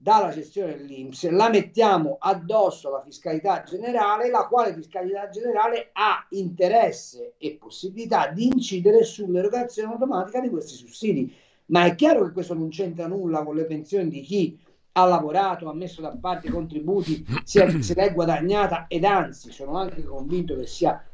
dalla 0.01 0.31
gestione 0.31 0.77
dell'Inps, 0.77 1.29
la 1.29 1.49
mettiamo 1.49 2.15
addosso 2.21 2.87
alla 2.87 3.03
fiscalità 3.03 3.63
generale, 3.63 4.29
la 4.29 4.47
quale 4.47 4.73
fiscalità 4.73 5.27
generale 5.27 5.89
ha 5.91 6.25
interesse 6.29 7.33
e 7.37 7.57
possibilità 7.59 8.27
di 8.27 8.45
incidere 8.45 9.03
sull'erogazione 9.03 9.91
automatica 9.91 10.39
di 10.39 10.47
questi 10.47 10.75
sussidi. 10.75 11.35
Ma 11.65 11.83
è 11.83 11.95
chiaro 11.95 12.23
che 12.23 12.31
questo 12.31 12.53
non 12.53 12.69
c'entra 12.69 13.07
nulla 13.07 13.43
con 13.43 13.57
le 13.57 13.65
pensioni 13.65 14.07
di 14.07 14.21
chi 14.21 14.57
ha 14.93 15.05
lavorato, 15.05 15.67
ha 15.67 15.73
messo 15.73 15.99
da 15.99 16.15
parte 16.17 16.47
i 16.47 16.51
contributi, 16.51 17.25
se 17.43 17.65
l'è 17.65 18.13
guadagnata 18.13 18.85
ed 18.87 19.03
anzi 19.03 19.51
sono 19.51 19.75
anche 19.75 20.01
convinto 20.03 20.55
che 20.55 20.65
sia 20.65 21.05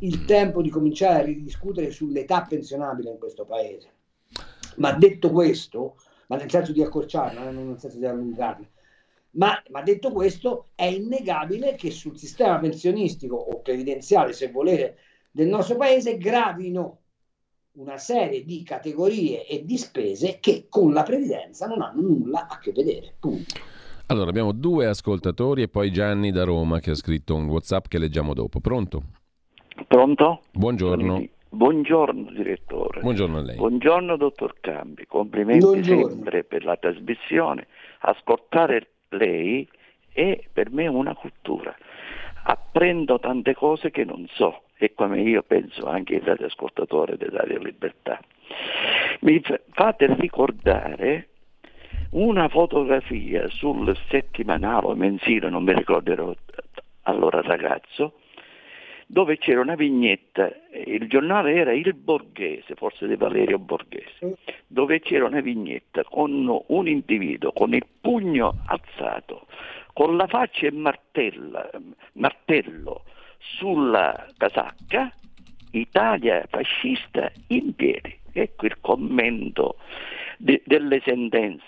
il 0.00 0.24
tempo 0.24 0.62
di 0.62 0.68
cominciare 0.68 1.20
a 1.20 1.24
ridiscutere 1.24 1.92
sull'età 1.92 2.42
pensionabile 2.42 3.10
in 3.10 3.18
questo 3.18 3.44
paese. 3.44 3.88
Ma 4.78 4.90
detto 4.94 5.30
questo, 5.30 5.94
ma 6.32 6.38
nel 6.38 6.50
senso 6.50 6.72
di 6.72 6.82
accorciarla, 6.82 7.50
non 7.50 7.68
nel 7.68 7.78
senso 7.78 7.98
di 7.98 8.06
allungarla, 8.06 8.66
ma, 9.32 9.62
ma, 9.70 9.82
detto 9.82 10.10
questo, 10.12 10.68
è 10.74 10.86
innegabile 10.86 11.74
che 11.74 11.90
sul 11.90 12.16
sistema 12.16 12.58
pensionistico 12.58 13.36
o 13.36 13.60
previdenziale, 13.60 14.32
se 14.32 14.50
volete, 14.50 14.96
del 15.30 15.48
nostro 15.48 15.76
paese 15.76 16.16
gravino 16.16 17.00
una 17.72 17.98
serie 17.98 18.44
di 18.44 18.62
categorie 18.62 19.46
e 19.46 19.66
di 19.66 19.76
spese 19.76 20.38
che 20.40 20.66
con 20.70 20.94
la 20.94 21.02
previdenza 21.02 21.66
non 21.66 21.82
hanno 21.82 22.00
nulla 22.00 22.46
a 22.46 22.58
che 22.58 22.72
vedere. 22.72 23.14
Punto. 23.18 23.54
Allora, 24.06 24.30
abbiamo 24.30 24.52
due 24.52 24.86
ascoltatori 24.86 25.62
e 25.62 25.68
poi 25.68 25.92
Gianni 25.92 26.30
da 26.30 26.44
Roma 26.44 26.80
che 26.80 26.92
ha 26.92 26.94
scritto 26.94 27.34
un 27.34 27.46
WhatsApp 27.46 27.88
che 27.88 27.98
leggiamo 27.98 28.32
dopo. 28.32 28.60
Pronto? 28.60 29.02
Pronto? 29.86 30.40
Buongiorno. 30.52 31.04
Buongiorno 31.04 31.40
direttore. 32.32 33.00
Buongiorno 33.00 33.38
a 33.38 33.42
lei. 33.42 33.56
Buongiorno 33.56 34.16
dottor 34.16 34.54
Cambi, 34.60 35.06
complimenti 35.06 35.64
Buongiorno. 35.64 36.08
sempre 36.08 36.44
per 36.44 36.64
la 36.64 36.76
trasmissione. 36.76 37.66
Ascoltare 38.00 38.88
lei 39.10 39.68
è 40.12 40.42
per 40.52 40.70
me 40.70 40.86
una 40.86 41.14
cultura. 41.14 41.76
Apprendo 42.44 43.18
tante 43.18 43.54
cose 43.54 43.90
che 43.90 44.04
non 44.04 44.26
so 44.32 44.62
e 44.76 44.94
come 44.94 45.20
io 45.20 45.42
penso 45.42 45.86
anche 45.86 46.14
il 46.14 46.22
radioascoltatore 46.22 47.16
dell'Aria 47.16 47.58
Libertà. 47.58 48.18
Mi 49.20 49.40
fate 49.70 50.12
ricordare 50.14 51.28
una 52.12 52.48
fotografia 52.48 53.48
sul 53.48 53.96
settimanale 54.08 54.86
o 54.86 54.94
mensile, 54.94 55.48
non 55.50 55.62
mi 55.62 55.72
ricorderò 55.72 56.34
allora 57.02 57.40
ragazzo, 57.42 58.14
dove 59.12 59.36
c'era 59.36 59.60
una 59.60 59.74
vignetta, 59.74 60.50
il 60.86 61.06
giornale 61.06 61.52
era 61.52 61.74
Il 61.74 61.92
Borghese, 61.92 62.74
forse 62.76 63.06
di 63.06 63.14
Valerio 63.14 63.58
Borghese, 63.58 64.38
dove 64.66 65.00
c'era 65.00 65.26
una 65.26 65.40
vignetta 65.40 66.02
con 66.02 66.48
un 66.66 66.88
individuo 66.88 67.52
con 67.52 67.74
il 67.74 67.84
pugno 68.00 68.62
alzato, 68.64 69.48
con 69.92 70.16
la 70.16 70.26
faccia 70.26 70.66
e 70.66 70.70
martello 72.14 73.02
sulla 73.36 74.28
casacca, 74.34 75.12
Italia 75.72 76.46
fascista 76.48 77.30
in 77.48 77.74
piedi. 77.74 78.18
Ecco 78.32 78.64
il 78.64 78.80
commento 78.80 79.76
de- 80.38 80.62
delle 80.64 81.02
sentenze, 81.04 81.66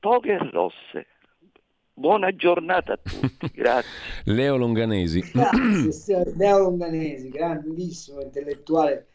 poche 0.00 0.36
rosse, 0.50 1.06
Buona 1.94 2.34
giornata 2.34 2.94
a 2.94 2.96
tutti, 2.96 3.48
grazie. 3.52 3.90
Leo 4.24 4.56
Longanesi. 4.56 5.20
Grazie, 5.30 6.32
Leo 6.36 6.58
Longanesi, 6.58 7.28
grandissimo 7.28 8.22
intellettuale 8.22 9.08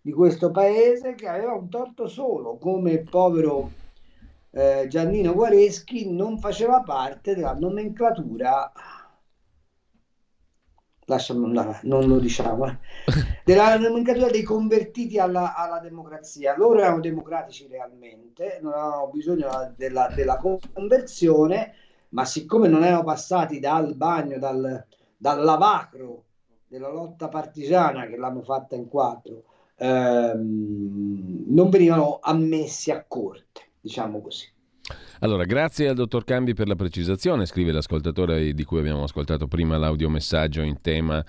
di 0.00 0.10
questo 0.10 0.50
paese 0.50 1.14
che 1.14 1.28
aveva 1.28 1.52
un 1.52 1.68
torto 1.68 2.08
solo, 2.08 2.56
come 2.58 2.92
il 2.92 3.08
povero 3.08 3.70
eh, 4.50 4.86
Giannino 4.88 5.34
Guareschi 5.34 6.10
non 6.10 6.38
faceva 6.38 6.82
parte 6.82 7.36
della 7.36 7.54
nomenclatura 7.54 8.72
lasciamo 11.08 11.46
andare, 11.46 11.78
non 11.84 12.08
lo 12.08 12.18
diciamo, 12.18 12.66
eh. 12.66 12.78
della 13.44 13.78
nomenclatura 13.78 14.28
dei 14.28 14.42
convertiti 14.42 15.20
alla, 15.20 15.54
alla, 15.54 15.78
democrazia. 15.78 16.56
Loro 16.56 16.80
erano 16.80 16.98
democratici 16.98 17.68
realmente, 17.68 18.58
non 18.60 18.72
avevano 18.72 19.10
bisogno 19.12 19.72
della, 19.76 20.08
della 20.12 20.36
conversione 20.38 21.74
ma 22.10 22.24
siccome 22.24 22.68
non 22.68 22.84
erano 22.84 23.04
passati 23.04 23.58
dal 23.58 23.94
bagno, 23.94 24.38
dal, 24.38 24.84
dal 25.16 25.42
lavacro 25.42 26.24
della 26.68 26.90
lotta 26.90 27.28
partigiana 27.28 28.06
che 28.06 28.16
l'hanno 28.16 28.42
fatta 28.42 28.74
in 28.74 28.88
quattro, 28.88 29.44
ehm, 29.76 31.44
non 31.48 31.68
venivano 31.70 32.18
ammessi 32.20 32.90
a 32.90 33.04
corte, 33.06 33.70
diciamo 33.80 34.20
così. 34.20 34.52
Allora, 35.20 35.44
grazie 35.44 35.88
al 35.88 35.94
dottor 35.94 36.24
Cambi 36.24 36.54
per 36.54 36.68
la 36.68 36.76
precisazione, 36.76 37.46
scrive 37.46 37.72
l'ascoltatore 37.72 38.52
di 38.52 38.64
cui 38.64 38.78
abbiamo 38.78 39.02
ascoltato 39.02 39.46
prima 39.48 39.76
l'audiomessaggio 39.76 40.60
in 40.60 40.80
tema 40.80 41.24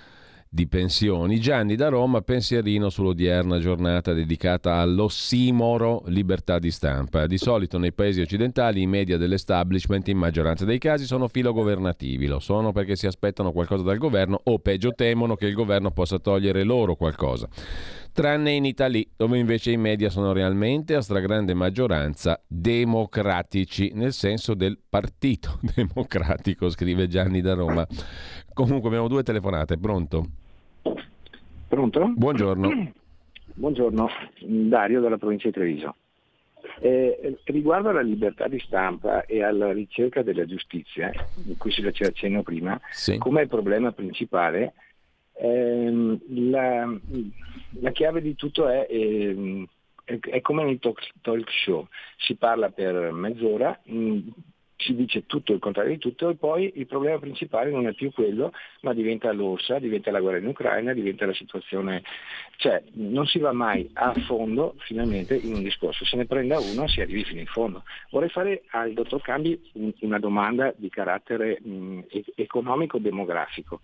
di 0.57 0.67
pensioni. 0.67 1.39
Gianni 1.39 1.75
da 1.75 1.89
Roma, 1.89 2.21
pensierino 2.21 2.89
sull'odierna 2.89 3.59
giornata 3.59 4.13
dedicata 4.13 4.77
all'ossimoro 4.77 6.01
libertà 6.07 6.57
di 6.57 6.71
stampa. 6.71 7.27
Di 7.27 7.37
solito 7.37 7.77
nei 7.77 7.93
paesi 7.93 8.21
occidentali 8.21 8.81
i 8.81 8.87
media 8.87 9.17
dell'establishment 9.17 10.07
in 10.07 10.17
maggioranza 10.17 10.65
dei 10.65 10.79
casi 10.79 11.05
sono 11.05 11.27
filogovernativi, 11.27 12.25
lo 12.25 12.39
sono 12.39 12.71
perché 12.71 12.95
si 12.95 13.05
aspettano 13.05 13.51
qualcosa 13.51 13.83
dal 13.83 13.99
governo 13.99 14.41
o 14.45 14.57
peggio 14.57 14.93
temono 14.93 15.35
che 15.35 15.45
il 15.45 15.53
governo 15.53 15.91
possa 15.91 16.17
togliere 16.17 16.63
loro 16.63 16.95
qualcosa. 16.95 17.47
Tranne 18.11 18.53
in 18.53 18.65
Italia, 18.65 19.05
dove 19.15 19.37
invece 19.37 19.69
i 19.69 19.77
media 19.77 20.09
sono 20.09 20.33
realmente 20.33 20.95
a 20.95 21.01
stragrande 21.01 21.53
maggioranza 21.53 22.41
democratici, 22.47 23.91
nel 23.93 24.11
senso 24.11 24.55
del 24.55 24.79
partito 24.89 25.59
democratico, 25.75 26.67
scrive 26.71 27.07
Gianni 27.07 27.41
da 27.41 27.53
Roma. 27.53 27.85
Comunque 28.53 28.87
abbiamo 28.87 29.07
due 29.07 29.21
telefonate, 29.21 29.77
pronto? 29.77 30.45
Pronto? 31.67 32.13
Buongiorno. 32.15 32.93
Buongiorno, 33.55 34.09
Dario 34.39 35.01
dalla 35.01 35.17
provincia 35.17 35.47
di 35.47 35.53
Treviso. 35.53 35.95
Eh, 36.79 37.37
riguardo 37.45 37.89
alla 37.89 38.01
libertà 38.01 38.47
di 38.47 38.59
stampa 38.59 39.25
e 39.25 39.43
alla 39.43 39.71
ricerca 39.73 40.21
della 40.21 40.45
giustizia, 40.45 41.11
di 41.35 41.57
cui 41.57 41.71
si 41.71 41.81
faceva 41.81 42.09
accenno 42.09 42.43
prima, 42.43 42.79
sì. 42.91 43.17
come 43.17 43.47
problema 43.47 43.91
principale, 43.91 44.73
ehm, 45.33 46.19
la, 46.49 46.99
la, 47.81 47.91
chiave 47.91 48.21
di 48.21 48.35
tutto 48.35 48.67
è, 48.67 48.87
ehm, 48.89 49.65
è, 50.03 50.19
è 50.19 50.41
come 50.41 50.63
nei 50.63 50.79
talk, 50.79 51.01
talk, 51.21 51.49
show, 51.51 51.87
si 52.17 52.35
parla 52.35 52.69
per 52.69 53.11
mezz'ora, 53.11 53.77
mh, 53.83 54.19
si 54.77 54.95
dice 54.95 55.25
tutto 55.25 55.53
il 55.53 55.59
contrario 55.59 55.93
di 55.93 55.97
tutto 55.97 56.29
e 56.29 56.35
poi 56.35 56.71
il 56.75 56.85
problema 56.85 57.17
principale 57.17 57.71
non 57.71 57.87
è 57.87 57.93
più 57.93 58.11
quello, 58.11 58.53
ma 58.81 58.93
diventa 58.93 59.31
l'orsa, 59.31 59.79
diventa 59.79 60.11
la 60.11 60.19
guerra 60.19 60.37
in 60.37 60.47
Ucraina, 60.47 60.93
diventa 60.93 61.25
la 61.25 61.33
situazione, 61.33 62.03
cioè 62.57 62.81
non 62.93 63.25
si 63.25 63.39
va 63.39 63.51
mai 63.51 63.89
a 63.93 64.13
fondo 64.25 64.75
finalmente 64.79 65.35
in 65.35 65.55
un 65.55 65.63
discorso, 65.63 66.05
se 66.05 66.15
ne 66.15 66.25
prenda 66.25 66.59
uno 66.59 66.87
si 66.87 67.01
arrivi 67.01 67.23
fino 67.23 67.39
in 67.39 67.47
fondo. 67.47 67.83
Vorrei 68.11 68.29
fare 68.29 68.63
al 68.69 68.93
dottor 68.93 69.21
Cambi 69.21 69.59
una 70.01 70.19
domanda 70.19 70.73
di 70.75 70.89
carattere 70.89 71.59
economico-demografico. 72.35 73.81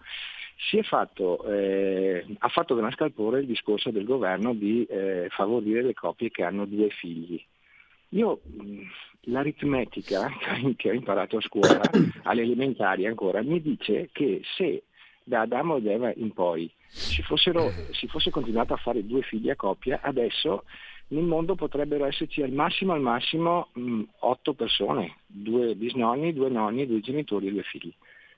Fatto, 0.83 1.43
eh, 1.51 2.25
ha 2.37 2.47
fatto 2.47 2.75
gran 2.75 2.91
scalpore 2.91 3.41
il 3.41 3.47
discorso 3.47 3.91
del 3.91 4.05
governo 4.05 4.53
di 4.53 4.85
eh, 4.85 5.27
favorire 5.29 5.81
le 5.81 5.93
coppie 5.93 6.31
che 6.31 6.43
hanno 6.43 6.65
due 6.65 6.89
figli. 6.89 7.43
Io 8.13 8.41
l'aritmetica 9.21 10.29
che 10.77 10.89
ho 10.89 10.93
imparato 10.93 11.37
a 11.37 11.41
scuola, 11.41 11.81
alle 12.23 12.43
elementari 12.43 13.05
ancora, 13.07 13.41
mi 13.41 13.61
dice 13.61 14.09
che 14.11 14.41
se 14.55 14.83
da 15.23 15.41
Adamo 15.41 15.77
ed 15.77 15.87
Eva 15.87 16.11
in 16.15 16.31
poi 16.31 16.71
si, 16.87 17.21
fossero, 17.23 17.71
si 17.91 18.07
fosse 18.07 18.29
continuato 18.29 18.73
a 18.73 18.77
fare 18.77 19.05
due 19.05 19.21
figli 19.21 19.49
a 19.49 19.55
coppia, 19.55 19.99
adesso 20.01 20.63
nel 21.07 21.23
mondo 21.23 21.55
potrebbero 21.55 22.05
esserci 22.05 22.41
al 22.41 22.51
massimo 22.51 22.93
al 22.93 23.01
massimo 23.01 23.69
mh, 23.73 24.01
otto 24.19 24.53
persone, 24.53 25.17
due 25.25 25.75
bisnonni, 25.75 26.33
due 26.33 26.49
nonni, 26.49 26.85
due 26.85 26.99
genitori 26.99 27.47
e 27.47 27.51
due 27.51 27.63
figli. 27.63 27.93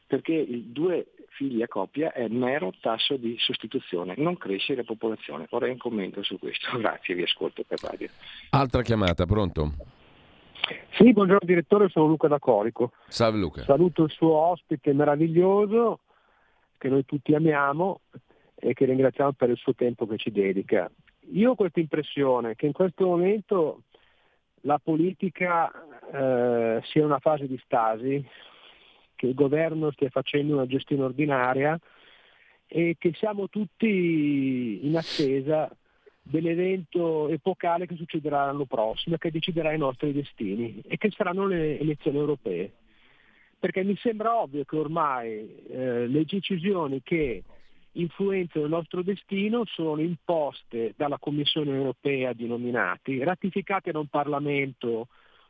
Perché 0.08 0.34
il 0.34 0.66
due 0.66 1.08
figli 1.30 1.62
a 1.62 1.68
coppia 1.68 2.14
è 2.14 2.28
mero 2.28 2.72
tasso 2.80 3.18
di 3.18 3.36
sostituzione, 3.38 4.14
non 4.18 4.38
cresce 4.38 4.76
la 4.76 4.84
popolazione. 4.84 5.47
Vorrei 5.49 5.72
un 5.72 5.78
commento 5.78 6.24
su 6.24 6.38
questo, 6.39 6.76
grazie, 6.80 7.16
vi 7.16 7.24
ascolto 7.24 7.64
per 7.68 7.80
radio. 7.82 8.08
Altra 8.51 8.82
chiamata, 8.82 9.26
pronto? 9.26 9.74
Sì, 10.97 11.12
buongiorno 11.12 11.45
direttore, 11.45 11.89
sono 11.89 12.08
Luca 12.08 12.28
da 12.28 12.39
Corico. 12.39 12.93
Salve 13.08 13.38
Luca. 13.38 13.64
Saluto 13.64 14.03
il 14.03 14.12
suo 14.12 14.34
ospite 14.34 14.93
meraviglioso 14.93 15.99
che 16.78 16.89
noi 16.89 17.06
tutti 17.06 17.36
amiamo 17.36 18.01
e 18.56 18.74
che 18.74 18.86
ringraziamo 18.86 19.34
per 19.34 19.49
il 19.49 19.58
suo 19.58 19.76
tempo 19.76 20.08
che 20.08 20.18
ci 20.18 20.32
dedica. 20.32 20.89
Io 21.32 21.51
ho 21.51 21.56
questa 21.56 21.80
impressione 21.80 22.56
che 22.56 22.66
in 22.66 22.72
questo 22.72 23.06
momento 23.06 23.82
la 24.62 24.80
politica 24.80 25.72
eh, 26.12 26.82
sia 26.84 27.01
in 27.01 27.08
una 27.08 27.20
fase 27.20 27.47
di 27.47 27.60
stasi, 27.64 28.26
che 29.16 29.28
il 29.28 29.34
governo 29.34 29.91
stia 29.91 30.09
facendo 30.09 30.53
una 30.53 30.68
gestione 30.68 31.03
ordinaria 31.03 31.80
e 32.68 32.95
che 32.97 33.13
siamo 33.16 33.47
tutti 33.49 34.80
in 34.86 34.97
attesa 34.97 35.70
dell'evento 36.22 37.30
epocale 37.30 37.86
che 37.86 37.95
succederà 37.95 38.45
l'anno 38.45 38.66
prossimo 38.66 39.18
che 39.18 39.30
deciderà 39.30 39.74
i 39.74 39.78
nostri 39.78 40.11
destini 40.11 40.82
e 40.88 40.97
che 40.97 41.11
saranno 41.11 41.45
le 41.45 41.80
elezioni 41.80 42.18
europee. 42.18 42.72
Perché 43.59 43.84
mi 43.84 43.95
sembra 43.97 44.41
ovvio 44.41 44.63
che 44.63 44.76
ormai 44.76 45.63
eh, 45.70 46.07
le 46.07 46.26
decisioni 46.26 47.01
che 47.03 47.43
influenzano 47.93 48.66
il 48.66 48.72
nostro 48.72 49.01
destino 49.01 49.63
sono 49.66 50.01
imposte 50.01 50.93
dalla 50.97 51.18
Commissione 51.18 51.72
europea 51.72 52.34
di 52.34 52.47
nominati, 52.47 53.24
ratificate 53.24 53.91
da 53.91 53.99
un 53.99 54.07
Parlamento 54.07 55.07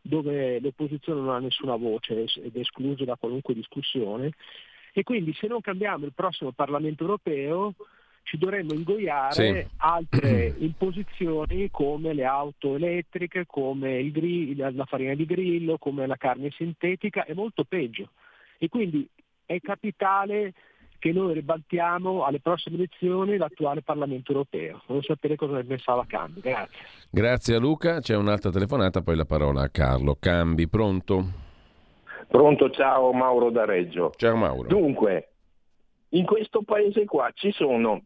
dove 0.08 0.60
l'opposizione 0.60 1.20
non 1.20 1.34
ha 1.34 1.40
nessuna 1.40 1.76
voce 1.76 2.26
ed 2.36 2.56
è 2.56 2.60
escluso 2.60 3.06
da 3.06 3.16
qualunque 3.16 3.56
discussione 3.56 4.34
e 4.94 5.04
quindi 5.04 5.34
se 5.34 5.48
non 5.48 5.62
cambiamo 5.62 6.06
il 6.06 6.14
prossimo 6.14 6.52
Parlamento 6.52 7.04
europeo 7.04 7.74
ci 8.22 8.38
dovremmo 8.38 8.74
ingoiare 8.74 9.34
sì. 9.34 9.68
altre 9.78 10.54
imposizioni 10.60 11.70
come 11.72 12.14
le 12.14 12.24
auto 12.24 12.76
elettriche, 12.76 13.46
come 13.46 14.10
grill, 14.12 14.76
la 14.76 14.86
farina 14.86 15.14
di 15.16 15.26
grillo, 15.26 15.78
come 15.78 16.06
la 16.06 16.18
carne 16.18 16.52
sintetica 16.52 17.26
e 17.26 17.34
molto 17.34 17.64
peggio. 17.64 18.10
E 18.58 18.70
quindi 18.70 19.08
è 19.46 19.60
capitale 19.60 20.54
che 21.06 21.12
noi 21.12 21.36
ribaltiamo 21.36 22.24
alle 22.24 22.40
prossime 22.40 22.78
elezioni 22.78 23.38
l'attuale 23.38 23.84
Parlamento 23.84 24.32
europeo. 24.32 24.82
Voglio 24.88 25.04
sapere 25.04 25.36
cosa 25.36 25.54
ne 25.58 25.64
pensava 25.64 26.04
Cambi. 26.08 26.40
Grazie. 26.40 26.80
Grazie 27.12 27.56
a 27.56 27.60
Luca. 27.60 28.00
C'è 28.00 28.16
un'altra 28.16 28.50
telefonata, 28.50 29.04
poi 29.04 29.16
la 29.16 29.26
parola 29.26 29.62
a 29.62 29.70
Carlo. 29.70 30.18
Cambi, 30.20 30.68
pronto? 30.68 31.24
Pronto, 32.28 32.72
ciao 32.72 33.14
Mauro 33.14 33.52
da 33.52 33.66
Reggio. 33.66 34.14
Ciao 34.16 34.36
Mauro. 34.36 34.68
Dunque, 34.68 35.30
in 36.10 36.26
questo 36.26 36.64
paese 36.64 37.06
qua 37.06 37.30
ci 37.36 37.52
sono 37.52 38.02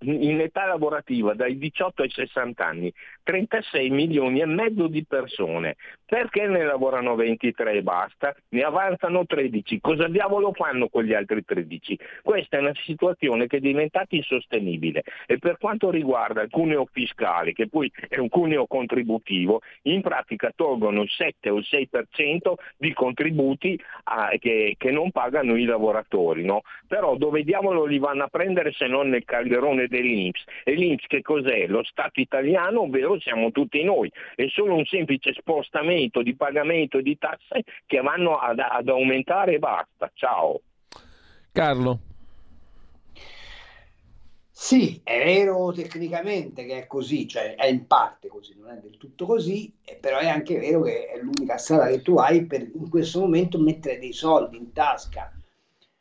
in 0.00 0.40
età 0.40 0.66
lavorativa 0.66 1.34
dai 1.34 1.58
18 1.58 2.02
ai 2.02 2.10
60 2.10 2.64
anni 2.64 2.92
36 3.22 3.90
milioni 3.90 4.40
e 4.40 4.46
mezzo 4.46 4.86
di 4.86 5.04
persone. 5.04 5.76
Perché 6.04 6.46
ne 6.46 6.64
lavorano 6.64 7.14
23 7.14 7.72
e 7.72 7.82
basta? 7.82 8.34
Ne 8.50 8.62
avanzano 8.62 9.26
13. 9.26 9.80
Cosa 9.80 10.08
diavolo 10.08 10.52
fanno 10.52 10.88
con 10.88 11.04
gli 11.04 11.12
altri 11.12 11.44
13? 11.44 11.98
Questa 12.22 12.56
è 12.56 12.60
una 12.60 12.72
situazione 12.84 13.46
che 13.46 13.58
è 13.58 13.60
diventata 13.60 14.16
insostenibile 14.16 15.02
e 15.26 15.38
per 15.38 15.58
quanto 15.58 15.90
riguarda 15.90 16.42
il 16.42 16.50
cuneo 16.50 16.86
fiscale, 16.90 17.52
che 17.52 17.68
poi 17.68 17.92
è 18.08 18.18
un 18.18 18.28
cuneo 18.28 18.66
contributivo, 18.66 19.60
in 19.82 20.00
pratica 20.00 20.52
tolgono 20.54 21.02
il 21.02 21.10
7 21.10 21.50
o 21.50 21.56
il 21.56 21.66
6% 21.68 22.54
di 22.76 22.92
contributi 22.94 23.78
a, 24.04 24.30
che, 24.38 24.74
che, 24.78 24.90
non 24.90 25.10
pagano 25.10 25.56
i 25.56 25.64
lavoratori. 25.64 26.44
No? 26.44 26.62
Però 26.86 27.16
dove 27.16 27.42
diavolo 27.42 27.84
li 27.84 27.98
vanno 27.98 28.24
a 28.24 28.28
prendere 28.28 28.72
se 28.72 28.86
non 28.86 29.10
nel 29.10 29.24
calderone 29.24 29.87
dell'Inps? 29.88 30.44
E 30.64 30.74
l'Inps 30.74 31.06
che 31.06 31.22
cos'è? 31.22 31.66
Lo 31.66 31.82
Stato 31.84 32.20
italiano, 32.20 32.82
ovvero 32.82 33.18
siamo 33.20 33.50
tutti 33.50 33.82
noi, 33.82 34.10
è 34.34 34.46
solo 34.48 34.74
un 34.74 34.84
semplice 34.84 35.32
spostamento 35.32 36.22
di 36.22 36.34
pagamento 36.36 37.00
di 37.00 37.18
tasse 37.18 37.64
che 37.86 38.00
vanno 38.00 38.38
ad, 38.38 38.58
ad 38.58 38.88
aumentare 38.88 39.54
e 39.54 39.58
basta. 39.58 40.10
Ciao. 40.14 40.60
Carlo. 41.52 42.00
Sì, 44.60 45.00
è 45.04 45.24
vero 45.24 45.72
tecnicamente 45.72 46.66
che 46.66 46.78
è 46.78 46.86
così, 46.88 47.28
cioè 47.28 47.54
è 47.54 47.66
in 47.66 47.86
parte 47.86 48.26
così, 48.26 48.56
non 48.58 48.70
è 48.70 48.80
del 48.80 48.96
tutto 48.96 49.24
così, 49.24 49.72
però 50.00 50.18
è 50.18 50.26
anche 50.28 50.58
vero 50.58 50.82
che 50.82 51.06
è 51.06 51.20
l'unica 51.20 51.58
strada 51.58 51.86
che 51.86 52.02
tu 52.02 52.16
hai 52.16 52.44
per 52.44 52.62
in 52.62 52.90
questo 52.90 53.20
momento 53.20 53.60
mettere 53.60 54.00
dei 54.00 54.12
soldi 54.12 54.56
in 54.56 54.72
tasca 54.72 55.32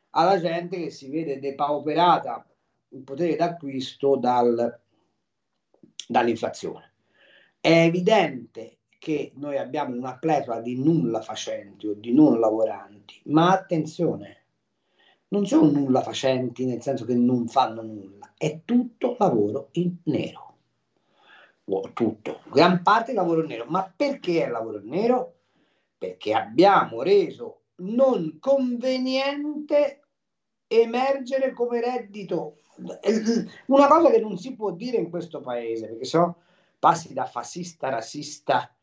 alla 0.09 0.41
gente 0.41 0.77
che 0.77 0.89
si 0.89 1.07
vede 1.11 1.39
depauperata 1.39 2.46
in 2.89 3.03
potere 3.03 3.35
d'acquisto 3.35 4.15
dal, 4.15 4.79
dall'inflazione. 6.07 6.93
È 7.59 7.69
evidente 7.69 8.77
che 8.99 9.31
noi 9.35 9.57
abbiamo 9.57 9.95
una 9.95 10.17
pletora 10.17 10.61
di 10.61 10.77
nulla 10.77 11.21
facenti 11.21 11.87
o 11.87 11.93
di 11.93 12.13
non 12.13 12.39
lavoranti, 12.39 13.21
ma 13.25 13.51
attenzione, 13.51 14.43
non 15.29 15.45
sono 15.45 15.69
nulla 15.69 16.01
facenti 16.01 16.65
nel 16.65 16.81
senso 16.81 17.05
che 17.05 17.15
non 17.15 17.47
fanno 17.47 17.81
nulla, 17.81 18.33
è 18.37 18.61
tutto 18.63 19.15
lavoro 19.19 19.69
in 19.73 19.97
nero. 20.03 20.45
Tutto, 21.93 22.41
gran 22.49 22.81
parte 22.81 23.11
lavoro 23.11 23.41
in 23.41 23.47
nero. 23.47 23.65
Ma 23.67 23.91
perché 23.93 24.45
è 24.45 24.49
lavoro 24.49 24.79
in 24.79 24.87
nero? 24.87 25.35
Perché 25.97 26.33
abbiamo 26.33 27.01
reso 27.01 27.63
non 27.77 28.37
conveniente 28.39 30.01
emergere 30.67 31.51
come 31.51 31.81
reddito. 31.81 32.59
Una 33.67 33.87
cosa 33.87 34.09
che 34.11 34.19
non 34.19 34.37
si 34.37 34.55
può 34.55 34.71
dire 34.71 34.97
in 34.97 35.09
questo 35.09 35.41
paese, 35.41 35.87
perché 35.87 36.05
so 36.05 36.35
passi 36.79 37.13
da 37.13 37.25
fascista, 37.25 37.89
razzista, 37.89 38.75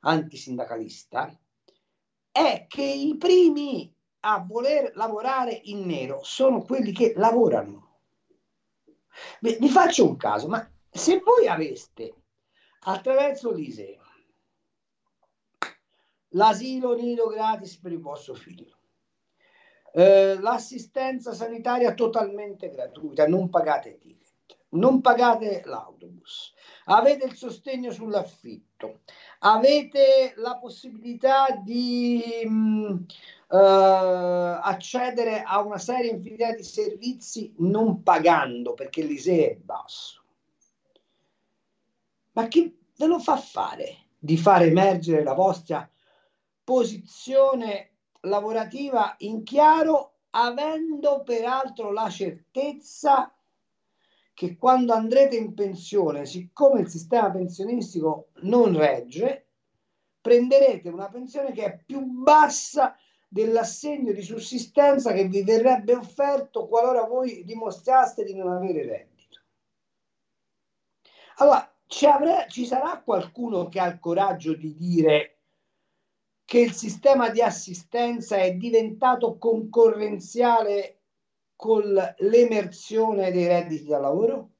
antisindacalista, 0.00 1.38
è 2.30 2.66
che 2.68 2.82
i 2.82 3.16
primi 3.16 3.94
a 4.20 4.44
voler 4.46 4.92
lavorare 4.96 5.60
in 5.64 5.84
nero 5.84 6.22
sono 6.22 6.62
quelli 6.62 6.92
che 6.92 7.12
lavorano. 7.16 7.98
Vi 9.40 9.68
faccio 9.68 10.08
un 10.08 10.16
caso, 10.16 10.48
ma 10.48 10.68
se 10.90 11.20
voi 11.20 11.46
aveste 11.46 12.14
attraverso 12.80 13.52
l'ISE 13.52 13.98
l'asilo 16.34 16.94
nido 16.94 17.28
gratis 17.28 17.76
per 17.76 17.92
il 17.92 18.00
vostro 18.00 18.34
figlio, 18.34 18.76
eh, 19.96 20.36
l'assistenza 20.40 21.32
sanitaria 21.32 21.94
totalmente 21.94 22.68
gratuita, 22.68 23.28
non 23.28 23.48
pagate 23.48 23.96
ticket, 23.98 24.56
non 24.70 25.00
pagate 25.00 25.62
l'autobus, 25.64 26.52
avete 26.86 27.26
il 27.26 27.34
sostegno 27.34 27.92
sull'affitto, 27.92 29.02
avete 29.40 30.34
la 30.36 30.56
possibilità 30.56 31.46
di 31.62 32.20
mh, 32.44 32.50
mm, 32.50 32.96
eh, 33.52 34.58
accedere 34.62 35.42
a 35.42 35.60
una 35.60 35.78
serie 35.78 36.10
infinita 36.10 36.52
di 36.52 36.64
servizi 36.64 37.54
non 37.58 38.02
pagando 38.02 38.74
perché 38.74 39.02
l'ISE 39.02 39.50
è 39.50 39.54
basso. 39.54 40.22
Ma 42.32 42.48
chi 42.48 42.76
ve 42.96 43.06
lo 43.06 43.20
fa 43.20 43.36
fare 43.36 44.06
di 44.18 44.36
far 44.36 44.62
emergere 44.62 45.22
la 45.22 45.34
vostra 45.34 45.88
posizione 46.64 47.93
lavorativa 48.24 49.14
in 49.18 49.42
chiaro, 49.42 50.18
avendo 50.30 51.22
peraltro 51.22 51.92
la 51.92 52.08
certezza 52.08 53.32
che 54.34 54.56
quando 54.56 54.92
andrete 54.92 55.36
in 55.36 55.54
pensione, 55.54 56.26
siccome 56.26 56.80
il 56.80 56.88
sistema 56.88 57.30
pensionistico 57.30 58.30
non 58.42 58.76
regge, 58.76 59.46
prenderete 60.20 60.88
una 60.88 61.08
pensione 61.08 61.52
che 61.52 61.64
è 61.64 61.82
più 61.84 62.00
bassa 62.00 62.96
dell'assegno 63.28 64.12
di 64.12 64.22
sussistenza 64.22 65.12
che 65.12 65.28
vi 65.28 65.42
verrebbe 65.42 65.94
offerto 65.94 66.66
qualora 66.66 67.04
voi 67.04 67.44
dimostraste 67.44 68.24
di 68.24 68.34
non 68.34 68.52
avere 68.52 68.84
reddito. 68.84 69.40
Allora, 71.36 71.68
ci, 71.86 72.06
avrà, 72.06 72.46
ci 72.46 72.64
sarà 72.64 73.00
qualcuno 73.02 73.68
che 73.68 73.80
ha 73.80 73.86
il 73.86 73.98
coraggio 73.98 74.54
di 74.54 74.74
dire 74.76 75.33
che 76.44 76.58
il 76.60 76.72
sistema 76.72 77.30
di 77.30 77.40
assistenza 77.40 78.36
è 78.36 78.54
diventato 78.54 79.38
concorrenziale 79.38 81.00
con 81.56 81.82
l'emersione 82.18 83.30
dei 83.30 83.46
redditi 83.46 83.86
da 83.86 83.98
lavoro? 83.98 84.50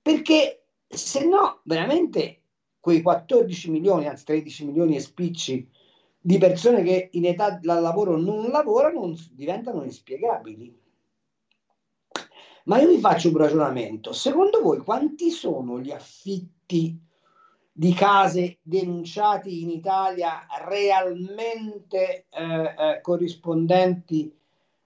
Perché 0.00 0.66
se 0.86 1.24
no, 1.24 1.60
veramente 1.64 2.42
quei 2.80 3.02
14 3.02 3.70
milioni, 3.70 4.08
anzi 4.08 4.24
13 4.24 4.66
milioni 4.66 4.96
e 4.96 5.00
spicci 5.00 5.70
di 6.18 6.38
persone 6.38 6.82
che 6.82 7.08
in 7.12 7.26
età 7.26 7.58
da 7.60 7.80
lavoro 7.80 8.16
non 8.16 8.50
lavorano 8.50 9.14
diventano 9.30 9.82
inspiegabili. 9.82 10.80
Ma 12.64 12.80
io 12.80 12.88
vi 12.88 12.98
faccio 12.98 13.28
un 13.28 13.36
ragionamento. 13.36 14.12
Secondo 14.12 14.60
voi 14.60 14.78
quanti 14.78 15.30
sono 15.30 15.80
gli 15.80 15.90
affitti 15.90 17.10
di 17.72 17.94
case 17.94 18.58
denunciati 18.62 19.62
in 19.62 19.70
Italia 19.70 20.46
realmente 20.66 22.26
eh, 22.28 22.74
eh, 22.78 23.00
corrispondenti 23.00 24.38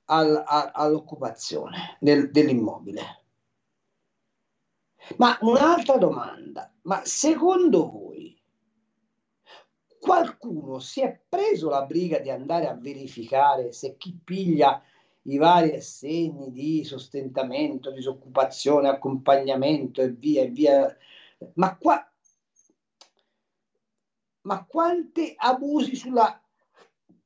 al, 0.06 0.42
a, 0.46 0.70
all'occupazione 0.72 1.96
del, 1.98 2.30
dell'immobile. 2.30 3.24
Ma 5.16 5.36
un'altra 5.40 5.96
domanda, 5.98 6.72
ma 6.82 7.02
secondo 7.04 7.90
voi 7.90 8.40
qualcuno 9.98 10.78
si 10.78 11.00
è 11.00 11.20
preso 11.28 11.68
la 11.68 11.82
briga 11.82 12.18
di 12.18 12.30
andare 12.30 12.68
a 12.68 12.74
verificare 12.74 13.72
se 13.72 13.96
chi 13.96 14.16
piglia 14.22 14.80
i 15.22 15.36
vari 15.36 15.74
assegni 15.74 16.52
di 16.52 16.84
sostentamento, 16.84 17.90
disoccupazione, 17.90 18.88
accompagnamento 18.88 20.02
e 20.02 20.10
via 20.10 20.42
e 20.42 20.48
via, 20.48 20.96
ma 21.54 21.76
qua 21.76 22.08
ma 24.46 24.64
quanti 24.64 25.34
abusi 25.36 25.96
sulla 25.96 26.40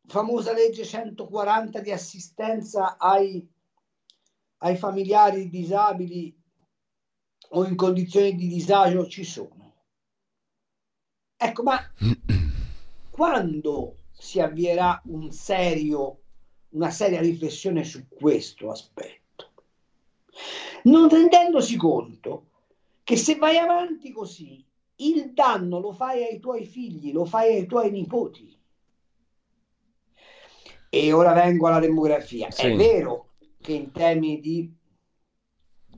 famosa 0.07 0.53
legge 0.53 0.85
140 0.85 1.81
di 1.81 1.93
assistenza 1.93 2.97
ai, 2.97 3.47
ai 4.59 4.77
familiari 4.77 5.49
disabili 5.51 6.35
o 7.51 7.65
in 7.67 7.77
condizioni 7.77 8.35
di 8.35 8.49
disagio 8.49 9.07
ci 9.07 9.25
sono? 9.25 9.75
Ecco, 11.37 11.63
ma 11.63 11.79
quando 13.11 13.97
si 14.13 14.41
avvierà 14.41 15.01
un 15.05 15.31
serio, 15.31 16.23
una 16.71 16.91
seria 16.91 17.21
riflessione 17.21 17.85
su 17.85 18.09
questo 18.09 18.71
aspetto? 18.71 19.53
Non 20.85 21.11
rendendosi 21.11 21.77
conto 21.77 22.47
che 23.05 23.17
se 23.17 23.37
vai 23.37 23.59
avanti 23.59 24.11
così 24.11 24.65
il 25.01 25.33
danno 25.33 25.81
lo 25.81 25.93
fai 25.93 26.25
ai 26.25 26.39
tuoi 26.39 26.65
figli, 26.65 27.13
lo 27.13 27.25
fai 27.25 27.57
ai 27.57 27.67
tuoi 27.67 27.91
nipoti. 27.91 28.59
E 30.89 31.13
ora 31.13 31.33
vengo 31.33 31.69
alla 31.69 31.79
demografia. 31.79 32.51
Sì. 32.51 32.67
È 32.67 32.77
vero 32.77 33.35
che 33.61 33.73
in 33.73 33.91
termini 33.93 34.41
di 34.41 34.75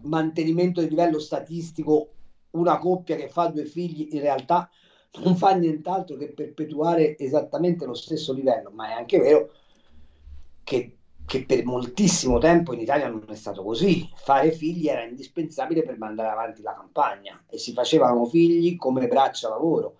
mantenimento 0.02 0.80
di 0.80 0.88
livello 0.88 1.18
statistico 1.18 2.14
una 2.50 2.78
coppia 2.78 3.16
che 3.16 3.28
fa 3.28 3.46
due 3.46 3.64
figli 3.64 4.08
in 4.12 4.20
realtà 4.20 4.68
non 5.22 5.36
fa 5.36 5.54
nient'altro 5.54 6.16
che 6.16 6.32
perpetuare 6.32 7.16
esattamente 7.18 7.84
lo 7.84 7.94
stesso 7.94 8.32
livello, 8.32 8.70
ma 8.70 8.88
è 8.88 8.92
anche 8.92 9.18
vero 9.18 9.52
che 10.62 10.98
che 11.32 11.46
per 11.46 11.64
moltissimo 11.64 12.36
tempo 12.36 12.74
in 12.74 12.80
Italia 12.80 13.08
non 13.08 13.24
è 13.26 13.34
stato 13.34 13.62
così. 13.62 14.06
Fare 14.14 14.52
figli 14.52 14.88
era 14.88 15.02
indispensabile 15.02 15.82
per 15.82 15.96
mandare 15.96 16.28
avanti 16.28 16.60
la 16.60 16.74
campagna 16.74 17.42
e 17.48 17.56
si 17.56 17.72
facevano 17.72 18.26
figli 18.26 18.76
come 18.76 19.08
braccia 19.08 19.48
lavoro, 19.48 19.96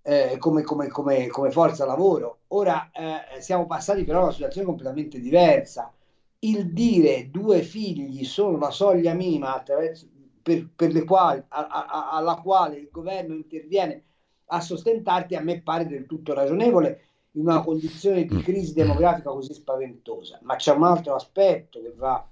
eh, 0.00 0.38
come, 0.38 0.62
come, 0.62 0.88
come, 0.88 1.26
come, 1.26 1.50
forza 1.50 1.84
lavoro. 1.84 2.38
Ora 2.48 2.90
eh, 2.92 3.42
siamo 3.42 3.66
passati 3.66 4.04
però 4.04 4.20
a 4.20 4.22
una 4.22 4.32
situazione 4.32 4.66
completamente 4.66 5.20
diversa. 5.20 5.92
Il 6.38 6.72
dire 6.72 7.28
due 7.30 7.60
figli 7.60 8.24
sono 8.24 8.56
la 8.56 8.70
soglia 8.70 9.12
minima 9.12 9.62
per, 9.62 10.70
per 10.74 11.04
quali, 11.04 11.44
a, 11.48 11.66
a, 11.66 12.10
alla 12.10 12.36
quale 12.36 12.78
il 12.78 12.88
governo 12.90 13.34
interviene 13.34 14.02
a 14.46 14.62
sostentarti, 14.62 15.36
a 15.36 15.42
me 15.42 15.60
pare 15.60 15.86
del 15.86 16.06
tutto 16.06 16.32
ragionevole 16.32 17.11
in 17.32 17.42
una 17.42 17.62
condizione 17.62 18.24
di 18.24 18.34
mm. 18.34 18.40
crisi 18.40 18.72
demografica 18.72 19.30
così 19.30 19.54
spaventosa. 19.54 20.38
Ma 20.42 20.56
c'è 20.56 20.72
un 20.72 20.84
altro 20.84 21.14
aspetto 21.14 21.80
che 21.80 21.92
va, 21.94 22.28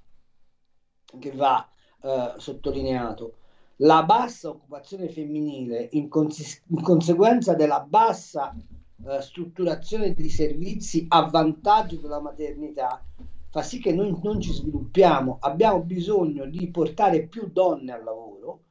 che 1.18 1.32
va 1.32 1.68
eh, 2.02 2.34
sottolineato. 2.36 3.34
La 3.76 4.02
bassa 4.02 4.50
occupazione 4.50 5.08
femminile, 5.08 5.88
in, 5.92 6.08
cons- 6.08 6.62
in 6.66 6.82
conseguenza 6.82 7.54
della 7.54 7.80
bassa 7.80 8.54
eh, 8.54 9.22
strutturazione 9.22 10.12
di 10.12 10.28
servizi 10.28 11.06
a 11.08 11.22
vantaggio 11.22 11.96
della 11.96 12.20
maternità, 12.20 13.02
fa 13.48 13.62
sì 13.62 13.80
che 13.80 13.92
noi 13.92 14.14
non 14.22 14.40
ci 14.40 14.52
sviluppiamo. 14.52 15.38
Abbiamo 15.40 15.80
bisogno 15.80 16.44
di 16.44 16.70
portare 16.70 17.26
più 17.26 17.48
donne 17.50 17.92
al 17.92 18.04
lavoro 18.04 18.64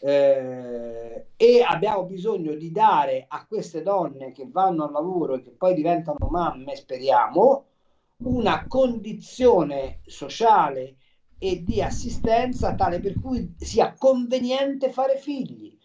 eh, 0.00 1.26
e 1.36 1.62
abbiamo 1.62 2.04
bisogno 2.04 2.54
di 2.54 2.70
dare 2.70 3.24
a 3.28 3.46
queste 3.46 3.82
donne 3.82 4.32
che 4.32 4.48
vanno 4.50 4.84
al 4.84 4.92
lavoro 4.92 5.34
e 5.34 5.42
che 5.42 5.50
poi 5.50 5.74
diventano 5.74 6.28
mamme, 6.30 6.76
speriamo, 6.76 7.64
una 8.24 8.66
condizione 8.66 10.00
sociale 10.06 10.96
e 11.38 11.62
di 11.62 11.82
assistenza 11.82 12.74
tale 12.74 13.00
per 13.00 13.20
cui 13.20 13.54
sia 13.58 13.94
conveniente 13.98 14.90
fare 14.90 15.18
figli. 15.18 15.76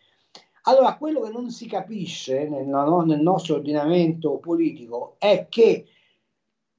Allora, 0.64 0.95
quello 0.95 1.22
che 1.22 1.32
non 1.32 1.49
si 1.49 1.68
capisce 1.68 2.47
nel, 2.47 2.68
nel 2.68 3.20
nostro 3.20 3.55
ordinamento 3.55 4.38
politico 4.38 5.16
è 5.18 5.47
che 5.49 5.88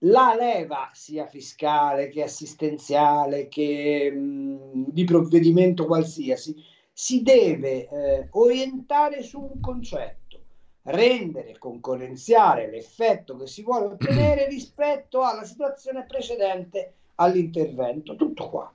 la 0.05 0.35
leva 0.39 0.91
sia 0.93 1.27
fiscale 1.27 2.09
che 2.09 2.23
assistenziale 2.23 3.49
che 3.49 4.11
mh, 4.11 4.91
di 4.91 5.05
provvedimento 5.05 5.87
qualsiasi 5.87 6.55
si 7.03 7.25
deve 7.25 7.89
eh, 7.89 8.29
orientare 8.31 9.25
su 9.25 9.41
un 9.41 9.61
concetto, 9.61 10.45
rendere 10.83 11.59
concorrenziale 11.59 12.71
l'effetto 12.71 13.37
che 13.37 13.49
si 13.49 13.65
vuole 13.65 13.87
ottenere 13.87 14.47
rispetto 14.49 15.25
alla 15.25 15.43
situazione 15.43 16.05
precedente 16.07 16.95
all'intervento. 17.17 18.15
Tutto 18.15 18.49
qua. 18.49 18.73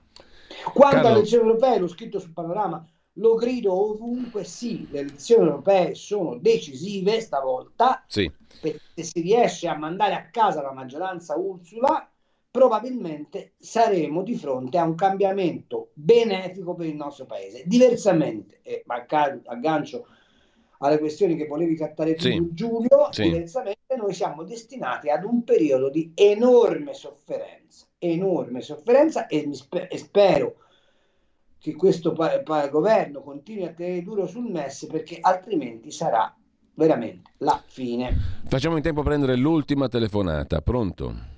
Quanto 0.74 0.96
Carlo... 0.96 1.08
alle 1.08 1.18
elezioni 1.20 1.48
europee, 1.48 1.80
l'ho 1.80 1.88
scritto 1.88 2.20
sul 2.20 2.34
panorama, 2.34 2.86
lo 3.14 3.36
grido 3.36 3.72
ovunque, 3.92 4.44
sì, 4.44 4.86
le 4.92 5.00
elezioni 5.00 5.46
europee 5.46 5.96
sono 5.96 6.36
decisive 6.36 7.22
stavolta, 7.22 8.04
sì. 8.08 8.30
perché 8.60 9.04
si 9.04 9.22
riesce 9.22 9.70
a 9.70 9.78
mandare 9.78 10.16
a 10.16 10.28
casa 10.30 10.62
la 10.62 10.74
maggioranza 10.74 11.38
Ursula 11.38 12.06
probabilmente 12.58 13.54
saremo 13.60 14.24
di 14.24 14.36
fronte 14.36 14.80
a 14.80 14.84
un 14.84 14.96
cambiamento 14.96 15.92
benefico 15.94 16.74
per 16.74 16.88
il 16.88 16.96
nostro 16.96 17.28
paese. 17.28 17.62
Diversamente, 17.68 18.62
e 18.64 18.84
aggancio 19.46 20.08
alle 20.80 20.98
questioni 20.98 21.36
che 21.36 21.46
volevi 21.46 21.76
trattare 21.76 22.16
tu, 22.16 22.24
sì. 22.24 22.50
Giulio, 22.54 23.10
sì. 23.12 23.24
diversamente 23.24 23.96
noi 23.96 24.12
siamo 24.16 24.44
destinati 24.44 25.12
ad 25.12 25.24
un 25.24 25.44
periodo 25.44 25.92
di 25.92 26.14
enorme 26.16 26.96
sofferenza, 26.96 27.86
enorme 28.00 28.62
sofferenza 28.62 29.28
e, 29.28 29.48
sper- 29.52 29.94
e 29.94 29.98
spero 30.00 30.56
che 31.60 31.76
questo 31.76 32.14
pa- 32.14 32.40
pa- 32.40 32.70
governo 32.70 33.22
continui 33.22 33.66
a 33.66 33.72
tenere 33.72 34.02
duro 34.02 34.26
sul 34.26 34.50
MES 34.50 34.88
perché 34.88 35.20
altrimenti 35.22 35.92
sarà 35.92 36.36
veramente 36.74 37.34
la 37.38 37.62
fine. 37.64 38.16
Facciamo 38.46 38.78
in 38.78 38.82
tempo 38.82 39.02
a 39.02 39.04
prendere 39.04 39.36
l'ultima 39.36 39.88
telefonata, 39.88 40.60
pronto? 40.62 41.36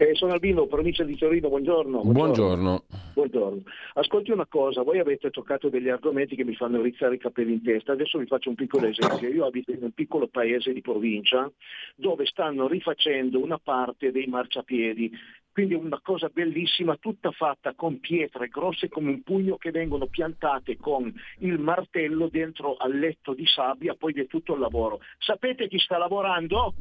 Eh, 0.00 0.14
sono 0.14 0.32
Albino, 0.32 0.66
provincia 0.66 1.02
di 1.02 1.16
Torino, 1.16 1.48
buongiorno. 1.48 2.02
Buongiorno. 2.04 2.84
buongiorno. 3.14 3.62
Ascolti 3.94 4.30
una 4.30 4.46
cosa, 4.46 4.82
voi 4.82 5.00
avete 5.00 5.28
toccato 5.30 5.68
degli 5.68 5.88
argomenti 5.88 6.36
che 6.36 6.44
mi 6.44 6.54
fanno 6.54 6.80
rizzare 6.80 7.16
i 7.16 7.18
capelli 7.18 7.54
in 7.54 7.62
testa, 7.64 7.92
adesso 7.92 8.16
vi 8.16 8.26
faccio 8.26 8.48
un 8.48 8.54
piccolo 8.54 8.86
esempio. 8.86 9.28
Io 9.28 9.44
abito 9.44 9.72
in 9.72 9.82
un 9.82 9.90
piccolo 9.90 10.28
paese 10.28 10.72
di 10.72 10.82
provincia 10.82 11.50
dove 11.96 12.26
stanno 12.26 12.68
rifacendo 12.68 13.42
una 13.42 13.58
parte 13.58 14.12
dei 14.12 14.26
marciapiedi 14.26 15.10
quindi 15.50 15.74
è 15.74 15.78
una 15.78 16.00
cosa 16.00 16.30
bellissima, 16.32 16.98
tutta 16.98 17.32
fatta 17.32 17.74
con 17.74 17.98
pietre 17.98 18.46
grosse 18.46 18.88
come 18.88 19.10
un 19.10 19.22
pugno 19.24 19.56
che 19.56 19.72
vengono 19.72 20.06
piantate 20.06 20.76
con 20.76 21.12
il 21.38 21.58
martello 21.58 22.28
dentro 22.28 22.76
al 22.76 22.96
letto 22.96 23.34
di 23.34 23.44
sabbia, 23.44 23.96
poi 23.96 24.12
di 24.12 24.24
tutto 24.28 24.54
il 24.54 24.60
lavoro. 24.60 25.00
Sapete 25.18 25.66
chi 25.66 25.80
sta 25.80 25.98
lavorando? 25.98 26.74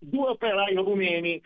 Due 0.00 0.28
operai 0.28 0.74
rumeni 0.74 1.40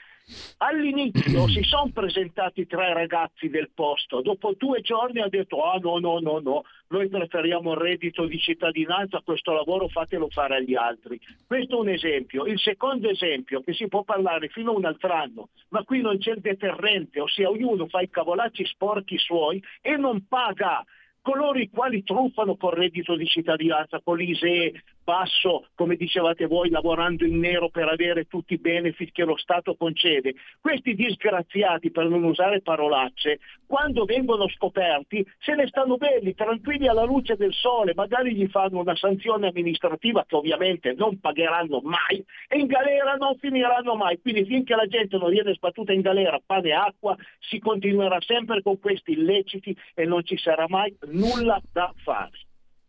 All'inizio 0.59 1.47
si 1.49 1.63
sono 1.63 1.91
presentati 1.93 2.67
tre 2.67 2.95
ragazzi 2.95 3.49
del 3.49 3.71
posto, 3.75 4.23
dopo 4.23 4.55
due 4.57 4.81
giorni 4.81 5.21
hanno 5.21 5.29
detto 5.29 5.63
ah 5.63 5.79
no 5.79 5.99
no 5.99 6.19
no 6.19 6.39
no, 6.39 6.63
noi 6.89 7.09
preferiamo 7.09 7.73
il 7.73 7.79
reddito 7.79 8.25
di 8.27 8.39
cittadinanza, 8.39 9.21
questo 9.23 9.53
lavoro 9.53 9.89
fatelo 9.89 10.29
fare 10.31 10.57
agli 10.57 10.75
altri. 10.75 11.21
Questo 11.47 11.77
è 11.77 11.81
un 11.81 11.89
esempio. 11.89 12.47
Il 12.47 12.59
secondo 12.59 13.11
esempio, 13.11 13.61
che 13.63 13.75
si 13.75 13.87
può 13.89 14.03
parlare 14.03 14.49
fino 14.49 14.71
a 14.71 14.77
un 14.77 14.85
altro 14.87 15.13
anno, 15.13 15.49
ma 15.69 15.83
qui 15.83 16.01
non 16.01 16.19
c'è 16.19 16.33
il 16.33 16.41
deterrente, 16.41 17.21
ossia 17.21 17.51
ognuno 17.51 17.87
fa 17.87 18.01
i 18.01 18.09
cavolacci 18.09 18.65
sporchi 18.65 19.19
suoi 19.19 19.63
e 19.83 19.97
non 19.97 20.27
paga 20.27 20.85
coloro 21.21 21.59
i 21.59 21.71
quali 21.71 22.03
truffano 22.03 22.57
col 22.57 22.75
reddito 22.75 23.17
di 23.17 23.27
cittadinanza, 23.27 24.01
con 24.03 24.19
l'ISE 24.19 24.83
basso, 25.05 25.67
come 25.75 25.97
dicevate 25.97 26.47
voi, 26.47 26.71
lavorando 26.71 27.25
in 27.25 27.39
nero 27.39 27.69
per 27.69 27.89
avere 27.89 28.25
tutti 28.25 28.55
i 28.55 28.59
benefit 28.59 29.13
che 29.13 29.25
lo 29.25 29.37
Stato 29.37 29.77
concede. 29.77 30.35
Questi 30.61 30.95
disgraziati, 30.95 31.91
per 31.91 32.09
non 32.09 32.25
usare 32.25 32.63
parolacce, 32.63 33.39
quando 33.67 34.05
vengono 34.05 34.49
scoperti 34.49 35.25
se 35.39 35.55
ne 35.55 35.67
stanno 35.67 35.97
belli, 35.97 36.35
tranquilli 36.35 36.89
alla 36.89 37.05
luce 37.05 37.37
del 37.37 37.53
sole, 37.53 37.93
magari 37.95 38.35
gli 38.35 38.47
fanno 38.49 38.81
una 38.81 38.97
sanzione 38.97 39.49
amministrativa 39.49 40.25
che 40.27 40.35
ovviamente 40.35 40.95
non 40.95 41.21
pagheranno 41.21 41.81
mai 41.83 42.25
e 42.49 42.59
in 42.59 42.67
galera 42.67 43.15
non 43.15 43.37
finiranno 43.37 43.95
mai. 43.95 44.21
Quindi 44.21 44.45
finché 44.45 44.75
la 44.75 44.87
gente 44.87 45.19
non 45.19 45.31
viene 45.31 45.55
sbattuta 45.55 45.93
in 45.93 46.01
galera, 46.01 46.41
pane 46.45 46.69
e 46.69 46.73
acqua, 46.73 47.17
si 47.39 47.59
continuerà 47.59 48.21
sempre 48.21 48.63
con 48.63 48.79
questi 48.81 49.13
illeciti 49.13 49.77
e 49.95 50.05
non 50.07 50.25
ci 50.25 50.39
sarà 50.39 50.65
mai 50.69 50.97
nulla 51.07 51.61
da 51.73 51.93
fare. 52.03 52.39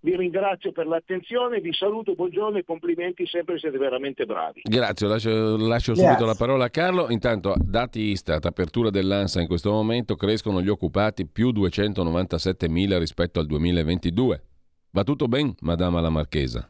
Vi 0.06 0.16
ringrazio 0.16 0.72
per 0.72 0.86
l'attenzione, 0.86 1.60
vi 1.62 1.74
saluto, 1.74 2.14
buongiorno 2.14 2.60
e 2.60 2.64
complimenti, 2.64 3.26
sempre 3.26 3.58
siete 3.58 3.76
veramente 3.80 4.28
bravi. 4.28 4.62
Grazie, 4.64 5.08
lascio, 5.08 5.58
lascio 5.58 5.95
subito 5.95 6.26
la 6.26 6.36
parola 6.36 6.66
a 6.66 6.70
Carlo. 6.70 7.10
Intanto, 7.10 7.56
dati 7.58 8.01
Istat, 8.01 8.45
apertura 8.45 8.91
dell'ANSA 8.91 9.41
in 9.41 9.47
questo 9.47 9.72
momento, 9.72 10.16
crescono 10.16 10.62
gli 10.62 10.70
occupati 10.70 11.26
più 11.26 11.49
297 11.49 12.70
mila 12.70 12.99
rispetto 12.99 13.39
al 13.39 13.47
2022. 13.47 14.43
Va 14.91 15.03
tutto 15.03 15.28
bene, 15.28 15.56
Madama 15.62 16.01
la 16.01 16.12
Marchesa? 16.12 16.70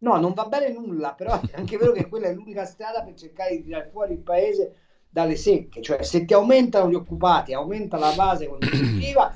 No, 0.00 0.20
non 0.20 0.34
va 0.34 0.44
bene 0.44 0.70
nulla, 0.70 1.14
però 1.14 1.40
è 1.40 1.56
anche 1.56 1.78
vero 1.78 1.92
che 1.92 2.06
quella 2.06 2.26
è 2.26 2.34
l'unica 2.34 2.66
strada 2.66 3.02
per 3.02 3.14
cercare 3.14 3.56
di 3.56 3.62
tirare 3.62 3.88
fuori 3.90 4.12
il 4.12 4.20
paese 4.20 4.74
dalle 5.08 5.36
secche, 5.36 5.80
cioè 5.80 6.02
se 6.02 6.26
ti 6.26 6.34
aumentano 6.34 6.90
gli 6.90 6.94
occupati, 6.94 7.54
aumenta 7.54 7.96
la 7.96 8.12
base 8.14 8.46
contributiva, 8.46 9.34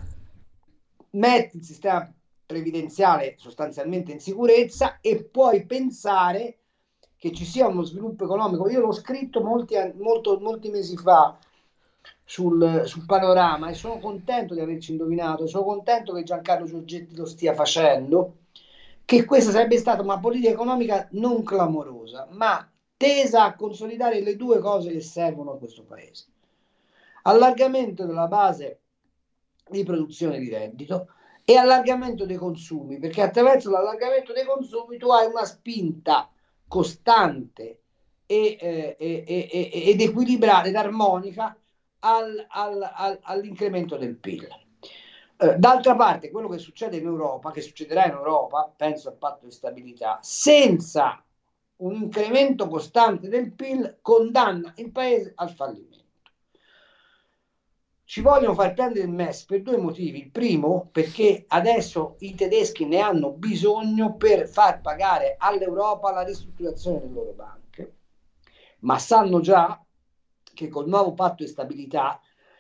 metti 1.13 1.57
il 1.57 1.65
sistema 1.65 2.13
previdenziale 2.49 3.35
sostanzialmente 3.37 4.11
in 4.11 4.21
sicurezza 4.21 5.01
e 5.03 5.23
puoi 5.23 5.67
pensare 5.67 6.57
che 7.19 7.31
ci 7.31 7.45
sia 7.45 7.67
uno 7.67 7.83
sviluppo 7.83 8.25
economico. 8.25 8.71
Io 8.71 8.81
l'ho 8.81 8.93
scritto 8.93 9.43
molti, 9.43 9.75
molto, 9.97 10.39
molti 10.39 10.71
mesi 10.71 10.97
fa 10.97 11.37
sul, 12.25 12.85
sul, 12.87 13.05
panorama 13.05 13.69
e 13.69 13.75
sono 13.75 13.99
contento 13.99 14.55
di 14.55 14.61
averci 14.61 14.93
indovinato, 14.93 15.47
sono 15.47 15.65
contento 15.65 16.15
che 16.15 16.23
Giancarlo 16.23 16.65
Giorgetti 16.65 17.15
lo 17.15 17.27
stia 17.27 17.53
facendo, 17.53 18.37
che 19.05 19.27
questa 19.27 19.51
sarebbe 19.51 19.77
stata 19.77 20.01
una 20.01 20.19
politica 20.19 20.53
economica 20.53 21.07
non 21.13 21.43
clamorosa, 21.43 22.29
ma 22.31 22.67
tesa 22.97 23.45
a 23.45 23.55
consolidare 23.57 24.23
le 24.23 24.37
due 24.37 24.59
cose 24.59 24.91
che 24.91 25.01
servono 25.03 25.53
a 25.53 25.59
questo 25.59 25.83
paese. 25.83 26.25
Allargamento 27.25 28.07
della 28.07 28.27
base 28.27 28.81
di 29.69 29.83
produzione 29.83 30.39
di 30.39 30.49
reddito 30.49 31.09
e 31.51 31.57
allargamento 31.57 32.27
dei 32.27 32.37
consumi, 32.37 32.99
perché 32.99 33.23
attraverso 33.23 33.71
l'allargamento 33.71 34.35
dei 34.35 34.45
consumi 34.45 34.99
tu 34.99 35.09
hai 35.09 35.27
una 35.27 35.47
spinta 35.47 36.31
costante 36.69 37.81
e, 38.27 38.59
eh, 38.61 38.97
e, 38.99 39.25
e, 39.27 39.83
ed 39.89 39.99
equilibrata 39.99 40.69
ed 40.69 40.75
armonica 40.75 41.57
al, 42.01 42.45
al, 42.51 42.91
al, 42.95 43.19
all'incremento 43.23 43.97
del 43.97 44.17
PIL. 44.17 44.47
Eh, 45.39 45.55
d'altra 45.57 45.97
parte, 45.97 46.31
quello 46.31 46.49
che 46.49 46.59
succede 46.59 46.99
in 46.99 47.07
Europa, 47.07 47.51
che 47.51 47.63
succederà 47.63 48.05
in 48.05 48.13
Europa, 48.13 48.71
penso 48.77 49.09
al 49.09 49.17
patto 49.17 49.47
di 49.47 49.53
stabilità, 49.53 50.19
senza 50.21 51.25
un 51.77 51.95
incremento 51.95 52.69
costante 52.69 53.27
del 53.27 53.53
PIL, 53.55 54.01
condanna 54.03 54.75
il 54.77 54.91
paese 54.91 55.33
al 55.35 55.49
fallimento 55.49 56.08
ci 58.09 58.23
vogliono 58.23 58.55
far 58.55 58.73
prendere 58.73 59.05
il 59.05 59.13
MES 59.13 59.45
per 59.45 59.61
due 59.61 59.77
motivi. 59.77 60.21
Il 60.21 60.31
primo, 60.31 60.89
perché 60.91 61.45
adesso 61.47 62.17
i 62.21 62.35
tedeschi 62.35 62.87
ne 62.87 63.01
hanno 63.01 63.33
bisogno 63.33 64.17
per 64.17 64.49
far 64.49 64.81
pagare 64.81 65.37
all'Europa 65.39 66.11
la 66.11 66.23
ristrutturazione 66.23 67.01
delle 67.01 67.13
loro 67.13 67.33
banche, 67.33 67.97
ma 68.79 68.99
sanno 68.99 69.41
già 69.41 69.79
che 70.43 70.69
col 70.69 70.89
nuovo 70.89 71.13
patto 71.13 71.45
di 71.45 71.51
stabilità 71.51 72.19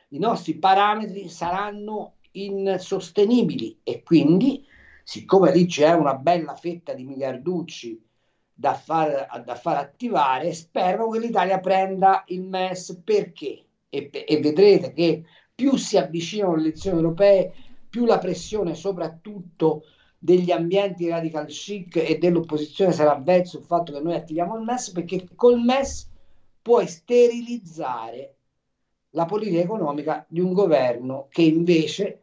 i 0.08 0.18
nostri 0.18 0.58
parametri 0.58 1.30
saranno 1.30 2.16
insostenibili 2.32 3.80
e 3.82 4.02
quindi, 4.02 4.62
siccome 5.02 5.50
lì 5.50 5.64
c'è 5.64 5.92
una 5.92 6.14
bella 6.14 6.56
fetta 6.56 6.92
di 6.92 7.04
miliarducci 7.04 7.98
da 8.52 8.74
far, 8.74 9.42
da 9.46 9.54
far 9.54 9.78
attivare, 9.78 10.52
spero 10.52 11.08
che 11.08 11.20
l'Italia 11.20 11.58
prenda 11.58 12.22
il 12.26 12.42
MES 12.42 13.00
perché? 13.02 13.62
E, 13.90 14.10
e 14.12 14.40
vedrete 14.40 14.92
che 14.92 15.24
più 15.54 15.76
si 15.76 15.96
avvicinano 15.96 16.54
le 16.54 16.62
elezioni 16.62 16.98
europee, 16.98 17.52
più 17.88 18.04
la 18.04 18.18
pressione 18.18 18.74
soprattutto 18.74 19.84
degli 20.18 20.50
ambienti 20.50 21.08
radical 21.08 21.46
chic 21.46 21.96
e 21.96 22.18
dell'opposizione 22.18 22.92
sarà 22.92 23.14
verso 23.14 23.58
il 23.58 23.64
fatto 23.64 23.92
che 23.92 24.00
noi 24.00 24.14
attiviamo 24.14 24.56
il 24.56 24.62
MES 24.62 24.90
perché 24.90 25.28
col 25.34 25.60
MES 25.60 26.10
puoi 26.60 26.86
sterilizzare 26.86 28.34
la 29.10 29.24
politica 29.24 29.60
economica 29.60 30.26
di 30.28 30.40
un 30.40 30.52
governo 30.52 31.28
che 31.30 31.42
invece 31.42 32.22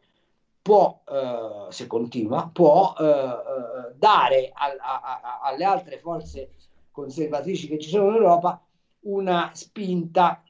può, 0.62 1.02
eh, 1.08 1.70
se 1.72 1.86
continua, 1.86 2.50
può 2.52 2.94
eh, 2.98 3.04
eh 3.04 3.94
dare 3.96 4.50
a, 4.52 4.66
a, 4.78 5.20
a, 5.20 5.40
alle 5.42 5.64
altre 5.64 5.98
forze 5.98 6.50
conservatrici 6.90 7.68
che 7.68 7.78
ci 7.78 7.88
sono 7.88 8.10
in 8.10 8.16
Europa 8.16 8.62
una 9.00 9.50
spinta 9.54 10.42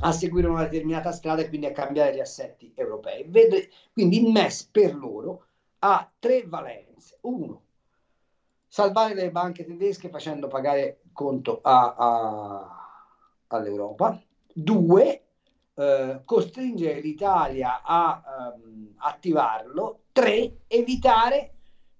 a 0.00 0.12
seguire 0.12 0.46
una 0.46 0.64
determinata 0.64 1.12
strada 1.12 1.42
e 1.42 1.48
quindi 1.48 1.66
a 1.66 1.72
cambiare 1.72 2.14
gli 2.14 2.20
assetti 2.20 2.72
europei. 2.74 3.24
Vede, 3.28 3.70
quindi 3.92 4.22
il 4.22 4.30
MES 4.30 4.64
per 4.64 4.94
loro 4.94 5.46
ha 5.80 6.10
tre 6.18 6.44
valenze. 6.46 7.18
Uno, 7.22 7.62
salvare 8.66 9.14
le 9.14 9.30
banche 9.30 9.64
tedesche 9.64 10.08
facendo 10.08 10.48
pagare 10.48 11.00
conto 11.12 11.60
a, 11.62 11.94
a, 11.96 13.00
all'Europa. 13.48 14.20
Due, 14.52 15.22
eh, 15.74 16.20
costringere 16.24 17.00
l'Italia 17.00 17.82
a 17.82 18.54
um, 18.54 18.94
attivarlo. 18.96 20.00
Tre, 20.12 20.58
evitare 20.66 21.52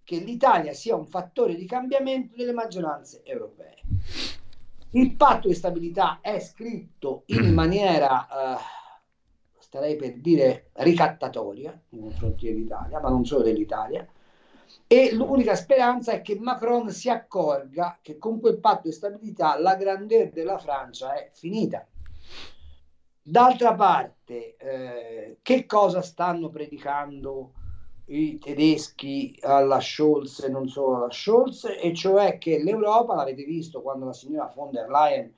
che 0.02 0.18
l'Italia 0.18 0.72
sia 0.72 0.94
un 0.96 1.06
fattore 1.06 1.56
di 1.56 1.66
cambiamento 1.66 2.36
delle 2.36 2.52
maggioranze 2.52 3.22
europee. 3.24 3.76
Il 4.90 5.14
patto 5.14 5.48
di 5.48 5.54
stabilità 5.54 6.20
è 6.20 6.38
scritto 6.38 7.24
in 7.26 7.52
maniera, 7.52 8.26
eh, 8.26 8.58
starei 9.58 9.96
per 9.96 10.14
dire, 10.18 10.70
ricattatoria 10.74 11.78
nei 11.90 12.00
confronti 12.00 12.46
dell'Italia, 12.46 13.00
ma 13.00 13.08
non 13.08 13.24
solo 13.24 13.42
dell'Italia, 13.42 14.06
e 14.86 15.12
l'unica 15.12 15.56
speranza 15.56 16.12
è 16.12 16.22
che 16.22 16.38
Macron 16.38 16.90
si 16.90 17.10
accorga 17.10 17.98
che 18.00 18.18
con 18.18 18.40
quel 18.40 18.58
patto 18.58 18.88
di 18.88 18.92
stabilità 18.92 19.58
la 19.58 19.74
grandezza 19.74 20.34
della 20.34 20.58
Francia 20.58 21.14
è 21.14 21.30
finita. 21.32 21.84
D'altra 23.20 23.74
parte, 23.74 24.56
eh, 24.56 25.38
che 25.42 25.66
cosa 25.66 26.00
stanno 26.02 26.48
predicando 26.48 27.52
i 28.06 28.38
tedeschi 28.38 29.36
alla 29.42 29.80
Scholz 29.80 30.40
e 30.40 30.48
non 30.48 30.68
solo 30.68 30.96
alla 30.96 31.10
Scholz, 31.10 31.64
e 31.80 31.92
cioè 31.94 32.38
che 32.38 32.62
l'Europa, 32.62 33.14
l'avete 33.14 33.44
visto 33.44 33.82
quando 33.82 34.06
la 34.06 34.12
signora 34.12 34.52
von 34.54 34.70
der 34.70 34.88
Leyen, 34.88 35.32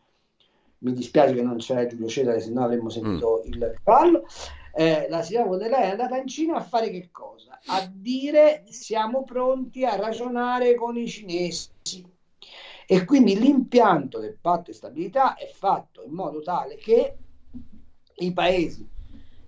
mi 0.78 0.92
dispiace 0.92 1.34
che 1.34 1.42
non 1.42 1.56
c'era 1.56 1.86
Giulio 1.86 2.08
Cesare, 2.08 2.40
se 2.40 2.50
no 2.50 2.64
avremmo 2.64 2.88
sentito 2.88 3.42
mm. 3.44 3.52
il 3.52 3.80
cavallo, 3.82 4.26
eh, 4.74 5.06
la 5.08 5.22
signora 5.22 5.46
von 5.46 5.58
der 5.58 5.70
Leyen 5.70 5.88
è 5.88 5.90
andata 5.90 6.18
in 6.18 6.26
Cina 6.26 6.56
a 6.56 6.62
fare 6.62 6.90
che 6.90 7.08
cosa? 7.10 7.58
A 7.66 7.90
dire 7.90 8.64
siamo 8.68 9.24
pronti 9.24 9.84
a 9.84 9.96
ragionare 9.96 10.74
con 10.74 10.96
i 10.96 11.08
cinesi. 11.08 11.70
E 12.90 13.04
quindi 13.04 13.38
l'impianto 13.38 14.18
del 14.18 14.38
patto 14.40 14.70
di 14.70 14.76
stabilità 14.76 15.34
è 15.34 15.46
fatto 15.46 16.02
in 16.02 16.12
modo 16.12 16.40
tale 16.40 16.76
che 16.76 17.16
i 18.14 18.32
paesi 18.32 18.88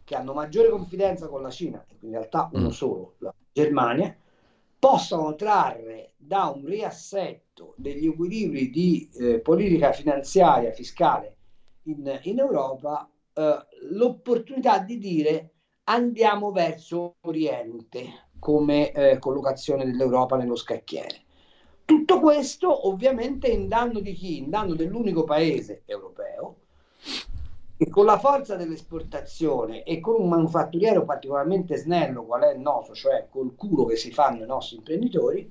che 0.05 0.15
hanno 0.15 0.35
maggiore 0.35 0.69
confidenza 0.69 1.29
con 1.29 1.41
la 1.41 1.51
Cina, 1.51 1.83
in 2.01 2.11
realtà 2.11 2.51
uno 2.53 2.69
mm. 2.69 2.71
solo, 2.71 3.15
la 3.19 3.35
Germania, 3.53 4.15
possano 4.79 5.35
trarre 5.35 6.13
da 6.17 6.53
un 6.55 6.65
riassetto 6.65 7.75
degli 7.77 8.07
equilibri 8.07 8.71
di 8.71 9.11
eh, 9.15 9.41
politica 9.41 9.93
finanziaria 9.93 10.73
fiscale 10.73 11.37
in, 11.85 12.19
in 12.23 12.39
Europa 12.39 13.09
eh, 13.33 13.59
l'opportunità 13.91 14.79
di 14.79 14.99
dire 14.99 15.51
andiamo 15.85 16.51
verso 16.53 17.17
Oriente 17.23 18.29
come 18.39 18.93
eh, 18.93 19.19
collocazione 19.19 19.85
dell'Europa 19.85 20.37
nello 20.37 20.57
scacchiere. 20.57 21.23
Tutto 21.85 22.21
questo 22.21 22.89
ovviamente 22.89 23.49
in 23.49 23.69
danno 23.69 24.01
di 24.01 24.13
chi? 24.15 24.39
In 24.39 24.49
danno 24.49 24.75
dell'unico 24.75 25.25
paese 25.25 25.83
europeo 25.85 26.57
e 27.83 27.89
con 27.89 28.05
la 28.05 28.19
forza 28.19 28.57
dell'esportazione 28.57 29.85
e 29.85 30.01
con 30.01 30.21
un 30.21 30.29
manufatturiero 30.29 31.07
particolarmente 31.07 31.79
snello 31.79 32.25
qual 32.25 32.43
è 32.43 32.53
il 32.53 32.61
nostro, 32.61 32.95
cioè 32.95 33.27
col 33.31 33.55
culo 33.55 33.87
che 33.87 33.97
si 33.97 34.13
fanno 34.13 34.45
i 34.45 34.47
nostri 34.47 34.77
imprenditori, 34.77 35.51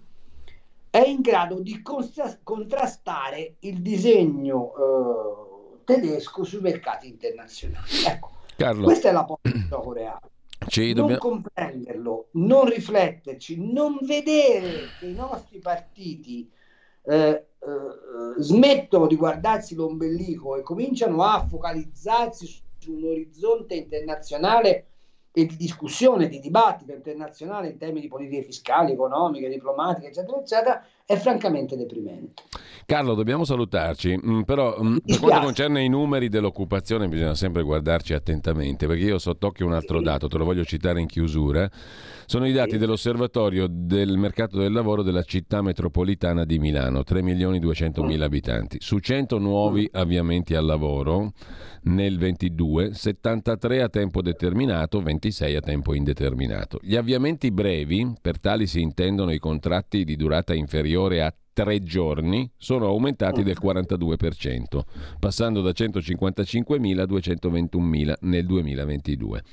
è 0.92 1.00
in 1.00 1.22
grado 1.22 1.60
di 1.60 1.82
contrastare 1.82 3.56
il 3.62 3.82
disegno 3.82 4.74
eh, 4.76 5.84
tedesco 5.86 6.44
sui 6.44 6.60
mercati 6.62 7.08
internazionali. 7.08 7.90
Ecco, 8.06 8.30
Carlo. 8.56 8.84
questa 8.84 9.10
è 9.10 9.12
la 9.12 9.26
politica 9.26 9.78
coreana. 9.78 10.30
Ci 10.68 10.86
non 10.94 11.08
dobbiamo... 11.08 11.20
comprenderlo, 11.20 12.28
non 12.34 12.66
rifletterci, 12.66 13.58
non 13.72 13.98
vedere 14.04 14.90
che 15.00 15.08
i 15.08 15.16
nostri 15.16 15.58
partiti 15.58 16.48
eh, 17.06 17.49
eh, 17.62 18.42
smettono 18.42 19.08
di 19.08 19.16
guardarsi 19.16 19.76
l'ombelico 19.76 20.56
e 20.56 20.62
cominciano 20.62 21.24
a 21.24 21.46
focalizzarsi 21.46 22.46
su, 22.46 22.62
su 22.78 22.94
un 22.94 23.04
orizzonte 23.04 23.76
internazionale 23.76 24.86
e 25.32 25.46
di 25.46 25.56
discussione, 25.56 26.28
di 26.28 26.40
dibattito 26.40 26.92
internazionale 26.92 27.70
in 27.70 27.78
termini 27.78 28.02
di 28.02 28.08
politiche 28.08 28.44
fiscali, 28.44 28.94
economiche, 28.94 29.50
diplomatiche, 29.50 30.08
eccetera, 30.08 30.40
eccetera, 30.40 30.86
è 31.10 31.16
francamente 31.16 31.76
deprimente. 31.76 32.44
Carlo, 32.86 33.16
dobbiamo 33.16 33.44
salutarci, 33.44 34.16
mm, 34.24 34.42
però 34.42 34.78
mm, 34.80 34.98
per 34.98 35.20
quanto 35.20 35.46
concerne 35.46 35.84
i 35.84 35.90
numeri 35.90 36.30
dell'occupazione 36.30 37.08
bisogna 37.08 37.34
sempre 37.34 37.64
guardarci 37.64 38.14
attentamente, 38.14 38.86
perché 38.86 39.06
io 39.06 39.18
sott'occhio 39.18 39.66
un 39.66 39.74
altro 39.74 40.02
dato, 40.02 40.28
te 40.28 40.38
lo 40.38 40.46
voglio 40.46 40.64
citare 40.64 41.02
in 41.02 41.08
chiusura, 41.08 41.68
sono 42.28 42.46
i 42.46 42.52
dati 42.52 42.78
dell'osservatorio 42.78 43.66
del 43.68 44.18
mercato 44.18 44.60
del 44.60 44.72
lavoro 44.72 45.02
della 45.02 45.24
città 45.24 45.64
metropolitana 45.64 46.46
di 46.46 46.60
Milano, 46.60 47.04
3 47.04 47.24
milioni 47.24 47.58
200 47.58 48.04
mila 48.04 48.26
abitanti, 48.26 48.78
su 48.80 49.00
100 49.00 49.40
nuovi 49.40 49.90
avviamenti 49.92 50.54
al 50.54 50.66
lavoro 50.66 51.32
nel 51.84 52.20
22, 52.20 52.94
73 52.94 53.82
a 53.82 53.90
tempo 53.90 54.22
determinato, 54.22 55.02
26 55.02 55.56
a 55.56 55.62
tempo 55.62 55.96
indeterminato. 55.96 56.78
Gli 56.84 56.96
avviamenti 56.96 57.50
brevi, 57.50 58.14
per 58.22 58.40
tali 58.40 58.68
si 58.68 58.80
intendono 58.80 59.32
i 59.32 59.40
contratti 59.40 60.04
di 60.04 60.16
durata 60.16 60.54
inferiore 60.54 60.98
a 61.08 61.34
tre 61.52 61.84
giorni, 61.84 62.50
sono 62.58 62.88
aumentati 62.88 63.44
del 63.44 63.58
42%, 63.62 64.82
passando 65.20 65.62
da 65.62 65.72
155.000 65.72 67.00
a 67.00 67.04
221.000 67.04 68.14
nel 68.22 68.46
2022. 68.46 69.44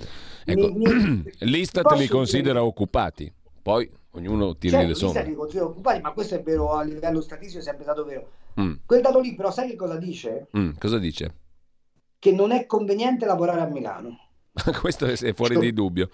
Ecco, 0.44 0.72
l'Istat 1.40 1.92
li 1.92 2.06
considera 2.06 2.62
occupati, 2.62 3.32
poi 3.62 3.90
ognuno 4.12 4.56
tira 4.56 4.78
certo, 4.78 4.88
le 4.88 4.94
somme. 4.94 5.12
L'Istat 5.12 5.28
li 5.28 5.34
considera 5.34 5.66
occupati, 5.66 6.00
ma 6.00 6.12
questo 6.12 6.34
è 6.36 6.42
vero 6.42 6.72
a 6.72 6.82
livello 6.82 7.20
statistico, 7.20 7.60
è 7.60 7.64
sempre 7.64 7.84
stato 7.84 8.04
vero. 8.04 8.30
Mm. 8.60 8.74
Quel 8.86 9.00
dato 9.00 9.20
lì 9.20 9.34
però 9.34 9.50
sai 9.50 9.70
che 9.70 9.76
cosa 9.76 9.96
dice? 9.96 10.48
Mm, 10.56 10.70
cosa 10.78 10.98
dice? 10.98 11.34
che 12.18 12.32
non 12.32 12.50
è 12.50 12.66
conveniente 12.66 13.26
lavorare 13.26 13.60
a 13.60 13.66
Milano. 13.66 14.18
Questo 14.80 15.06
è 15.06 15.32
fuori 15.32 15.54
cioè, 15.54 15.62
di 15.62 15.72
dubbio. 15.72 16.10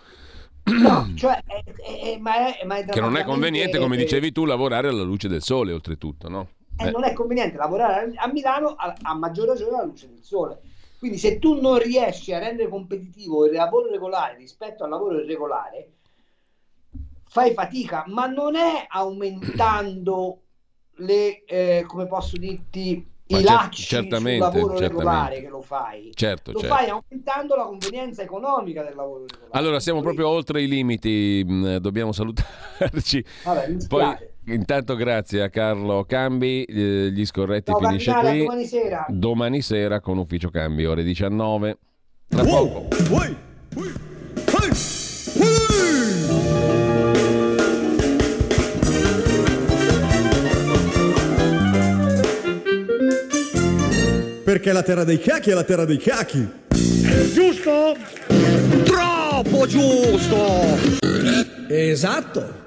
No, 0.64 1.12
cioè, 1.16 1.42
è, 1.44 1.62
è, 1.64 2.18
ma 2.18 2.56
è, 2.56 2.64
ma 2.64 2.80
che 2.82 3.00
non 3.00 3.16
è 3.16 3.24
conveniente, 3.24 3.78
come 3.78 3.96
dicevi 3.96 4.32
tu, 4.32 4.44
lavorare 4.44 4.88
alla 4.88 5.02
luce 5.02 5.28
del 5.28 5.42
sole, 5.42 5.72
oltretutto, 5.72 6.28
no? 6.28 6.48
Eh. 6.76 6.90
Non 6.90 7.04
è 7.04 7.12
conveniente 7.12 7.56
lavorare 7.56 8.12
a 8.16 8.26
Milano 8.28 8.68
a, 8.68 8.94
a 9.02 9.14
maggior 9.14 9.48
ragione 9.48 9.76
alla 9.76 9.84
luce 9.84 10.08
del 10.08 10.22
sole. 10.22 10.60
Quindi 10.98 11.18
se 11.18 11.38
tu 11.38 11.60
non 11.60 11.78
riesci 11.78 12.32
a 12.32 12.38
rendere 12.38 12.68
competitivo 12.68 13.44
il 13.44 13.52
lavoro 13.52 13.90
regolare 13.90 14.36
rispetto 14.36 14.84
al 14.84 14.90
lavoro 14.90 15.20
irregolare, 15.20 15.90
fai 17.24 17.52
fatica, 17.54 18.04
ma 18.06 18.26
non 18.26 18.54
è 18.54 18.86
aumentando 18.88 20.42
le, 20.96 21.44
eh, 21.44 21.84
come 21.88 22.06
posso 22.06 22.36
dirti, 22.36 23.11
i 23.26 23.42
lacci 23.42 23.82
certamente, 23.82 24.44
sul 24.44 24.54
lavoro 24.54 24.78
certamente. 24.78 24.88
regolare 24.88 25.40
che 25.40 25.48
lo 25.48 25.62
fai. 25.62 26.10
Certo, 26.14 26.52
lo 26.52 26.60
certo. 26.60 26.74
fai 26.74 26.88
aumentando 26.88 27.54
la 27.56 27.64
convenienza 27.64 28.22
economica 28.22 28.82
del 28.82 28.94
lavoro 28.94 29.24
regolare. 29.26 29.58
Allora, 29.58 29.80
siamo 29.80 30.00
Quindi... 30.00 30.16
proprio 30.16 30.36
oltre 30.36 30.62
i 30.62 30.68
limiti, 30.68 31.44
mm, 31.46 31.76
dobbiamo 31.76 32.12
salutarci. 32.12 33.24
Vabbè, 33.44 33.76
Poi, 33.88 34.16
intanto 34.46 34.96
grazie 34.96 35.42
a 35.42 35.48
Carlo 35.48 36.04
Cambi, 36.04 36.64
eh, 36.64 37.10
gli 37.12 37.24
scorretti 37.24 37.70
no, 37.70 37.78
finisce 37.78 38.12
qui. 38.12 38.38
Domani 38.38 38.64
sera. 38.66 39.06
Domani 39.08 39.62
sera 39.62 40.00
con 40.00 40.18
Ufficio 40.18 40.50
Cambi, 40.50 40.84
ore 40.84 41.02
19. 41.02 41.78
Tra 42.28 42.44
poco. 42.44 42.88
Uy, 43.10 43.36
uy, 43.76 43.92
Perché 54.52 54.72
la 54.72 54.82
terra 54.82 55.02
dei 55.02 55.18
cachi 55.18 55.48
è 55.48 55.54
la 55.54 55.64
terra 55.64 55.86
dei 55.86 55.96
cachi. 55.96 56.46
Giusto? 57.32 57.96
Troppo 58.84 59.66
giusto! 59.66 60.76
Esatto. 61.68 62.60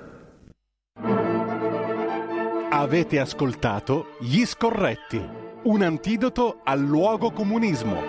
Avete 2.71 3.19
ascoltato 3.19 4.15
Gli 4.19 4.43
Scorretti, 4.45 5.23
un 5.65 5.83
antidoto 5.83 6.61
al 6.63 6.79
luogo 6.79 7.29
comunismo. 7.29 8.01